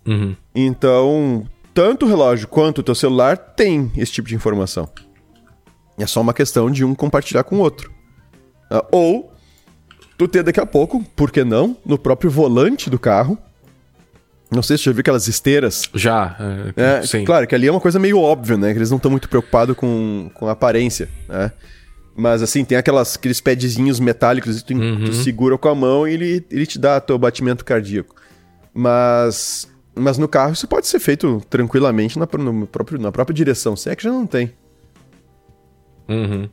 Uhum. 0.07 0.35
Então, 0.55 1.45
tanto 1.73 2.05
o 2.05 2.09
relógio 2.09 2.47
quanto 2.47 2.79
o 2.79 2.83
teu 2.83 2.95
celular 2.95 3.37
tem 3.37 3.91
esse 3.95 4.11
tipo 4.11 4.27
de 4.27 4.35
informação. 4.35 4.89
É 5.97 6.07
só 6.07 6.21
uma 6.21 6.33
questão 6.33 6.71
de 6.71 6.83
um 6.83 6.95
compartilhar 6.95 7.43
com 7.43 7.57
o 7.57 7.59
outro. 7.59 7.91
Ah, 8.69 8.85
ou 8.91 9.31
tu 10.19 10.27
ter 10.27 10.43
daqui 10.43 10.59
a 10.59 10.65
pouco, 10.65 11.01
por 11.15 11.31
que 11.31 11.45
não, 11.45 11.77
no 11.85 11.97
próprio 11.97 12.29
volante 12.29 12.89
do 12.89 12.99
carro. 12.99 13.37
Não 14.51 14.61
sei 14.61 14.77
se 14.77 14.83
você 14.83 14.89
já 14.89 14.93
viu 14.93 14.99
aquelas 14.99 15.27
esteiras. 15.29 15.89
Já, 15.93 16.35
É, 16.75 16.97
é, 16.97 17.01
sim. 17.03 17.23
Claro 17.23 17.47
que 17.47 17.55
ali 17.55 17.67
é 17.67 17.71
uma 17.71 17.79
coisa 17.79 17.97
meio 17.97 18.19
óbvia, 18.19 18.57
né? 18.57 18.73
Que 18.73 18.79
eles 18.79 18.89
não 18.89 18.97
estão 18.97 19.09
muito 19.09 19.29
preocupados 19.29 19.77
com, 19.77 20.29
com 20.33 20.47
a 20.49 20.51
aparência, 20.51 21.07
né? 21.27 21.53
Mas 22.17 22.41
assim, 22.41 22.65
tem 22.65 22.77
aquelas, 22.77 23.15
aqueles 23.15 23.39
padzinhos 23.39 23.97
metálicos 24.01 24.61
que 24.61 24.73
tu, 24.73 25.05
tu 25.05 25.13
segura 25.13 25.57
com 25.57 25.69
a 25.69 25.75
mão 25.75 26.05
e 26.05 26.15
ele, 26.15 26.45
ele 26.51 26.65
te 26.65 26.77
dá 26.77 26.99
teu 26.99 27.17
batimento 27.17 27.63
cardíaco. 27.63 28.13
Mas, 28.73 29.71
mas 29.95 30.17
no 30.17 30.27
carro 30.27 30.51
isso 30.51 30.67
pode 30.67 30.87
ser 30.87 30.99
feito 30.99 31.41
tranquilamente 31.49 32.19
na, 32.19 32.27
no 32.37 32.67
próprio, 32.67 32.99
na 32.99 33.09
própria 33.09 33.33
direção. 33.33 33.73
Se 33.77 33.89
é 33.89 33.95
que 33.95 34.03
já 34.03 34.11
não 34.11 34.27
tem. 34.27 34.51
Uhum. 36.09 36.49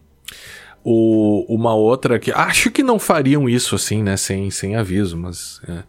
O, 0.88 1.44
uma 1.48 1.74
outra 1.74 2.16
que. 2.16 2.30
Acho 2.30 2.70
que 2.70 2.80
não 2.80 2.96
fariam 2.96 3.48
isso 3.48 3.74
assim, 3.74 4.04
né? 4.04 4.16
Sem, 4.16 4.52
sem 4.52 4.76
aviso, 4.76 5.16
mas. 5.16 5.60
é. 5.68 5.82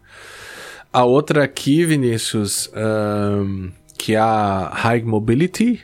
A 0.92 1.04
outra 1.04 1.44
aqui, 1.44 1.84
Vinícius, 1.84 2.68
ahn, 2.74 3.70
que 3.96 4.14
é 4.14 4.18
a 4.18 4.72
High 4.74 5.02
Mobility. 5.02 5.80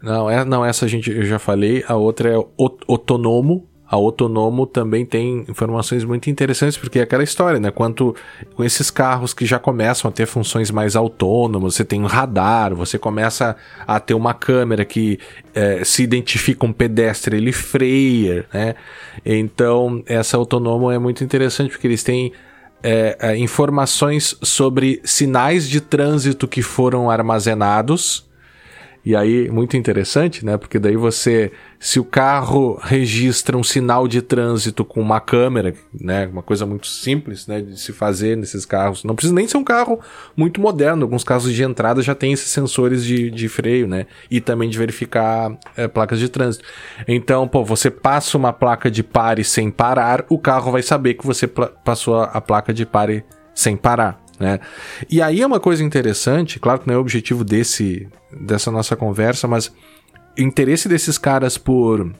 Não, 0.00 0.30
é, 0.30 0.46
não, 0.46 0.64
essa 0.64 0.86
a 0.86 0.88
gente, 0.88 1.10
eu 1.10 1.26
já 1.26 1.38
falei. 1.38 1.84
A 1.86 1.96
outra 1.96 2.30
é 2.30 2.38
o 2.38 2.48
Otonomo. 2.86 3.68
A 3.90 3.96
Otonomo 3.96 4.66
também 4.66 5.06
tem 5.06 5.44
informações 5.48 6.04
muito 6.04 6.28
interessantes, 6.28 6.76
porque 6.76 6.98
é 6.98 7.02
aquela 7.02 7.22
história, 7.22 7.58
né? 7.58 7.70
Quanto 7.70 8.14
com 8.54 8.62
esses 8.62 8.90
carros 8.90 9.32
que 9.32 9.46
já 9.46 9.58
começam 9.58 10.08
a 10.10 10.12
ter 10.12 10.26
funções 10.26 10.70
mais 10.70 10.94
autônomas, 10.94 11.74
você 11.74 11.84
tem 11.84 12.02
um 12.02 12.06
radar, 12.06 12.74
você 12.74 12.98
começa 12.98 13.56
a 13.86 13.98
ter 13.98 14.12
uma 14.12 14.34
câmera 14.34 14.84
que 14.84 15.18
eh, 15.54 15.82
se 15.84 16.02
identifica 16.02 16.66
um 16.66 16.72
pedestre, 16.72 17.36
ele 17.36 17.52
freia, 17.52 18.46
né? 18.52 18.74
Então, 19.24 20.02
essa 20.06 20.36
Autonomo 20.36 20.90
é 20.90 20.98
muito 20.98 21.24
interessante, 21.24 21.70
porque 21.70 21.86
eles 21.86 22.02
têm 22.02 22.32
é, 22.82 23.16
é, 23.20 23.36
informações 23.36 24.36
sobre 24.42 25.00
sinais 25.02 25.68
de 25.68 25.80
trânsito 25.80 26.46
que 26.46 26.62
foram 26.62 27.10
armazenados. 27.10 28.27
E 29.08 29.16
aí, 29.16 29.48
muito 29.48 29.74
interessante, 29.74 30.44
né? 30.44 30.58
Porque 30.58 30.78
daí 30.78 30.94
você, 30.94 31.50
se 31.80 31.98
o 31.98 32.04
carro 32.04 32.78
registra 32.82 33.56
um 33.56 33.62
sinal 33.62 34.06
de 34.06 34.20
trânsito 34.20 34.84
com 34.84 35.00
uma 35.00 35.18
câmera, 35.18 35.72
né? 35.98 36.26
Uma 36.26 36.42
coisa 36.42 36.66
muito 36.66 36.86
simples, 36.86 37.46
né? 37.46 37.62
De 37.62 37.80
se 37.80 37.90
fazer 37.90 38.36
nesses 38.36 38.66
carros. 38.66 39.04
Não 39.04 39.14
precisa 39.14 39.34
nem 39.34 39.48
ser 39.48 39.56
um 39.56 39.64
carro 39.64 39.98
muito 40.36 40.60
moderno. 40.60 41.04
Alguns 41.04 41.24
carros 41.24 41.50
de 41.50 41.62
entrada 41.62 42.02
já 42.02 42.14
tem 42.14 42.34
esses 42.34 42.50
sensores 42.50 43.02
de, 43.02 43.30
de 43.30 43.48
freio, 43.48 43.88
né? 43.88 44.04
E 44.30 44.42
também 44.42 44.68
de 44.68 44.76
verificar 44.76 45.58
é, 45.74 45.88
placas 45.88 46.18
de 46.18 46.28
trânsito. 46.28 46.66
Então, 47.08 47.48
pô, 47.48 47.64
você 47.64 47.90
passa 47.90 48.36
uma 48.36 48.52
placa 48.52 48.90
de 48.90 49.02
pare 49.02 49.42
sem 49.42 49.70
parar, 49.70 50.26
o 50.28 50.38
carro 50.38 50.70
vai 50.70 50.82
saber 50.82 51.14
que 51.14 51.26
você 51.26 51.46
passou 51.46 52.20
a 52.20 52.42
placa 52.42 52.74
de 52.74 52.84
pare 52.84 53.24
sem 53.54 53.74
parar. 53.74 54.27
Né? 54.38 54.60
E 55.10 55.20
aí 55.20 55.40
é 55.40 55.46
uma 55.46 55.60
coisa 55.60 55.82
interessante, 55.82 56.60
claro 56.60 56.80
que 56.80 56.86
não 56.86 56.94
é 56.94 56.98
o 56.98 57.00
objetivo 57.00 57.42
desse, 57.44 58.08
dessa 58.32 58.70
nossa 58.70 58.94
conversa, 58.94 59.48
mas 59.48 59.66
o 59.66 60.40
interesse 60.40 60.88
desses 60.88 61.18
caras 61.18 61.58
por 61.58 62.12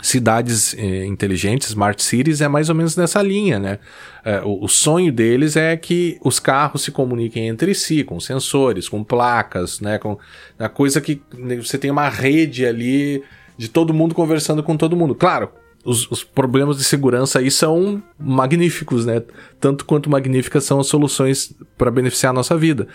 cidades 0.00 0.74
eh, 0.74 1.04
inteligentes, 1.04 1.68
smart 1.68 2.02
cities, 2.02 2.40
é 2.40 2.48
mais 2.48 2.68
ou 2.68 2.74
menos 2.74 2.96
nessa 2.96 3.20
linha, 3.20 3.58
né? 3.58 3.78
É, 4.24 4.40
o, 4.42 4.64
o 4.64 4.68
sonho 4.68 5.12
deles 5.12 5.56
é 5.56 5.76
que 5.76 6.18
os 6.22 6.38
carros 6.38 6.82
se 6.82 6.92
comuniquem 6.92 7.48
entre 7.48 7.74
si, 7.74 8.04
com 8.04 8.20
sensores, 8.20 8.88
com 8.88 9.02
placas, 9.02 9.80
né? 9.80 9.98
Com 9.98 10.16
a 10.58 10.68
coisa 10.68 11.00
que 11.00 11.20
né, 11.36 11.56
você 11.56 11.76
tem 11.76 11.90
uma 11.90 12.08
rede 12.08 12.64
ali 12.64 13.22
de 13.56 13.68
todo 13.68 13.92
mundo 13.92 14.14
conversando 14.14 14.62
com 14.62 14.76
todo 14.76 14.96
mundo. 14.96 15.14
Claro, 15.14 15.50
os, 15.84 16.10
os 16.10 16.24
problemas 16.24 16.76
de 16.76 16.84
segurança 16.84 17.38
aí 17.38 17.50
são 17.50 18.02
magníficos, 18.18 19.06
né? 19.06 19.22
Tanto 19.60 19.84
quanto 19.84 20.10
magníficas 20.10 20.64
são 20.64 20.80
as 20.80 20.86
soluções 20.86 21.52
para 21.76 21.90
beneficiar 21.90 22.30
a 22.30 22.34
nossa 22.34 22.56
vida. 22.56 22.88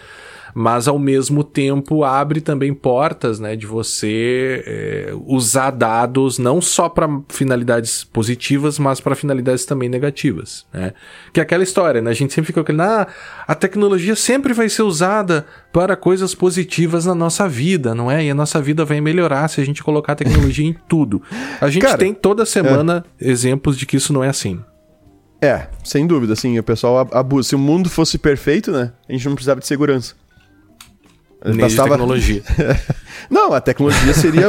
Mas 0.54 0.88
ao 0.88 1.00
mesmo 1.00 1.44
tempo 1.44 2.04
abre 2.04 2.40
também 2.40 2.74
portas, 2.74 3.40
né, 3.40 3.56
de 3.56 3.66
você 3.66 4.64
é, 4.68 5.14
usar 5.26 5.72
dados 5.72 6.38
não 6.38 6.62
só 6.62 6.88
para 6.88 7.10
finalidades 7.30 8.04
positivas, 8.04 8.78
mas 8.78 9.00
para 9.00 9.16
finalidades 9.16 9.66
também 9.66 9.90
negativas, 9.90 10.66
né? 10.72 10.94
Que 11.32 11.40
é 11.40 11.44
aquela 11.44 11.64
história, 11.64 12.02
né? 12.02 12.12
A 12.12 12.14
gente 12.14 12.34
sempre 12.34 12.48
fica 12.48 12.62
aquele, 12.62 12.82
ah, 12.82 13.08
a 13.48 13.56
tecnologia 13.56 14.16
sempre 14.16 14.54
vai 14.54 14.70
ser 14.70 14.84
usada 14.84 15.46
para 15.72 15.96
coisas 15.96 16.36
positivas 16.36 17.06
na 17.06 17.16
nossa 17.16 17.48
vida, 17.50 17.96
não 17.96 18.12
é? 18.12 18.24
E 18.24 18.30
a 18.30 18.36
nossa 18.36 18.62
vida 18.62 18.86
vai 18.86 19.02
melhorar 19.02 19.48
se 19.48 19.60
a 19.60 19.66
gente 19.66 19.84
colocar 19.84 20.16
tecnologia 20.16 20.68
em 20.68 20.76
tudo. 20.88 21.22
A 21.60 21.70
gente 21.70 21.82
Cara, 21.84 21.98
tem 21.98 22.14
toda 22.14 22.46
semana 22.46 23.04
exemplos 23.20 23.78
de 23.78 23.86
que 23.86 23.98
isso 23.98 24.14
não 24.14 24.24
é 24.24 24.30
assim. 24.30 24.60
É, 25.42 25.68
sem 25.84 26.08
dúvida, 26.08 26.34
assim, 26.34 26.58
o 26.58 26.64
pessoal 26.64 27.00
ab- 27.00 27.14
abusa. 27.14 27.50
Se 27.50 27.56
o 27.56 27.60
mundo 27.60 27.90
fosse 27.90 28.18
perfeito, 28.18 28.72
né? 28.72 28.94
A 29.10 29.12
gente 29.12 29.26
não 29.28 29.36
precisava 29.36 29.60
de 29.60 29.68
segurança. 29.68 30.16
Bastava- 31.60 31.90
tecnologia. 31.90 32.42
Não, 33.30 33.54
a 33.54 33.62
tecnologia 33.62 34.14
seria. 34.14 34.48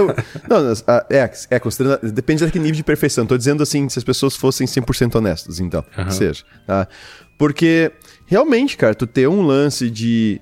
não, 0.49 0.73
a- 0.87 1.07
é, 1.09 1.31
é 1.51 1.59
considerando, 1.61 2.11
depende 2.13 2.45
de 2.45 2.51
que 2.51 2.59
nível 2.59 2.75
de 2.75 2.83
perfeição. 2.83 3.25
Tô 3.25 3.37
dizendo 3.39 3.63
assim, 3.63 3.89
se 3.89 3.99
as 3.99 4.05
pessoas 4.05 4.35
fossem 4.37 4.67
100% 4.67 5.15
honestas, 5.15 5.61
então, 5.61 5.83
que 5.83 6.13
seja. 6.13 6.43
Tá? 6.67 6.89
Porque, 7.39 7.93
realmente, 8.27 8.77
cara, 8.77 8.95
tu 8.95 9.07
ter 9.07 9.29
um 9.29 9.43
lance 9.43 9.89
de, 9.89 10.41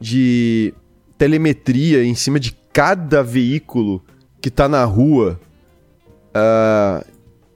de 0.00 0.74
telemetria 1.16 2.02
em 2.04 2.14
cima 2.16 2.38
de 2.40 2.52
cada 2.72 3.22
veículo 3.22 4.02
que 4.40 4.50
tá 4.50 4.68
na 4.68 4.84
rua. 4.84 5.40
ah, 6.34 7.04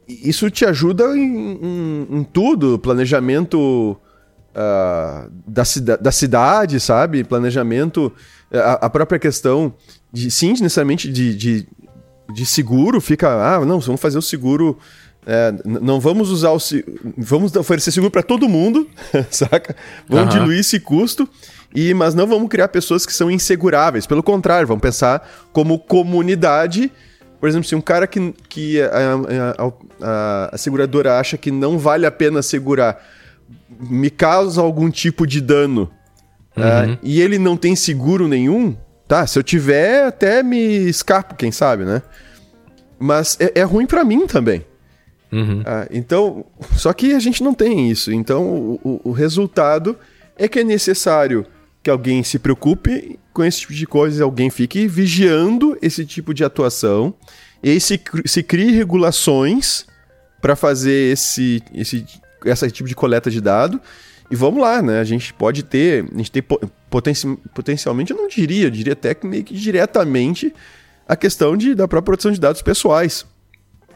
isso 0.08 0.48
te 0.50 0.64
ajuda 0.64 1.16
em, 1.16 1.58
em- 1.60 2.06
em 2.18 2.24
tudo, 2.24 2.78
planejamento 2.78 3.96
ah, 4.56 5.28
da, 5.46 5.64
cida 5.64 5.96
da 5.98 6.10
cidade, 6.10 6.80
sabe? 6.80 7.22
Planejamento, 7.22 8.10
a, 8.52 8.86
a 8.86 8.90
própria 8.90 9.18
questão 9.18 9.74
de, 10.12 10.30
sim, 10.30 10.48
necessariamente 10.52 11.12
de, 11.12 11.34
de, 11.34 11.68
de 12.32 12.46
seguro, 12.46 13.00
fica, 13.00 13.28
ah, 13.28 13.60
não, 13.64 13.78
vamos 13.80 14.00
fazer 14.00 14.16
o 14.18 14.22
seguro, 14.22 14.78
é, 15.26 15.52
não 15.64 16.00
vamos 16.00 16.30
usar 16.30 16.52
o, 16.52 16.58
vamos 17.18 17.54
oferecer 17.54 17.92
seguro 17.92 18.10
para 18.10 18.22
todo 18.22 18.48
mundo, 18.48 18.88
saca? 19.30 19.76
Vamos 20.08 20.34
Aham. 20.34 20.40
diluir 20.44 20.60
esse 20.60 20.80
custo, 20.80 21.28
e, 21.74 21.92
mas 21.92 22.14
não 22.14 22.26
vamos 22.26 22.48
criar 22.48 22.68
pessoas 22.68 23.04
que 23.04 23.12
são 23.12 23.30
inseguráveis, 23.30 24.06
pelo 24.06 24.22
contrário, 24.22 24.66
vamos 24.66 24.80
pensar 24.80 25.28
como 25.52 25.78
comunidade, 25.78 26.90
por 27.38 27.48
exemplo, 27.50 27.68
se 27.68 27.74
um 27.74 27.80
cara 27.82 28.06
que, 28.06 28.32
que 28.48 28.80
a, 28.80 28.86
a- 29.58 29.72
a- 30.00 30.50
a 30.52 30.58
seguradora 30.58 31.18
acha 31.18 31.36
que 31.36 31.50
não 31.50 31.78
vale 31.78 32.06
a 32.06 32.10
pena 32.10 32.40
segurar, 32.40 32.96
me 33.80 34.10
causa 34.10 34.60
algum 34.60 34.90
tipo 34.90 35.26
de 35.26 35.40
dano 35.40 35.90
é, 36.56 36.98
e 37.02 37.20
ele 37.20 37.38
não 37.38 37.56
tem 37.56 37.76
seguro 37.76 38.26
nenhum, 38.26 38.74
tá? 39.06 39.26
Se 39.26 39.38
eu 39.38 39.42
tiver, 39.42 40.04
até 40.06 40.42
me 40.42 40.58
escapo, 40.88 41.34
quem 41.34 41.52
sabe, 41.52 41.84
né? 41.84 42.00
Mas 42.98 43.36
é, 43.40 43.60
é 43.60 43.62
ruim 43.62 43.86
pra 43.86 44.04
mim 44.04 44.26
também. 44.26 44.64
Uhum. 45.30 45.62
Ah, 45.66 45.86
então, 45.90 46.44
só 46.76 46.92
que 46.92 47.12
a 47.12 47.18
gente 47.18 47.42
não 47.42 47.52
tem 47.52 47.90
isso. 47.90 48.10
Então, 48.12 48.42
o, 48.46 48.80
o- 48.82 49.00
o 49.10 49.12
resultado 49.12 49.98
é 50.38 50.48
que 50.48 50.60
é 50.60 50.64
necessário 50.64 51.44
que 51.82 51.90
alguém 51.90 52.22
se 52.22 52.38
preocupe 52.38 53.18
com 53.34 53.44
esse 53.44 53.60
tipo 53.60 53.74
de 53.74 53.86
coisa, 53.86 54.24
alguém 54.24 54.48
fique 54.48 54.88
vigiando 54.88 55.76
esse 55.82 56.06
tipo 56.06 56.32
de 56.32 56.42
atuação, 56.42 57.12
e 57.62 57.78
se, 57.80 58.00
se 58.24 58.42
crie 58.42 58.70
regulações 58.72 59.84
para 60.40 60.56
fazer 60.56 61.12
esse, 61.12 61.62
esse, 61.74 62.04
esse 62.46 62.70
tipo 62.70 62.88
de 62.88 62.94
coleta 62.94 63.30
de 63.30 63.40
dado. 63.40 63.80
E 64.30 64.34
vamos 64.34 64.60
lá, 64.60 64.82
né? 64.82 64.98
A 65.00 65.04
gente 65.04 65.32
pode 65.32 65.62
ter, 65.62 66.04
a 66.12 66.16
gente 66.18 66.30
tem 66.32 66.42
po- 66.42 66.60
potenci- 66.90 67.38
potencialmente, 67.54 68.10
eu 68.12 68.16
não 68.16 68.26
diria, 68.28 68.66
eu 68.66 68.70
diria 68.70 68.92
até 68.94 69.14
que 69.14 69.26
meio 69.26 69.44
que 69.44 69.54
diretamente 69.54 70.52
a 71.08 71.14
questão 71.14 71.56
de, 71.56 71.74
da 71.74 71.86
própria 71.86 72.02
proteção 72.06 72.32
de 72.32 72.40
dados 72.40 72.60
pessoais 72.62 73.24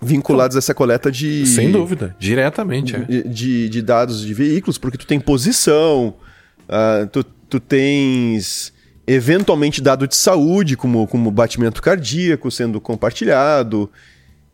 vinculados 0.00 0.56
a 0.56 0.60
essa 0.60 0.72
coleta 0.72 1.10
de 1.10 1.44
Sem 1.46 1.70
dúvida, 1.72 2.14
diretamente. 2.18 2.94
é. 2.94 3.00
de, 3.00 3.22
de- 3.28 3.68
de 3.68 3.82
dados 3.82 4.20
de 4.24 4.32
veículos, 4.32 4.78
porque 4.78 4.96
tu 4.96 5.06
tem 5.06 5.18
posição, 5.18 6.14
ah, 6.68 7.06
tu, 7.10 7.24
tu 7.24 7.58
tens 7.60 8.72
eventualmente 9.06 9.82
dado 9.82 10.06
de 10.06 10.14
saúde, 10.14 10.76
como, 10.76 11.06
como 11.08 11.30
batimento 11.32 11.82
cardíaco 11.82 12.48
sendo 12.52 12.80
compartilhado. 12.80 13.90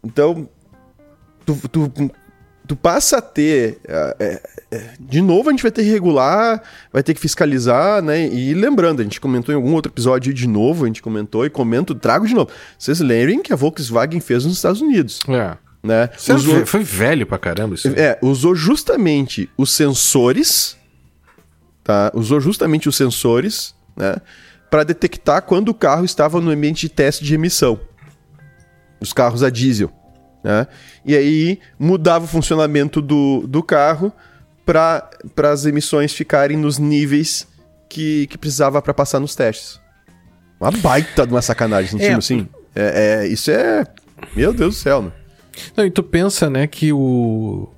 Então, 0.03 0.49
tu, 1.45 1.61
tu 1.71 1.93
tu 2.67 2.75
passa 2.75 3.19
a 3.19 3.23
ter. 3.23 3.79
É, 3.87 4.43
é, 4.71 4.91
de 4.99 5.23
novo, 5.23 5.49
a 5.49 5.53
gente 5.53 5.63
vai 5.63 5.71
ter 5.71 5.85
que 5.85 5.91
regular, 5.91 6.63
vai 6.93 7.03
ter 7.03 7.15
que 7.15 7.21
fiscalizar, 7.21 8.03
né? 8.03 8.27
E 8.27 8.53
lembrando, 8.55 9.01
a 9.01 9.03
gente 9.05 9.21
comentou 9.21 9.53
em 9.53 9.57
algum 9.57 9.73
outro 9.73 9.93
episódio 9.93 10.35
de 10.35 10.47
novo, 10.47 10.85
a 10.85 10.87
gente 10.87 11.03
comentou 11.03 11.47
e 11.47 11.51
comento, 11.51 11.95
trago 11.95 12.27
de 12.27 12.35
novo. 12.35 12.51
Vocês 12.79 13.01
lembrem 13.01 13.43
que 13.43 13.53
a 13.53 13.57
Volkswagen 13.57 14.21
fez 14.21 14.45
nos 14.45 14.55
Estados 14.57 14.81
Unidos. 14.81 15.21
É. 15.29 15.57
Né? 15.83 16.11
Usou, 16.35 16.67
foi 16.67 16.83
velho 16.83 17.27
pra 17.27 17.39
caramba 17.39 17.77
isso. 17.77 17.89
É, 17.89 18.19
usou 18.21 18.57
justamente 18.57 19.49
os 19.57 19.71
sensores, 19.71 20.77
tá? 21.85 22.11
Usou 22.13 22.41
justamente 22.41 22.89
os 22.89 22.97
sensores, 22.97 23.75
né? 23.97 24.17
Para 24.69 24.83
detectar 24.83 25.43
quando 25.43 25.69
o 25.69 25.75
carro 25.75 26.05
estava 26.05 26.41
no 26.41 26.51
ambiente 26.51 26.81
de 26.81 26.89
teste 26.89 27.25
de 27.25 27.35
emissão. 27.35 27.79
Os 29.01 29.13
carros 29.13 29.45
a 29.45 29.51
diesel. 29.51 29.93
Né? 30.47 30.65
E 31.05 31.17
aí 31.17 31.59
mudava 31.77 32.25
o 32.25 32.29
funcionamento 32.29 33.03
do, 33.03 33.45
do 33.49 33.65
carro 33.65 34.13
para 34.65 35.11
as 35.51 35.67
emissões 35.67 36.13
ficarem 36.13 36.57
nos 36.57 36.79
níveis 36.79 37.49
que, 37.89 38.29
que 38.29 38.39
precisava 38.39 38.81
para 38.81 38.95
passar 38.95 39.19
nos 39.19 39.35
testes. 39.35 39.81
Uma 40.61 40.71
baita 40.71 41.27
de 41.27 41.35
uma 41.35 41.43
sacanagem, 41.43 42.01
é, 42.01 42.15
assim. 42.15 42.47
É, 42.77 43.25
é, 43.25 43.27
isso 43.27 43.51
é. 43.51 43.85
Meu 44.37 44.53
Deus 44.53 44.77
do 44.77 44.79
céu, 44.79 45.03
né? 45.03 45.11
Não, 45.77 45.85
e 45.85 45.91
tu 45.91 46.05
pensa, 46.05 46.49
né, 46.49 46.69
que 46.69 46.93
o. 46.93 47.69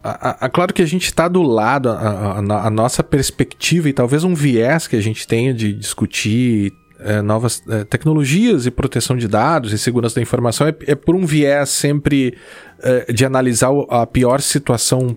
A, 0.00 0.28
a, 0.28 0.46
a, 0.46 0.48
claro 0.48 0.72
que 0.72 0.82
a 0.82 0.86
gente 0.86 1.06
está 1.06 1.26
do 1.26 1.42
lado, 1.42 1.90
a, 1.90 2.38
a, 2.38 2.70
nossa 2.70 3.02
perspectiva 3.02 3.88
e 3.88 3.92
talvez 3.92 4.22
um 4.22 4.34
viés 4.34 4.86
que 4.86 4.94
a 4.94 5.00
gente 5.00 5.26
tenha 5.26 5.52
de 5.52 5.72
discutir 5.72 6.72
é, 7.00 7.20
novas 7.20 7.62
é, 7.68 7.84
tecnologias 7.84 8.66
e 8.66 8.70
proteção 8.70 9.16
de 9.16 9.28
dados 9.28 9.72
e 9.72 9.78
segurança 9.78 10.16
da 10.16 10.22
informação 10.22 10.66
é, 10.66 10.74
é 10.86 10.94
por 10.94 11.14
um 11.14 11.26
viés 11.26 11.70
sempre 11.70 12.36
é, 12.82 13.12
de 13.12 13.24
analisar 13.24 13.70
a 13.88 14.06
pior 14.06 14.40
situação 14.40 15.16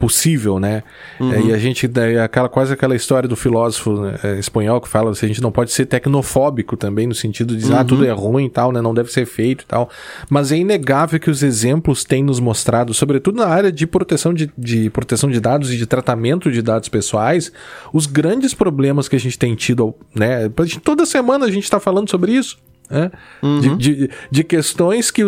possível, 0.00 0.58
né? 0.58 0.82
Uhum. 1.20 1.32
É, 1.32 1.42
e 1.42 1.52
a 1.52 1.58
gente 1.58 1.88
aquela 2.24 2.48
quase 2.48 2.72
aquela 2.72 2.96
história 2.96 3.28
do 3.28 3.36
filósofo 3.36 4.00
né, 4.00 4.18
é, 4.24 4.38
espanhol 4.38 4.80
que 4.80 4.88
fala 4.88 5.10
assim, 5.10 5.26
a 5.26 5.28
gente 5.28 5.42
não 5.42 5.52
pode 5.52 5.70
ser 5.72 5.84
tecnofóbico 5.84 6.74
também 6.74 7.06
no 7.06 7.14
sentido 7.14 7.54
de 7.54 7.60
dizer, 7.60 7.74
uhum. 7.74 7.78
ah, 7.78 7.84
tudo 7.84 8.06
é 8.06 8.10
ruim 8.10 8.46
e 8.46 8.50
tal, 8.50 8.72
né? 8.72 8.80
Não 8.80 8.94
deve 8.94 9.12
ser 9.12 9.26
feito 9.26 9.62
e 9.62 9.66
tal. 9.66 9.90
Mas 10.30 10.50
é 10.50 10.56
inegável 10.56 11.20
que 11.20 11.28
os 11.28 11.42
exemplos 11.42 12.02
têm 12.02 12.24
nos 12.24 12.40
mostrado, 12.40 12.94
sobretudo 12.94 13.36
na 13.36 13.46
área 13.46 13.70
de 13.70 13.86
proteção 13.86 14.32
de, 14.32 14.50
de 14.56 14.88
proteção 14.88 15.30
de 15.30 15.38
dados 15.38 15.70
e 15.70 15.76
de 15.76 15.86
tratamento 15.86 16.50
de 16.50 16.62
dados 16.62 16.88
pessoais, 16.88 17.52
os 17.92 18.06
grandes 18.06 18.54
problemas 18.54 19.06
que 19.06 19.16
a 19.16 19.20
gente 19.20 19.38
tem 19.38 19.54
tido, 19.54 19.94
né? 20.14 20.50
Toda 20.82 21.04
semana 21.04 21.44
a 21.44 21.50
gente 21.50 21.64
está 21.64 21.78
falando 21.78 22.08
sobre 22.08 22.32
isso. 22.32 22.56
Né? 22.90 23.10
Uhum. 23.40 23.60
De, 23.60 23.76
de, 23.76 24.10
de, 24.30 24.44
questões 24.44 25.12
que 25.12 25.22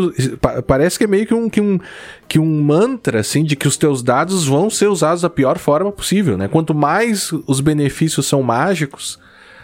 parece 0.66 0.98
que 0.98 1.04
é 1.04 1.06
meio 1.06 1.26
que 1.26 1.32
um, 1.32 1.48
que, 1.48 1.60
um, 1.60 1.78
que 2.26 2.38
um 2.40 2.62
mantra, 2.62 3.20
assim, 3.20 3.44
de 3.44 3.54
que 3.54 3.68
os 3.68 3.76
teus 3.76 4.02
dados 4.02 4.44
vão 4.44 4.68
ser 4.68 4.88
usados 4.88 5.22
da 5.22 5.30
pior 5.30 5.58
forma 5.58 5.92
possível, 5.92 6.36
né? 6.36 6.48
Quanto 6.48 6.74
mais 6.74 7.30
os 7.46 7.60
benefícios 7.60 8.26
são 8.26 8.42
mágicos, 8.42 9.16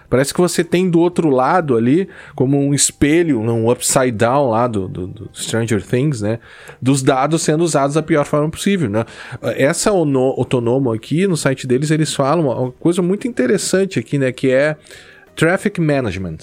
parece 0.08 0.32
que 0.32 0.40
você 0.40 0.62
tem 0.62 0.88
do 0.88 1.00
outro 1.00 1.28
lado 1.28 1.76
ali, 1.76 2.08
como 2.36 2.56
um 2.56 2.72
espelho, 2.72 3.40
um 3.40 3.68
upside 3.68 4.12
down 4.12 4.50
lá 4.50 4.68
do, 4.68 4.86
do, 4.86 5.06
do 5.08 5.30
Stranger 5.34 5.84
Things, 5.84 6.20
né? 6.20 6.38
Dos 6.80 7.02
dados 7.02 7.42
sendo 7.42 7.64
usados 7.64 7.94
da 7.94 8.02
pior 8.02 8.24
forma 8.24 8.48
possível, 8.48 8.88
né? 8.88 9.04
Essa 9.42 9.90
Autonomo 9.90 10.92
aqui, 10.92 11.26
no 11.26 11.36
site 11.36 11.66
deles, 11.66 11.90
eles 11.90 12.14
falam 12.14 12.48
uma 12.48 12.70
coisa 12.70 13.02
muito 13.02 13.26
interessante 13.26 13.98
aqui, 13.98 14.18
né? 14.18 14.30
Que 14.30 14.52
é 14.52 14.76
Traffic 15.34 15.80
Management. 15.80 16.38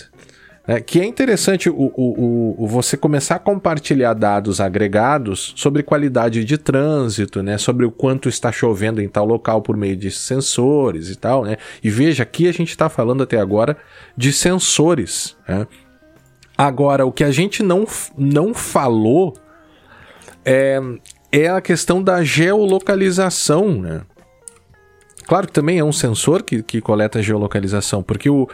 É, 0.68 0.82
que 0.82 0.99
é 0.99 1.05
interessante 1.05 1.70
o, 1.70 1.91
o, 1.95 2.63
o, 2.63 2.68
você 2.68 2.97
começar 2.97 3.36
a 3.36 3.39
compartilhar 3.39 4.16
dados 4.16 4.59
agregados 4.59 5.53
sobre 5.55 5.84
qualidade 5.84 6.43
de 6.43 6.57
trânsito, 6.57 7.43
né? 7.43 7.57
Sobre 7.59 7.86
o 7.86 7.91
quanto 7.91 8.28
está 8.28 8.51
chovendo 8.51 8.99
em 8.99 9.07
tal 9.07 9.26
local 9.26 9.61
por 9.61 9.78
meio 9.78 9.95
de 9.95 10.09
sensores 10.09 11.09
e 11.09 11.16
tal, 11.16 11.45
né? 11.45 11.57
E 11.84 11.89
veja, 11.89 12.24
aqui 12.24 12.47
a 12.47 12.51
gente 12.51 12.70
está 12.70 12.89
falando 12.89 13.22
até 13.22 13.39
agora 13.39 13.78
de 14.18 14.34
sensores. 14.34 15.38
Né? 15.47 15.68
Agora, 16.57 17.05
o 17.05 17.11
que 17.11 17.24
a 17.24 17.32
gente 17.32 17.61
não, 17.61 17.86
não 18.18 18.51
falou 18.51 19.36
é, 20.43 20.80
é 21.32 21.47
a 21.47 21.61
questão 21.61 22.01
da 22.01 22.24
geolocalização, 22.24 23.82
né? 23.82 24.01
Claro 25.28 25.47
que 25.47 25.53
também 25.53 25.78
é 25.78 25.84
um 25.84 25.91
sensor 25.91 26.41
que, 26.43 26.63
que 26.63 26.82
coleta 26.82 27.22
geolocalização, 27.22 28.01
porque 28.01 28.30
o, 28.30 28.47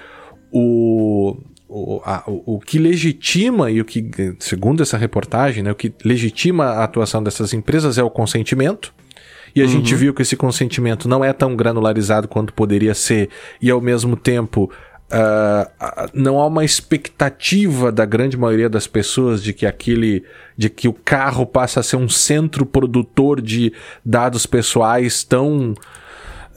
o, 0.51 1.37
o, 1.71 2.01
a, 2.03 2.23
o, 2.27 2.55
o, 2.55 2.59
que 2.59 2.77
legitima 2.77 3.71
e 3.71 3.79
o 3.79 3.85
que, 3.85 4.35
segundo 4.39 4.83
essa 4.83 4.97
reportagem, 4.97 5.63
né, 5.63 5.71
o 5.71 5.75
que 5.75 5.93
legitima 6.03 6.65
a 6.65 6.83
atuação 6.83 7.23
dessas 7.23 7.53
empresas 7.53 7.97
é 7.97 8.03
o 8.03 8.09
consentimento. 8.09 8.93
E 9.55 9.61
a 9.61 9.65
uhum. 9.65 9.71
gente 9.71 9.95
viu 9.95 10.13
que 10.13 10.21
esse 10.21 10.35
consentimento 10.35 11.07
não 11.07 11.23
é 11.23 11.31
tão 11.31 11.55
granularizado 11.55 12.27
quanto 12.27 12.53
poderia 12.53 12.93
ser, 12.93 13.29
e 13.61 13.71
ao 13.71 13.79
mesmo 13.79 14.17
tempo 14.17 14.69
uh, 15.11 16.09
não 16.13 16.39
há 16.39 16.45
uma 16.45 16.65
expectativa 16.65 17.89
da 17.89 18.05
grande 18.05 18.37
maioria 18.37 18.69
das 18.69 18.87
pessoas 18.87 19.41
de 19.41 19.53
que 19.53 19.65
aquele, 19.65 20.25
de 20.57 20.69
que 20.69 20.89
o 20.89 20.93
carro 20.93 21.45
passa 21.45 21.79
a 21.79 21.83
ser 21.83 21.95
um 21.95 22.09
centro 22.09 22.65
produtor 22.65 23.41
de 23.41 23.73
dados 24.05 24.45
pessoais 24.45 25.23
tão 25.23 25.73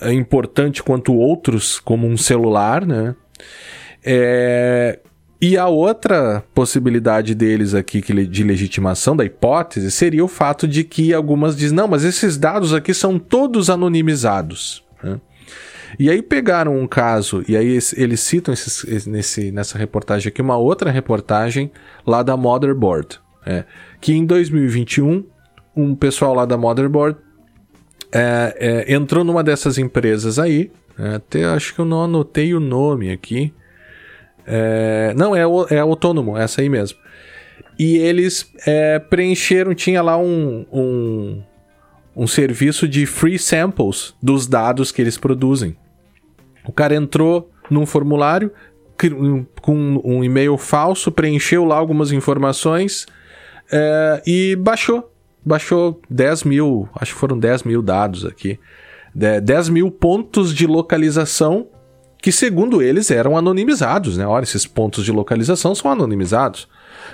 uh, 0.03 0.11
importante 0.11 0.83
quanto 0.83 1.15
outros, 1.15 1.79
como 1.79 2.07
um 2.07 2.17
celular, 2.17 2.85
né? 2.85 3.15
É, 4.05 4.99
e 5.41 5.59
a 5.59 5.69
outra 5.69 6.43
possibilidade 6.55 7.35
deles 7.35 7.75
aqui 7.75 8.01
de 8.27 8.43
legitimação 8.43 9.15
da 9.15 9.25
hipótese 9.25 9.91
seria 9.91 10.25
o 10.25 10.29
fato 10.29 10.67
de 10.67 10.85
que 10.85 11.13
algumas 11.13 11.57
dizem, 11.57 11.77
não, 11.77 11.89
mas 11.89 12.05
esses 12.05 12.39
dados 12.39 12.73
aqui 12.73 12.95
são 12.95 13.19
todos 13.19 13.69
anonimizados. 13.69 14.83
Né? 15.03 15.21
E 15.99 16.11
aí 16.11 16.23
pegaram 16.23 16.79
um 16.79 16.87
caso, 16.87 17.45
e 17.47 17.57
aí 17.57 17.79
eles 17.97 18.21
citam 18.21 18.53
esses, 18.55 19.07
nesse, 19.07 19.53
nessa 19.53 19.79
reportagem 19.79 20.29
aqui 20.29 20.43
uma 20.43 20.57
outra 20.57 20.91
reportagem 20.91 21.71
lá 22.07 22.23
da 22.23 22.37
Motherboard, 22.37 23.21
é, 23.45 23.65
que 24.01 24.13
em 24.13 24.25
2021 24.25 25.25
um 25.77 25.95
pessoal 25.95 26.35
lá 26.35 26.47
da 26.47 26.57
Motherboard 26.57 27.19
é, 28.11 28.57
é, 28.89 28.95
entrou 28.95 29.25
numa 29.25 29.45
dessas 29.45 29.77
empresas 29.77 30.39
aí, 30.39 30.71
é, 30.99 31.17
até 31.17 31.45
acho 31.45 31.75
que 31.75 31.81
eu 31.81 31.85
não 31.85 32.03
anotei 32.03 32.55
o 32.55 32.61
nome 32.61 33.13
aqui, 33.13 33.53
é, 34.47 35.13
não, 35.17 35.35
é, 35.35 35.43
é 35.71 35.79
autônomo, 35.79 36.37
essa 36.37 36.61
aí 36.61 36.69
mesmo. 36.69 36.99
E 37.79 37.97
eles 37.97 38.53
é, 38.67 38.99
preencheram, 38.99 39.75
tinha 39.75 40.03
lá 40.03 40.17
um, 40.17 40.65
um, 40.73 41.43
um 42.15 42.27
serviço 42.27 42.87
de 42.87 43.07
free 43.07 43.39
samples 43.39 44.15
dos 44.23 44.47
dados 44.47 44.93
que 44.93 45.03
eles 45.03 45.19
produzem. 45.19 45.77
O 46.65 46.73
cara 46.73 46.95
entrou 46.95 47.51
num 47.71 47.85
formulário 47.85 48.53
com 49.61 50.01
um 50.05 50.23
e-mail 50.23 50.57
falso, 50.57 51.11
preencheu 51.11 51.65
lá 51.65 51.77
algumas 51.77 52.13
informações 52.13 53.07
é, 53.71 54.23
e 54.27 54.57
baixou. 54.57 55.11
Baixou 55.45 56.01
10 56.09 56.45
mil, 56.45 56.89
acho 56.95 57.13
que 57.13 57.21
foram 57.21 57.39
10 57.39 57.65
mil 57.65 57.83
dados 57.83 58.25
aqui. 58.25 58.59
10 59.15 59.69
mil 59.69 59.91
pontos 59.91 60.55
de 60.55 60.67
localização 60.67 61.69
que 62.25 62.33
segundo 62.33 62.81
eles 62.81 63.11
eram 63.11 63.37
anonimizados, 63.37 64.17
né? 64.17 64.27
Olha, 64.27 64.45
esses 64.45 64.67
pontos 64.67 65.05
de 65.05 65.13
localização 65.13 65.75
são 65.75 65.91
anonimizados. 65.91 66.67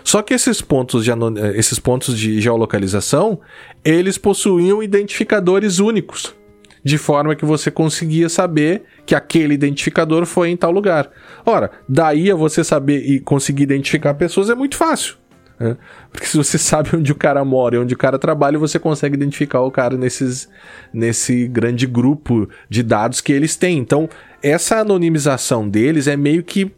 Só 0.04 0.22
que 0.22 0.32
esses 0.32 0.62
pontos 0.62 1.02
de, 1.02 1.10
anon... 1.10 1.36
Eh, 1.36 1.58
esses 1.58 1.80
pontos 1.80 2.16
de 2.16 2.40
geolocalização, 2.40 3.40
eles 3.84 4.16
possuíam 4.16 4.80
identificadores 4.80 5.80
únicos, 5.80 6.32
de 6.84 6.96
forma 6.96 7.34
que 7.34 7.44
você 7.44 7.72
conseguia 7.72 8.28
saber 8.28 8.84
que 9.04 9.12
aquele 9.12 9.54
identificador 9.54 10.24
foi 10.26 10.48
em 10.50 10.56
tal 10.56 10.70
lugar. 10.70 11.10
Ora, 11.44 11.72
daí 11.88 12.30
a 12.30 12.36
você 12.36 12.62
saber 12.62 13.04
e 13.04 13.18
conseguir 13.18 13.64
identificar 13.64 14.14
pessoas 14.14 14.48
é 14.48 14.54
muito 14.54 14.76
fácil. 14.76 15.16
Né? 15.60 15.76
Porque 16.10 16.26
se 16.26 16.36
você 16.36 16.56
sabe 16.58 16.96
onde 16.96 17.12
o 17.12 17.14
cara 17.14 17.44
mora 17.44 17.76
e 17.76 17.78
onde 17.78 17.94
o 17.94 17.98
cara 17.98 18.18
trabalha, 18.18 18.58
você 18.58 18.78
consegue 18.78 19.14
identificar 19.14 19.60
o 19.60 19.70
cara 19.70 19.96
nesses, 19.96 20.48
nesse 20.92 21.46
grande 21.46 21.86
grupo 21.86 22.48
de 22.68 22.82
dados 22.82 23.20
que 23.20 23.32
eles 23.32 23.54
têm. 23.54 23.78
Então, 23.78 24.08
essa 24.42 24.78
anonimização 24.78 25.68
deles 25.68 26.08
é 26.08 26.16
meio 26.16 26.42
que 26.42 26.72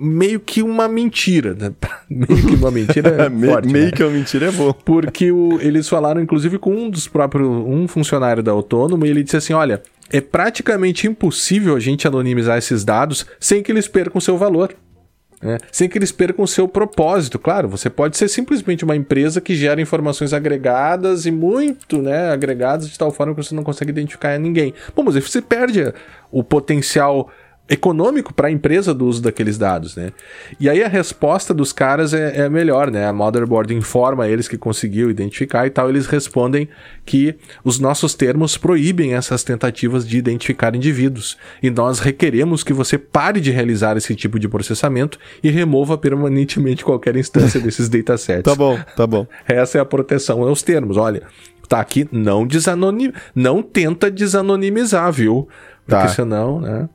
meio 0.00 0.38
que 0.38 0.62
uma 0.62 0.86
mentira, 0.86 1.54
né? 1.54 1.72
meio 2.08 2.46
que 2.46 2.54
uma 2.54 2.70
mentira 2.70 3.08
é 3.26 3.30
forte, 3.46 3.68
meio 3.68 3.86
né? 3.86 3.90
que 3.90 4.04
uma 4.04 4.12
mentira 4.12 4.46
é 4.46 4.52
bom. 4.52 4.72
Porque 4.72 5.32
o, 5.32 5.60
eles 5.60 5.88
falaram 5.88 6.20
inclusive 6.20 6.56
com 6.56 6.72
um 6.72 6.88
dos 6.88 7.08
próprios 7.08 7.48
um 7.48 7.88
funcionário 7.88 8.40
da 8.40 8.52
Autônomo 8.52 9.04
e 9.04 9.10
ele 9.10 9.24
disse 9.24 9.36
assim, 9.36 9.52
olha, 9.52 9.82
é 10.10 10.20
praticamente 10.20 11.06
impossível 11.08 11.74
a 11.74 11.80
gente 11.80 12.06
anonimizar 12.06 12.56
esses 12.56 12.84
dados 12.84 13.26
sem 13.40 13.62
que 13.62 13.72
eles 13.72 13.88
percam 13.88 14.20
seu 14.20 14.38
valor. 14.38 14.74
Né? 15.40 15.58
Sem 15.70 15.88
que 15.88 15.96
eles 15.96 16.10
percam 16.10 16.44
o 16.44 16.48
seu 16.48 16.66
propósito. 16.66 17.38
Claro, 17.38 17.68
você 17.68 17.88
pode 17.88 18.16
ser 18.16 18.28
simplesmente 18.28 18.84
uma 18.84 18.96
empresa 18.96 19.40
que 19.40 19.54
gera 19.54 19.80
informações 19.80 20.32
agregadas 20.32 21.26
e 21.26 21.30
muito 21.30 22.02
né, 22.02 22.30
agregadas 22.30 22.88
de 22.88 22.98
tal 22.98 23.10
forma 23.10 23.34
que 23.34 23.42
você 23.42 23.54
não 23.54 23.62
consegue 23.62 23.90
identificar 23.90 24.38
ninguém. 24.38 24.74
Bom, 24.94 25.04
mas 25.04 25.14
você 25.14 25.40
perde 25.40 25.92
o 26.30 26.42
potencial 26.42 27.30
econômico 27.68 28.32
para 28.32 28.48
a 28.48 28.50
empresa 28.50 28.94
do 28.94 29.06
uso 29.06 29.20
daqueles 29.20 29.58
dados, 29.58 29.94
né? 29.94 30.12
E 30.58 30.68
aí 30.68 30.82
a 30.82 30.88
resposta 30.88 31.52
dos 31.52 31.72
caras 31.72 32.14
é, 32.14 32.40
é, 32.40 32.48
melhor, 32.48 32.90
né? 32.90 33.06
A 33.06 33.12
motherboard 33.12 33.74
informa 33.74 34.26
eles 34.26 34.48
que 34.48 34.56
conseguiu 34.56 35.10
identificar 35.10 35.66
e 35.66 35.70
tal, 35.70 35.90
eles 35.90 36.06
respondem 36.06 36.68
que 37.04 37.34
os 37.62 37.78
nossos 37.78 38.14
termos 38.14 38.56
proíbem 38.56 39.14
essas 39.14 39.44
tentativas 39.44 40.08
de 40.08 40.16
identificar 40.16 40.74
indivíduos 40.74 41.36
e 41.62 41.68
nós 41.68 42.00
requeremos 42.00 42.64
que 42.64 42.72
você 42.72 42.96
pare 42.96 43.40
de 43.40 43.50
realizar 43.50 43.96
esse 43.96 44.14
tipo 44.14 44.38
de 44.38 44.48
processamento 44.48 45.18
e 45.42 45.50
remova 45.50 45.98
permanentemente 45.98 46.84
qualquer 46.84 47.16
instância 47.16 47.60
desses 47.60 47.88
datasets. 47.90 48.44
tá 48.44 48.54
bom, 48.54 48.78
tá 48.96 49.06
bom. 49.06 49.26
Essa 49.46 49.78
é 49.78 49.80
a 49.80 49.84
proteção 49.84 50.42
aos 50.42 50.62
termos. 50.62 50.96
Olha, 50.96 51.24
tá 51.68 51.80
aqui, 51.80 52.08
não 52.10 52.46
desanonim, 52.46 53.12
não 53.34 53.62
tenta 53.62 54.10
desanonimizar, 54.10 55.12
viu? 55.12 55.46
Porque 55.88 56.02
tá. 56.02 56.08
senão, 56.08 56.60
né? 56.60 56.88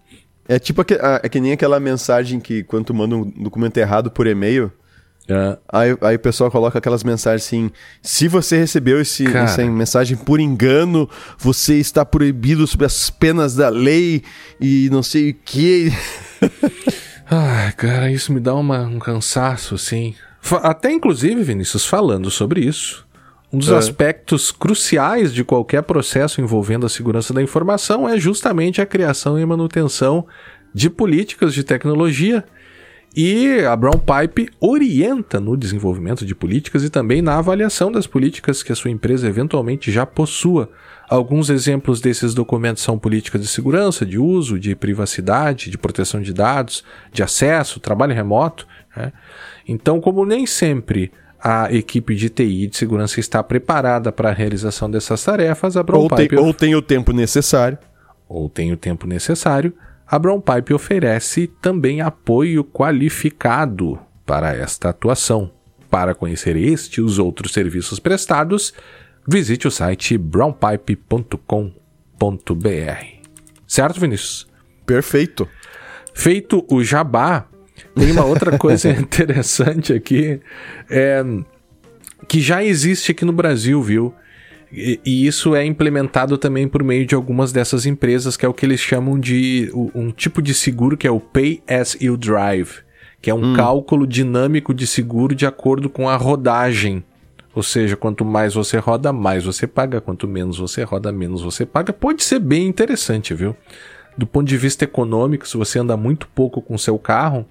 É 0.53 0.59
tipo 0.59 0.83
que, 0.83 0.93
é 0.93 1.29
que 1.29 1.39
nem 1.39 1.51
aquela 1.51 1.79
mensagem 1.79 2.39
que 2.39 2.63
quando 2.63 2.85
tu 2.85 2.93
manda 2.93 3.15
um 3.15 3.23
documento 3.23 3.77
errado 3.77 4.11
por 4.11 4.27
e-mail, 4.27 4.71
é. 5.27 5.57
Aí, 5.71 5.97
aí 6.01 6.15
o 6.17 6.19
pessoal 6.19 6.51
coloca 6.51 6.77
aquelas 6.77 7.03
mensagens 7.03 7.45
assim: 7.45 7.71
se 8.01 8.27
você 8.27 8.57
recebeu 8.57 8.99
esse, 8.99 9.25
essa 9.35 9.63
mensagem 9.65 10.17
por 10.17 10.39
engano, 10.39 11.09
você 11.37 11.75
está 11.75 12.03
proibido 12.03 12.67
sob 12.67 12.83
as 12.83 13.09
penas 13.09 13.55
da 13.55 13.69
lei 13.69 14.21
e 14.59 14.89
não 14.91 15.01
sei 15.01 15.31
o 15.31 15.35
que. 15.45 15.91
Ai, 17.29 17.71
cara, 17.71 18.11
isso 18.11 18.33
me 18.33 18.39
dá 18.39 18.53
uma, 18.53 18.81
um 18.81 18.99
cansaço, 18.99 19.75
assim. 19.75 20.13
Até 20.61 20.91
inclusive, 20.91 21.41
Vinícius, 21.41 21.85
falando 21.85 22.29
sobre 22.29 22.59
isso. 22.61 23.07
Um 23.53 23.59
dos 23.59 23.69
é. 23.69 23.75
aspectos 23.75 24.51
cruciais 24.51 25.31
de 25.31 25.43
qualquer 25.43 25.83
processo 25.83 26.41
envolvendo 26.41 26.87
a 26.87 26.89
segurança 26.89 27.31
da 27.31 27.41
informação 27.41 28.09
é 28.09 28.17
justamente 28.19 28.81
a 28.81 28.85
criação 28.85 29.39
e 29.39 29.45
manutenção 29.45 30.25
de 30.73 30.89
políticas 30.89 31.53
de 31.53 31.63
tecnologia. 31.63 32.43
E 33.15 33.59
a 33.59 33.75
Brown 33.75 33.99
Pipe 33.99 34.49
orienta 34.59 35.39
no 35.39 35.55
desenvolvimento 35.55 36.25
de 36.25 36.33
políticas 36.33 36.83
e 36.83 36.89
também 36.89 37.21
na 37.21 37.37
avaliação 37.37 37.91
das 37.91 38.07
políticas 38.07 38.63
que 38.63 38.71
a 38.71 38.75
sua 38.75 38.89
empresa 38.89 39.27
eventualmente 39.27 39.91
já 39.91 40.03
possua. 40.03 40.67
Alguns 41.07 41.51
exemplos 41.51 42.01
desses 42.01 42.33
documentos 42.33 42.81
são 42.81 42.97
políticas 42.97 43.39
de 43.39 43.47
segurança, 43.47 44.03
de 44.03 44.17
uso, 44.17 44.57
de 44.57 44.75
privacidade, 44.75 45.69
de 45.69 45.77
proteção 45.77 46.23
de 46.23 46.33
dados, 46.33 46.83
de 47.11 47.21
acesso, 47.21 47.79
trabalho 47.79 48.15
remoto. 48.15 48.65
Né? 48.97 49.13
Então, 49.67 50.01
como 50.01 50.25
nem 50.25 50.47
sempre 50.47 51.11
a 51.45 51.67
equipe 51.73 52.15
de 52.15 52.29
TI 52.29 52.67
de 52.67 52.77
segurança 52.77 53.19
está 53.19 53.43
preparada 53.43 54.13
para 54.13 54.29
a 54.29 54.33
realização 54.33 54.89
dessas 54.89 55.21
tarefas, 55.21 55.75
a 55.75 55.83
Brown 55.83 56.03
ou 56.03 56.09
Pipe... 56.09 56.37
Tem, 56.37 56.39
ou 56.39 56.53
tem 56.53 56.73
o 56.73 56.81
tempo 56.81 57.11
necessário. 57.11 57.77
Ou 58.29 58.49
tem 58.49 58.71
o 58.71 58.77
tempo 58.77 59.05
necessário. 59.05 59.73
A 60.07 60.17
Brown 60.17 60.39
Pipe 60.39 60.73
oferece 60.73 61.47
também 61.61 61.99
apoio 61.99 62.63
qualificado 62.63 63.99
para 64.25 64.55
esta 64.55 64.87
atuação. 64.89 65.51
Para 65.89 66.15
conhecer 66.15 66.55
este 66.55 67.01
e 67.01 67.03
os 67.03 67.19
outros 67.19 67.51
serviços 67.51 67.99
prestados, 67.99 68.73
visite 69.27 69.67
o 69.67 69.71
site 69.71 70.17
brownpipe.com.br. 70.17 71.43
Certo, 73.67 73.99
Vinícius? 73.99 74.47
Perfeito. 74.85 75.45
Feito 76.13 76.65
o 76.71 76.81
jabá, 76.81 77.47
tem 77.95 78.11
uma 78.11 78.25
outra 78.25 78.57
coisa 78.57 78.89
interessante 78.93 79.93
aqui, 79.93 80.39
é, 80.89 81.23
que 82.27 82.41
já 82.41 82.63
existe 82.63 83.11
aqui 83.11 83.25
no 83.25 83.33
Brasil, 83.33 83.81
viu? 83.81 84.13
E, 84.71 84.99
e, 85.05 85.27
isso 85.27 85.55
é 85.55 85.63
implementado 85.63 86.35
também 86.35 86.67
por 86.67 86.83
meio 86.83 87.05
de 87.05 87.13
algumas 87.13 87.51
dessas 87.51 87.85
empresas, 87.85 88.35
que 88.35 88.43
é 88.43 88.49
o 88.49 88.53
que 88.53 88.65
eles 88.65 88.79
chamam 88.79 89.19
de 89.19 89.71
um 89.93 90.09
tipo 90.09 90.41
de 90.41 90.51
seguro 90.53 90.97
que 90.97 91.05
é 91.05 91.11
o 91.11 91.19
Pay 91.19 91.61
as 91.67 91.95
You 92.01 92.17
Drive, 92.17 92.79
que 93.21 93.29
é 93.29 93.35
um 93.35 93.51
hum. 93.51 93.55
cálculo 93.55 94.07
dinâmico 94.07 94.73
de 94.73 94.87
seguro 94.87 95.35
de 95.35 95.45
acordo 95.45 95.89
com 95.89 96.09
a 96.09 96.15
rodagem. 96.15 97.03
Ou 97.53 97.61
seja, 97.61 97.95
quanto 97.95 98.25
mais 98.25 98.55
você 98.55 98.77
roda, 98.77 99.13
mais 99.13 99.45
você 99.45 99.67
paga, 99.67 100.01
quanto 100.01 100.27
menos 100.27 100.57
você 100.57 100.81
roda, 100.81 101.11
menos 101.11 101.43
você 101.43 101.67
paga. 101.67 101.93
Pode 101.93 102.23
ser 102.23 102.39
bem 102.39 102.65
interessante, 102.65 103.35
viu? 103.35 103.55
Do 104.17 104.27
ponto 104.27 104.47
de 104.47 104.57
vista 104.57 104.83
econômico, 104.83 105.47
se 105.47 105.57
você 105.57 105.79
anda 105.79 105.97
muito 105.97 106.27
pouco 106.27 106.61
com 106.61 106.77
seu 106.77 106.97
carro, 106.99 107.45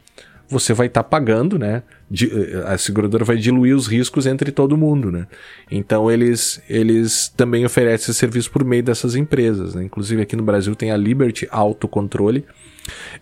você 0.52 0.72
vai 0.74 0.86
estar 0.86 1.02
tá 1.02 1.08
pagando, 1.08 1.58
né? 1.58 1.82
Eh, 2.12 2.62
a 2.66 2.76
seguradora 2.76 3.24
vai 3.24 3.36
diluir 3.36 3.74
os 3.74 3.86
riscos 3.86 4.26
entre 4.26 4.52
todo 4.52 4.76
mundo, 4.76 5.10
né? 5.10 5.26
Então 5.70 6.10
eles, 6.10 6.62
eles 6.68 7.28
também 7.28 7.64
oferecem 7.64 8.10
esse 8.10 8.14
serviço 8.14 8.50
por 8.50 8.64
meio 8.64 8.82
dessas 8.82 9.16
empresas, 9.16 9.74
né? 9.74 9.82
Inclusive 9.82 10.22
aqui 10.22 10.36
no 10.36 10.42
Brasil 10.42 10.76
tem 10.76 10.90
a 10.90 10.96
Liberty 10.96 11.48
Autocontrole. 11.50 12.44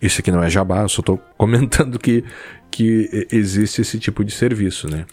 Isso 0.01 0.19
aqui 0.19 0.31
não 0.31 0.43
é 0.43 0.49
jabá, 0.49 0.81
eu 0.81 0.89
só 0.89 0.99
estou 0.99 1.17
comentando 1.37 1.97
que, 1.97 2.23
que 2.69 3.27
existe 3.31 3.81
esse 3.81 3.97
tipo 3.97 4.23
de 4.23 4.31
serviço, 4.31 4.89
né? 4.89 5.05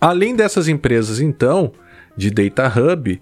Além 0.00 0.36
dessas 0.36 0.68
empresas, 0.68 1.20
então, 1.20 1.72
de 2.16 2.30
Data 2.30 2.68
Hub, 2.68 3.20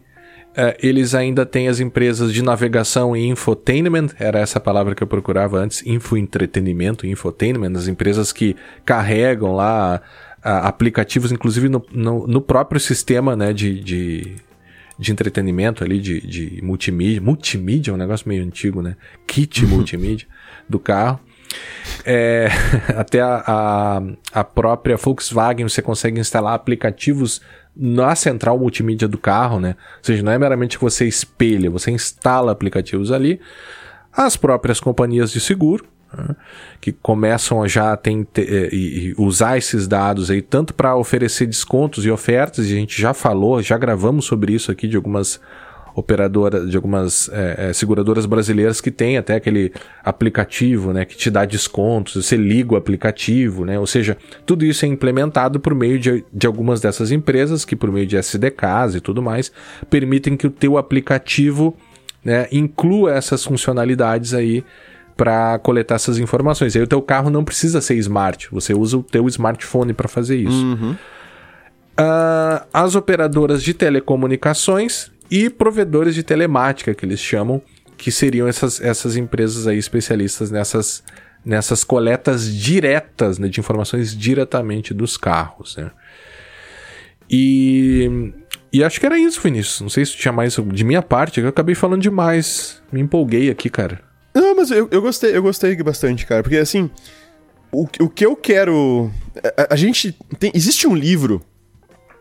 Uh, 0.52 0.76
eles 0.82 1.14
ainda 1.14 1.46
têm 1.46 1.68
as 1.68 1.80
empresas 1.80 2.32
de 2.32 2.42
navegação 2.42 3.16
e 3.16 3.26
infotainment, 3.26 4.08
era 4.18 4.38
essa 4.38 4.60
palavra 4.60 4.94
que 4.94 5.02
eu 5.02 5.06
procurava 5.06 5.58
antes, 5.58 5.82
infoentretenimento, 5.86 7.06
infotainment, 7.06 7.74
as 7.74 7.88
empresas 7.88 8.32
que 8.32 8.54
carregam 8.84 9.54
lá 9.54 10.02
aplicativos, 10.42 11.30
inclusive 11.30 11.68
no, 11.68 11.84
no, 11.92 12.26
no, 12.26 12.40
próprio 12.40 12.80
sistema 12.80 13.36
né, 13.36 13.52
de, 13.52 13.80
de, 13.80 14.36
de 14.98 15.12
entretenimento 15.12 15.84
ali, 15.84 16.00
de, 16.00 16.20
de 16.20 16.60
multimídia, 16.62 17.20
multimídia 17.20 17.92
é 17.92 17.94
um 17.94 17.96
negócio 17.96 18.28
meio 18.28 18.44
antigo, 18.44 18.82
né? 18.82 18.96
Kit 19.26 19.64
multimídia 19.66 20.26
do 20.68 20.78
carro. 20.78 21.20
É, 22.04 22.48
até 22.96 23.20
a, 23.20 23.42
a, 23.46 24.02
a 24.40 24.44
própria 24.44 24.96
Volkswagen 24.96 25.68
você 25.68 25.82
consegue 25.82 26.20
instalar 26.20 26.54
aplicativos 26.54 27.40
na 27.74 28.14
central 28.14 28.58
multimídia 28.58 29.08
do 29.08 29.18
carro, 29.18 29.58
né? 29.58 29.76
Ou 29.98 30.04
seja, 30.04 30.22
não 30.22 30.32
é 30.32 30.38
meramente 30.38 30.76
que 30.76 30.84
você 30.84 31.06
espelha, 31.06 31.70
você 31.70 31.90
instala 31.90 32.52
aplicativos 32.52 33.10
ali. 33.10 33.40
As 34.12 34.36
próprias 34.36 34.78
companhias 34.78 35.32
de 35.32 35.40
seguro, 35.40 35.86
né? 36.12 36.36
que 36.80 36.92
começam 36.92 37.62
a 37.62 37.68
já 37.68 37.96
ter, 37.96 38.26
eh, 38.36 38.68
e, 38.70 39.08
e 39.08 39.14
usar 39.16 39.56
esses 39.56 39.88
dados 39.88 40.30
aí 40.30 40.42
tanto 40.42 40.74
para 40.74 40.94
oferecer 40.96 41.46
descontos 41.46 42.04
e 42.04 42.10
ofertas, 42.10 42.68
e 42.68 42.74
a 42.74 42.76
gente 42.76 43.00
já 43.00 43.14
falou, 43.14 43.62
já 43.62 43.78
gravamos 43.78 44.26
sobre 44.26 44.52
isso 44.52 44.70
aqui 44.70 44.86
de 44.86 44.96
algumas 44.96 45.40
operadora, 45.94 46.66
de 46.66 46.76
algumas 46.76 47.28
é, 47.32 47.68
é, 47.68 47.72
seguradoras 47.72 48.26
brasileiras 48.26 48.80
que 48.80 48.90
tem 48.90 49.18
até 49.18 49.34
aquele 49.34 49.72
aplicativo, 50.02 50.92
né, 50.92 51.04
que 51.04 51.16
te 51.16 51.30
dá 51.30 51.44
descontos, 51.44 52.24
você 52.24 52.36
liga 52.36 52.74
o 52.74 52.76
aplicativo, 52.76 53.64
né, 53.64 53.78
ou 53.78 53.86
seja, 53.86 54.16
tudo 54.46 54.64
isso 54.64 54.84
é 54.84 54.88
implementado 54.88 55.60
por 55.60 55.74
meio 55.74 55.98
de, 55.98 56.24
de 56.32 56.46
algumas 56.46 56.80
dessas 56.80 57.10
empresas 57.10 57.64
que 57.64 57.76
por 57.76 57.92
meio 57.92 58.06
de 58.06 58.16
SDKs 58.16 58.94
e 58.96 59.00
tudo 59.00 59.22
mais, 59.22 59.52
permitem 59.90 60.36
que 60.36 60.46
o 60.46 60.50
teu 60.50 60.78
aplicativo, 60.78 61.76
né, 62.24 62.48
inclua 62.50 63.12
essas 63.12 63.44
funcionalidades 63.44 64.32
aí 64.32 64.64
para 65.14 65.58
coletar 65.58 65.96
essas 65.96 66.18
informações. 66.18 66.74
Aí 66.74 66.82
o 66.82 66.86
teu 66.86 67.02
carro 67.02 67.28
não 67.28 67.44
precisa 67.44 67.80
ser 67.80 67.96
smart, 67.96 68.48
você 68.50 68.74
usa 68.74 68.96
o 68.96 69.02
teu 69.02 69.28
smartphone 69.28 69.92
para 69.92 70.08
fazer 70.08 70.36
isso. 70.36 70.64
Uhum. 70.64 70.96
Uh, 71.92 72.66
as 72.72 72.94
operadoras 72.94 73.62
de 73.62 73.74
telecomunicações 73.74 75.11
e 75.30 75.48
provedores 75.48 76.14
de 76.14 76.22
telemática, 76.22 76.94
que 76.94 77.04
eles 77.04 77.20
chamam, 77.20 77.62
que 77.96 78.10
seriam 78.10 78.48
essas, 78.48 78.80
essas 78.80 79.16
empresas 79.16 79.66
aí 79.66 79.78
especialistas 79.78 80.50
nessas, 80.50 81.02
nessas 81.44 81.84
coletas 81.84 82.52
diretas 82.52 83.38
né, 83.38 83.48
de 83.48 83.60
informações 83.60 84.16
diretamente 84.16 84.92
dos 84.92 85.16
carros. 85.16 85.76
Né? 85.76 85.90
E, 87.30 88.32
e 88.72 88.82
acho 88.82 89.00
que 89.00 89.06
era 89.06 89.18
isso, 89.18 89.40
Vinícius. 89.40 89.80
Não 89.80 89.88
sei 89.88 90.04
se 90.04 90.16
tinha 90.16 90.32
mais 90.32 90.54
de 90.54 90.84
minha 90.84 91.02
parte, 91.02 91.40
eu 91.40 91.48
acabei 91.48 91.74
falando 91.74 92.02
demais. 92.02 92.82
Me 92.90 93.00
empolguei 93.00 93.50
aqui, 93.50 93.70
cara. 93.70 94.00
Não, 94.34 94.56
mas 94.56 94.70
eu, 94.70 94.88
eu 94.90 95.02
gostei, 95.02 95.36
eu 95.36 95.42
gostei 95.42 95.76
bastante, 95.82 96.26
cara, 96.26 96.42
porque 96.42 96.56
assim. 96.56 96.90
O, 97.70 97.86
o 98.00 98.08
que 98.08 98.24
eu 98.24 98.36
quero. 98.36 99.10
A, 99.56 99.74
a 99.74 99.76
gente. 99.76 100.16
Tem, 100.38 100.50
existe 100.54 100.86
um 100.86 100.94
livro 100.94 101.42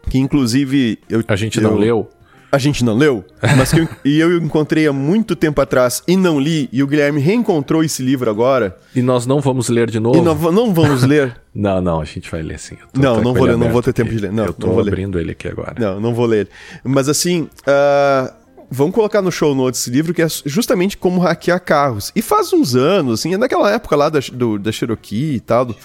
que, 0.09 0.17
inclusive. 0.17 0.99
Eu, 1.09 1.23
a 1.27 1.35
gente 1.35 1.59
não 1.59 1.75
leu? 1.75 2.09
A 2.51 2.57
gente 2.57 2.83
não 2.83 2.95
leu, 2.95 3.23
mas 3.57 3.71
que 3.71 3.79
eu, 3.79 3.87
e 4.03 4.19
eu 4.19 4.37
encontrei 4.37 4.85
há 4.85 4.91
muito 4.91 5.35
tempo 5.35 5.61
atrás 5.61 6.03
e 6.07 6.17
não 6.17 6.39
li, 6.39 6.67
e 6.71 6.83
o 6.83 6.87
Guilherme 6.87 7.21
reencontrou 7.21 7.83
esse 7.83 8.03
livro 8.03 8.29
agora. 8.29 8.77
E 8.93 9.01
nós 9.01 9.25
não 9.25 9.39
vamos 9.39 9.69
ler 9.69 9.89
de 9.89 9.99
novo? 9.99 10.17
E 10.17 10.21
não, 10.21 10.35
não 10.51 10.73
vamos 10.73 11.03
ler? 11.03 11.39
não, 11.55 11.81
não, 11.81 12.01
a 12.01 12.05
gente 12.05 12.29
vai 12.29 12.41
ler 12.41 12.59
sim. 12.59 12.77
Não, 12.93 13.21
não 13.21 13.33
vou 13.33 13.45
ler, 13.45 13.57
não 13.57 13.69
vou 13.69 13.81
ter 13.81 13.93
tempo 13.93 14.09
aqui. 14.09 14.17
de 14.17 14.23
ler. 14.23 14.33
Não, 14.33 14.45
eu 14.45 14.53
tô 14.53 14.67
não 14.67 14.73
vou 14.73 14.85
abrindo 14.85 15.15
ler. 15.15 15.21
ele 15.21 15.31
aqui 15.31 15.47
agora. 15.47 15.75
Não, 15.79 15.99
não 15.99 16.13
vou 16.13 16.25
ler. 16.25 16.49
Mas 16.83 17.07
assim, 17.07 17.43
uh, 17.43 18.33
vamos 18.69 18.93
colocar 18.93 19.21
no 19.21 19.31
show 19.31 19.55
notes 19.55 19.79
esse 19.79 19.89
livro 19.89 20.13
que 20.13 20.21
é 20.21 20.27
justamente 20.45 20.97
como 20.97 21.21
hackear 21.21 21.61
carros. 21.61 22.11
E 22.15 22.21
faz 22.21 22.51
uns 22.51 22.75
anos, 22.75 23.19
assim, 23.19 23.33
é 23.33 23.37
daquela 23.37 23.71
época 23.71 23.95
lá 23.95 24.09
da, 24.09 24.19
do, 24.33 24.59
da 24.59 24.71
Cherokee 24.71 25.35
e 25.35 25.39
tal, 25.39 25.65
do, 25.65 25.75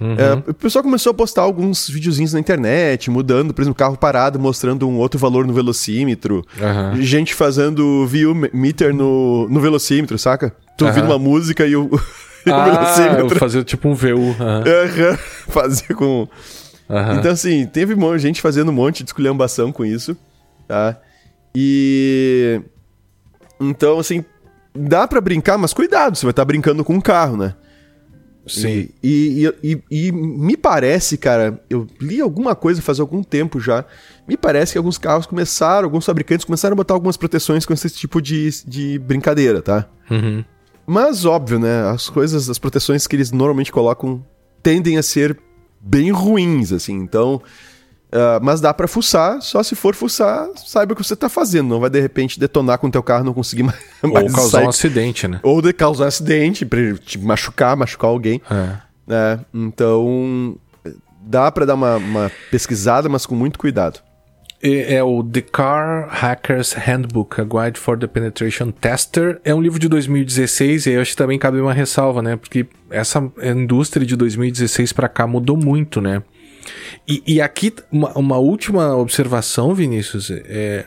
Uhum. 0.00 0.14
É, 0.14 0.50
o 0.50 0.54
pessoal 0.54 0.82
começou 0.82 1.10
a 1.10 1.14
postar 1.14 1.42
alguns 1.42 1.88
videozinhos 1.88 2.32
na 2.32 2.40
internet, 2.40 3.10
mudando, 3.10 3.54
por 3.54 3.62
exemplo, 3.62 3.78
carro 3.78 3.96
parado, 3.96 4.38
mostrando 4.38 4.88
um 4.88 4.98
outro 4.98 5.18
valor 5.18 5.46
no 5.46 5.52
velocímetro. 5.52 6.44
Uhum. 6.60 7.02
Gente 7.02 7.34
fazendo 7.34 8.06
view 8.06 8.34
meter 8.52 8.92
no, 8.92 9.48
no 9.48 9.60
velocímetro, 9.60 10.18
saca? 10.18 10.54
Tu 10.76 10.84
uhum. 10.84 10.90
ouvindo 10.90 11.06
uma 11.06 11.18
música 11.18 11.66
e 11.66 11.74
o, 11.74 11.90
e 12.44 12.50
ah, 12.50 12.58
o 12.58 12.64
velocímetro. 12.64 13.38
Fazer 13.38 13.64
tipo 13.64 13.88
um 13.88 13.94
VU. 13.94 14.34
Fazia 15.48 15.94
com. 15.94 16.28
Então, 17.18 17.32
assim, 17.32 17.66
teve 17.66 17.96
gente 18.18 18.40
fazendo 18.40 18.68
um 18.68 18.74
monte 18.74 19.02
de 19.02 19.08
esculhambação 19.08 19.72
com 19.72 19.84
isso, 19.84 20.16
tá? 20.68 20.96
E. 21.54 22.60
Então, 23.58 23.98
assim, 23.98 24.24
dá 24.74 25.08
para 25.08 25.20
brincar, 25.20 25.56
mas 25.56 25.72
cuidado, 25.72 26.16
você 26.16 26.26
vai 26.26 26.30
estar 26.30 26.42
tá 26.42 26.46
brincando 26.46 26.84
com 26.84 26.94
um 26.94 27.00
carro, 27.00 27.36
né? 27.36 27.54
Sim. 28.46 28.88
E, 29.02 29.50
e, 29.62 29.72
e, 29.72 30.06
e, 30.06 30.12
me 30.12 30.56
parece, 30.56 31.18
cara, 31.18 31.60
eu 31.68 31.86
li 32.00 32.20
alguma 32.20 32.54
coisa 32.54 32.80
faz 32.80 33.00
algum 33.00 33.22
tempo 33.22 33.58
já. 33.58 33.84
Me 34.26 34.36
parece 34.36 34.72
que 34.72 34.78
alguns 34.78 34.98
carros 34.98 35.26
começaram, 35.26 35.86
alguns 35.86 36.04
fabricantes 36.04 36.44
começaram 36.44 36.74
a 36.74 36.76
botar 36.76 36.94
algumas 36.94 37.16
proteções 37.16 37.66
com 37.66 37.72
esse 37.72 37.90
tipo 37.90 38.22
de, 38.22 38.48
de 38.66 38.98
brincadeira, 39.00 39.60
tá? 39.60 39.88
Uhum. 40.10 40.44
Mas 40.86 41.24
óbvio, 41.24 41.58
né? 41.58 41.90
As 41.90 42.08
coisas, 42.08 42.48
as 42.48 42.58
proteções 42.58 43.06
que 43.06 43.16
eles 43.16 43.32
normalmente 43.32 43.72
colocam 43.72 44.24
tendem 44.62 44.96
a 44.96 45.02
ser 45.02 45.36
bem 45.80 46.10
ruins, 46.10 46.72
assim. 46.72 46.94
Então, 46.94 47.42
Uh, 48.16 48.40
mas 48.40 48.62
dá 48.62 48.72
para 48.72 48.88
fuçar, 48.88 49.42
só 49.42 49.62
se 49.62 49.74
for 49.74 49.94
fuçar, 49.94 50.48
saiba 50.56 50.94
o 50.94 50.96
que 50.96 51.04
você 51.04 51.14
tá 51.14 51.28
fazendo. 51.28 51.68
Não 51.68 51.80
vai 51.80 51.90
de 51.90 52.00
repente 52.00 52.40
detonar 52.40 52.78
com 52.78 52.86
o 52.86 52.90
teu 52.90 53.02
carro 53.02 53.22
não 53.22 53.34
conseguir 53.34 53.64
mais. 53.64 53.78
Ou 54.02 54.10
mais 54.10 54.32
causar 54.32 54.58
sair. 54.58 54.64
um 54.64 54.68
acidente, 54.70 55.28
né? 55.28 55.38
Ou 55.42 55.60
de 55.60 55.70
causar 55.74 56.04
um 56.04 56.08
acidente, 56.08 56.64
pra 56.64 56.78
te 56.94 57.18
machucar, 57.18 57.76
machucar 57.76 58.08
alguém. 58.08 58.40
É. 58.50 58.78
é 59.10 59.38
então, 59.52 60.56
dá 61.20 61.52
para 61.52 61.66
dar 61.66 61.74
uma, 61.74 61.96
uma, 61.96 62.32
pesquisada, 62.50 63.06
mas 63.06 63.26
com 63.26 63.34
muito 63.34 63.58
cuidado. 63.58 64.00
É 64.62 65.02
o 65.04 65.22
The 65.22 65.42
Car 65.42 66.08
Hackers 66.08 66.72
Handbook, 66.72 67.38
a 67.38 67.44
Guide 67.44 67.78
for 67.78 67.98
the 67.98 68.06
Penetration 68.06 68.70
Tester. 68.70 69.38
É 69.44 69.54
um 69.54 69.60
livro 69.60 69.78
de 69.78 69.86
2016 69.86 70.86
e 70.86 70.92
eu 70.92 71.02
acho 71.02 71.10
que 71.10 71.16
também 71.16 71.38
cabe 71.38 71.60
uma 71.60 71.74
ressalva, 71.74 72.22
né? 72.22 72.36
Porque 72.36 72.66
essa 72.90 73.22
indústria 73.42 74.06
de 74.06 74.16
2016 74.16 74.94
para 74.94 75.08
cá 75.08 75.26
mudou 75.26 75.56
muito, 75.56 76.00
né? 76.00 76.22
E, 77.06 77.22
e 77.26 77.40
aqui, 77.40 77.72
uma, 77.90 78.12
uma, 78.12 78.38
última 78.38 78.96
observação, 78.96 79.74
Vinícius, 79.74 80.30
é. 80.30 80.86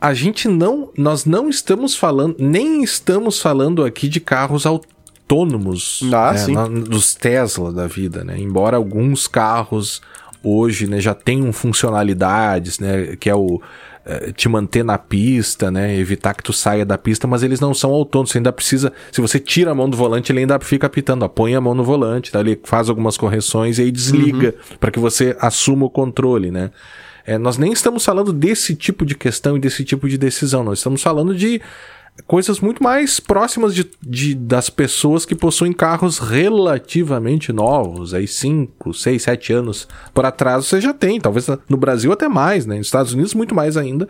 A 0.00 0.14
gente 0.14 0.48
não. 0.48 0.90
Nós 0.96 1.24
não 1.24 1.48
estamos 1.48 1.94
falando. 1.94 2.36
Nem 2.38 2.82
estamos 2.82 3.40
falando 3.40 3.84
aqui 3.84 4.08
de 4.08 4.18
carros 4.18 4.64
autônomos. 4.64 6.00
Ah, 6.12 6.32
né, 6.32 6.46
na, 6.48 6.66
dos 6.66 7.14
Tesla 7.14 7.70
da 7.70 7.86
vida, 7.86 8.24
né? 8.24 8.38
Embora 8.38 8.76
alguns 8.78 9.26
carros 9.26 10.00
hoje 10.42 10.86
né, 10.86 11.00
já 11.00 11.14
tenham 11.14 11.52
funcionalidades, 11.52 12.78
né? 12.78 13.14
Que 13.16 13.28
é 13.28 13.34
o 13.34 13.60
te 14.34 14.48
manter 14.48 14.84
na 14.84 14.98
pista, 14.98 15.70
né? 15.70 15.96
Evitar 15.96 16.34
que 16.34 16.42
tu 16.42 16.52
saia 16.52 16.84
da 16.84 16.96
pista, 16.96 17.26
mas 17.26 17.42
eles 17.42 17.60
não 17.60 17.74
são 17.74 17.90
autônomos. 17.90 18.30
Você 18.30 18.38
ainda 18.38 18.52
precisa. 18.52 18.92
Se 19.12 19.20
você 19.20 19.38
tira 19.38 19.70
a 19.70 19.74
mão 19.74 19.88
do 19.88 19.96
volante, 19.96 20.32
ele 20.32 20.40
ainda 20.40 20.58
fica 20.58 20.86
apitando. 20.86 21.22
Ó, 21.22 21.28
põe 21.28 21.54
a 21.54 21.60
mão 21.60 21.74
no 21.74 21.84
volante, 21.84 22.32
tá? 22.32 22.40
ele 22.40 22.58
faz 22.64 22.88
algumas 22.88 23.16
correções 23.16 23.78
e 23.78 23.82
aí 23.82 23.90
desliga 23.90 24.48
uhum. 24.48 24.76
para 24.78 24.90
que 24.90 24.98
você 24.98 25.36
assuma 25.40 25.86
o 25.86 25.90
controle, 25.90 26.50
né? 26.50 26.70
É, 27.30 27.38
nós 27.38 27.56
nem 27.56 27.72
estamos 27.72 28.04
falando 28.04 28.32
desse 28.32 28.74
tipo 28.74 29.06
de 29.06 29.14
questão 29.14 29.56
e 29.56 29.60
desse 29.60 29.84
tipo 29.84 30.08
de 30.08 30.18
decisão, 30.18 30.64
nós 30.64 30.80
estamos 30.80 31.00
falando 31.00 31.32
de 31.32 31.62
coisas 32.26 32.58
muito 32.58 32.82
mais 32.82 33.20
próximas 33.20 33.72
de, 33.72 33.88
de, 34.02 34.34
das 34.34 34.68
pessoas 34.68 35.24
que 35.24 35.36
possuem 35.36 35.72
carros 35.72 36.18
relativamente 36.18 37.52
novos, 37.52 38.14
aí 38.14 38.26
5, 38.26 38.92
6, 38.92 39.22
7 39.22 39.52
anos 39.52 39.86
por 40.12 40.24
atrás 40.26 40.66
você 40.66 40.80
já 40.80 40.92
tem, 40.92 41.20
talvez 41.20 41.46
no 41.68 41.76
Brasil 41.76 42.10
até 42.10 42.28
mais, 42.28 42.66
né? 42.66 42.78
Nos 42.78 42.88
Estados 42.88 43.12
Unidos 43.12 43.32
muito 43.32 43.54
mais 43.54 43.76
ainda, 43.76 44.08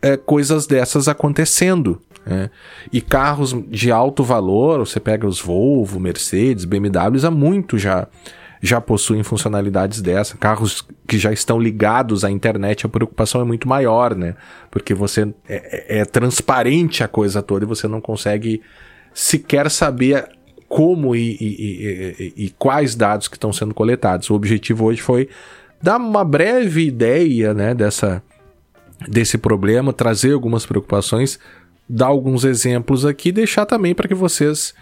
é, 0.00 0.16
coisas 0.16 0.64
dessas 0.64 1.08
acontecendo. 1.08 2.00
É. 2.24 2.50
E 2.92 3.00
carros 3.00 3.52
de 3.68 3.90
alto 3.90 4.22
valor, 4.22 4.78
você 4.78 5.00
pega 5.00 5.26
os 5.26 5.40
Volvo, 5.40 5.98
Mercedes, 5.98 6.64
BMWs, 6.64 7.24
há 7.24 7.32
muito 7.32 7.76
já 7.76 8.06
já 8.60 8.80
possuem 8.80 9.22
funcionalidades 9.22 10.00
dessa. 10.00 10.36
Carros 10.36 10.86
que 11.06 11.18
já 11.18 11.32
estão 11.32 11.60
ligados 11.60 12.24
à 12.24 12.30
internet, 12.30 12.84
a 12.84 12.88
preocupação 12.88 13.40
é 13.40 13.44
muito 13.44 13.68
maior, 13.68 14.14
né? 14.14 14.34
Porque 14.70 14.94
você 14.94 15.32
é, 15.48 15.98
é, 15.98 15.98
é 16.00 16.04
transparente 16.04 17.02
a 17.02 17.08
coisa 17.08 17.42
toda 17.42 17.64
e 17.64 17.68
você 17.68 17.86
não 17.86 18.00
consegue 18.00 18.60
sequer 19.14 19.70
saber 19.70 20.28
como 20.68 21.16
e, 21.16 21.36
e, 21.40 22.34
e, 22.36 22.44
e 22.44 22.50
quais 22.50 22.94
dados 22.94 23.28
que 23.28 23.36
estão 23.36 23.52
sendo 23.52 23.74
coletados. 23.74 24.28
O 24.28 24.34
objetivo 24.34 24.84
hoje 24.84 25.00
foi 25.00 25.28
dar 25.82 25.96
uma 25.96 26.24
breve 26.24 26.86
ideia, 26.86 27.54
né, 27.54 27.74
dessa 27.74 28.22
desse 29.06 29.38
problema, 29.38 29.92
trazer 29.92 30.32
algumas 30.32 30.66
preocupações, 30.66 31.38
dar 31.88 32.06
alguns 32.06 32.44
exemplos 32.44 33.06
aqui, 33.06 33.30
deixar 33.30 33.64
também 33.64 33.94
para 33.94 34.08
que 34.08 34.14
vocês 34.14 34.74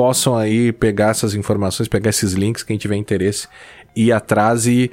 possam 0.00 0.34
aí 0.34 0.72
pegar 0.72 1.10
essas 1.10 1.34
informações, 1.34 1.86
pegar 1.86 2.08
esses 2.08 2.32
links, 2.32 2.62
quem 2.62 2.78
tiver 2.78 2.96
interesse, 2.96 3.46
ir 3.94 4.12
atrás 4.12 4.66
e 4.66 4.90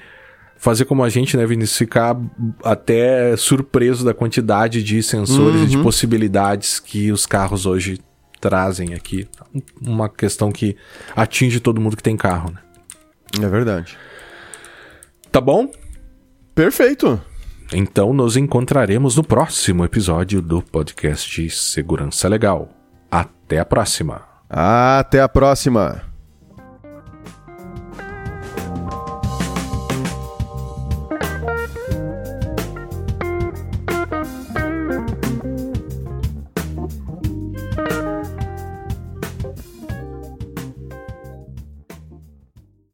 fazer 0.57 0.83
como 0.83 1.01
a 1.01 1.07
gente, 1.07 1.37
né, 1.37 1.45
Vinícius, 1.45 1.77
ficar 1.77 2.19
até 2.61 3.37
surpreso 3.37 4.03
da 4.03 4.13
quantidade 4.13 4.83
de 4.83 5.01
sensores 5.01 5.61
uhum. 5.61 5.63
e 5.63 5.67
de 5.67 5.77
uhum. 5.77 5.83
possibilidades 5.83 6.81
que 6.81 7.09
os 7.09 7.25
carros 7.25 7.65
hoje 7.65 8.01
trazem 8.41 8.93
aqui. 8.93 9.25
Uma 9.81 10.09
questão 10.09 10.51
que 10.51 10.75
atinge 11.15 11.61
todo 11.61 11.79
mundo 11.79 11.95
que 11.95 12.03
tem 12.03 12.17
carro, 12.17 12.51
né? 12.51 12.59
É 13.41 13.47
verdade. 13.47 13.97
Tá 15.31 15.39
bom? 15.39 15.71
Perfeito. 16.53 17.17
Então 17.71 18.11
nos 18.11 18.35
encontraremos 18.35 19.15
no 19.15 19.23
próximo 19.23 19.85
episódio 19.85 20.41
do 20.41 20.61
podcast 20.61 21.49
Segurança 21.49 22.27
Legal. 22.27 22.67
Até 23.09 23.57
a 23.59 23.63
próxima. 23.63 24.36
Até 24.49 25.21
a 25.21 25.27
próxima! 25.27 26.01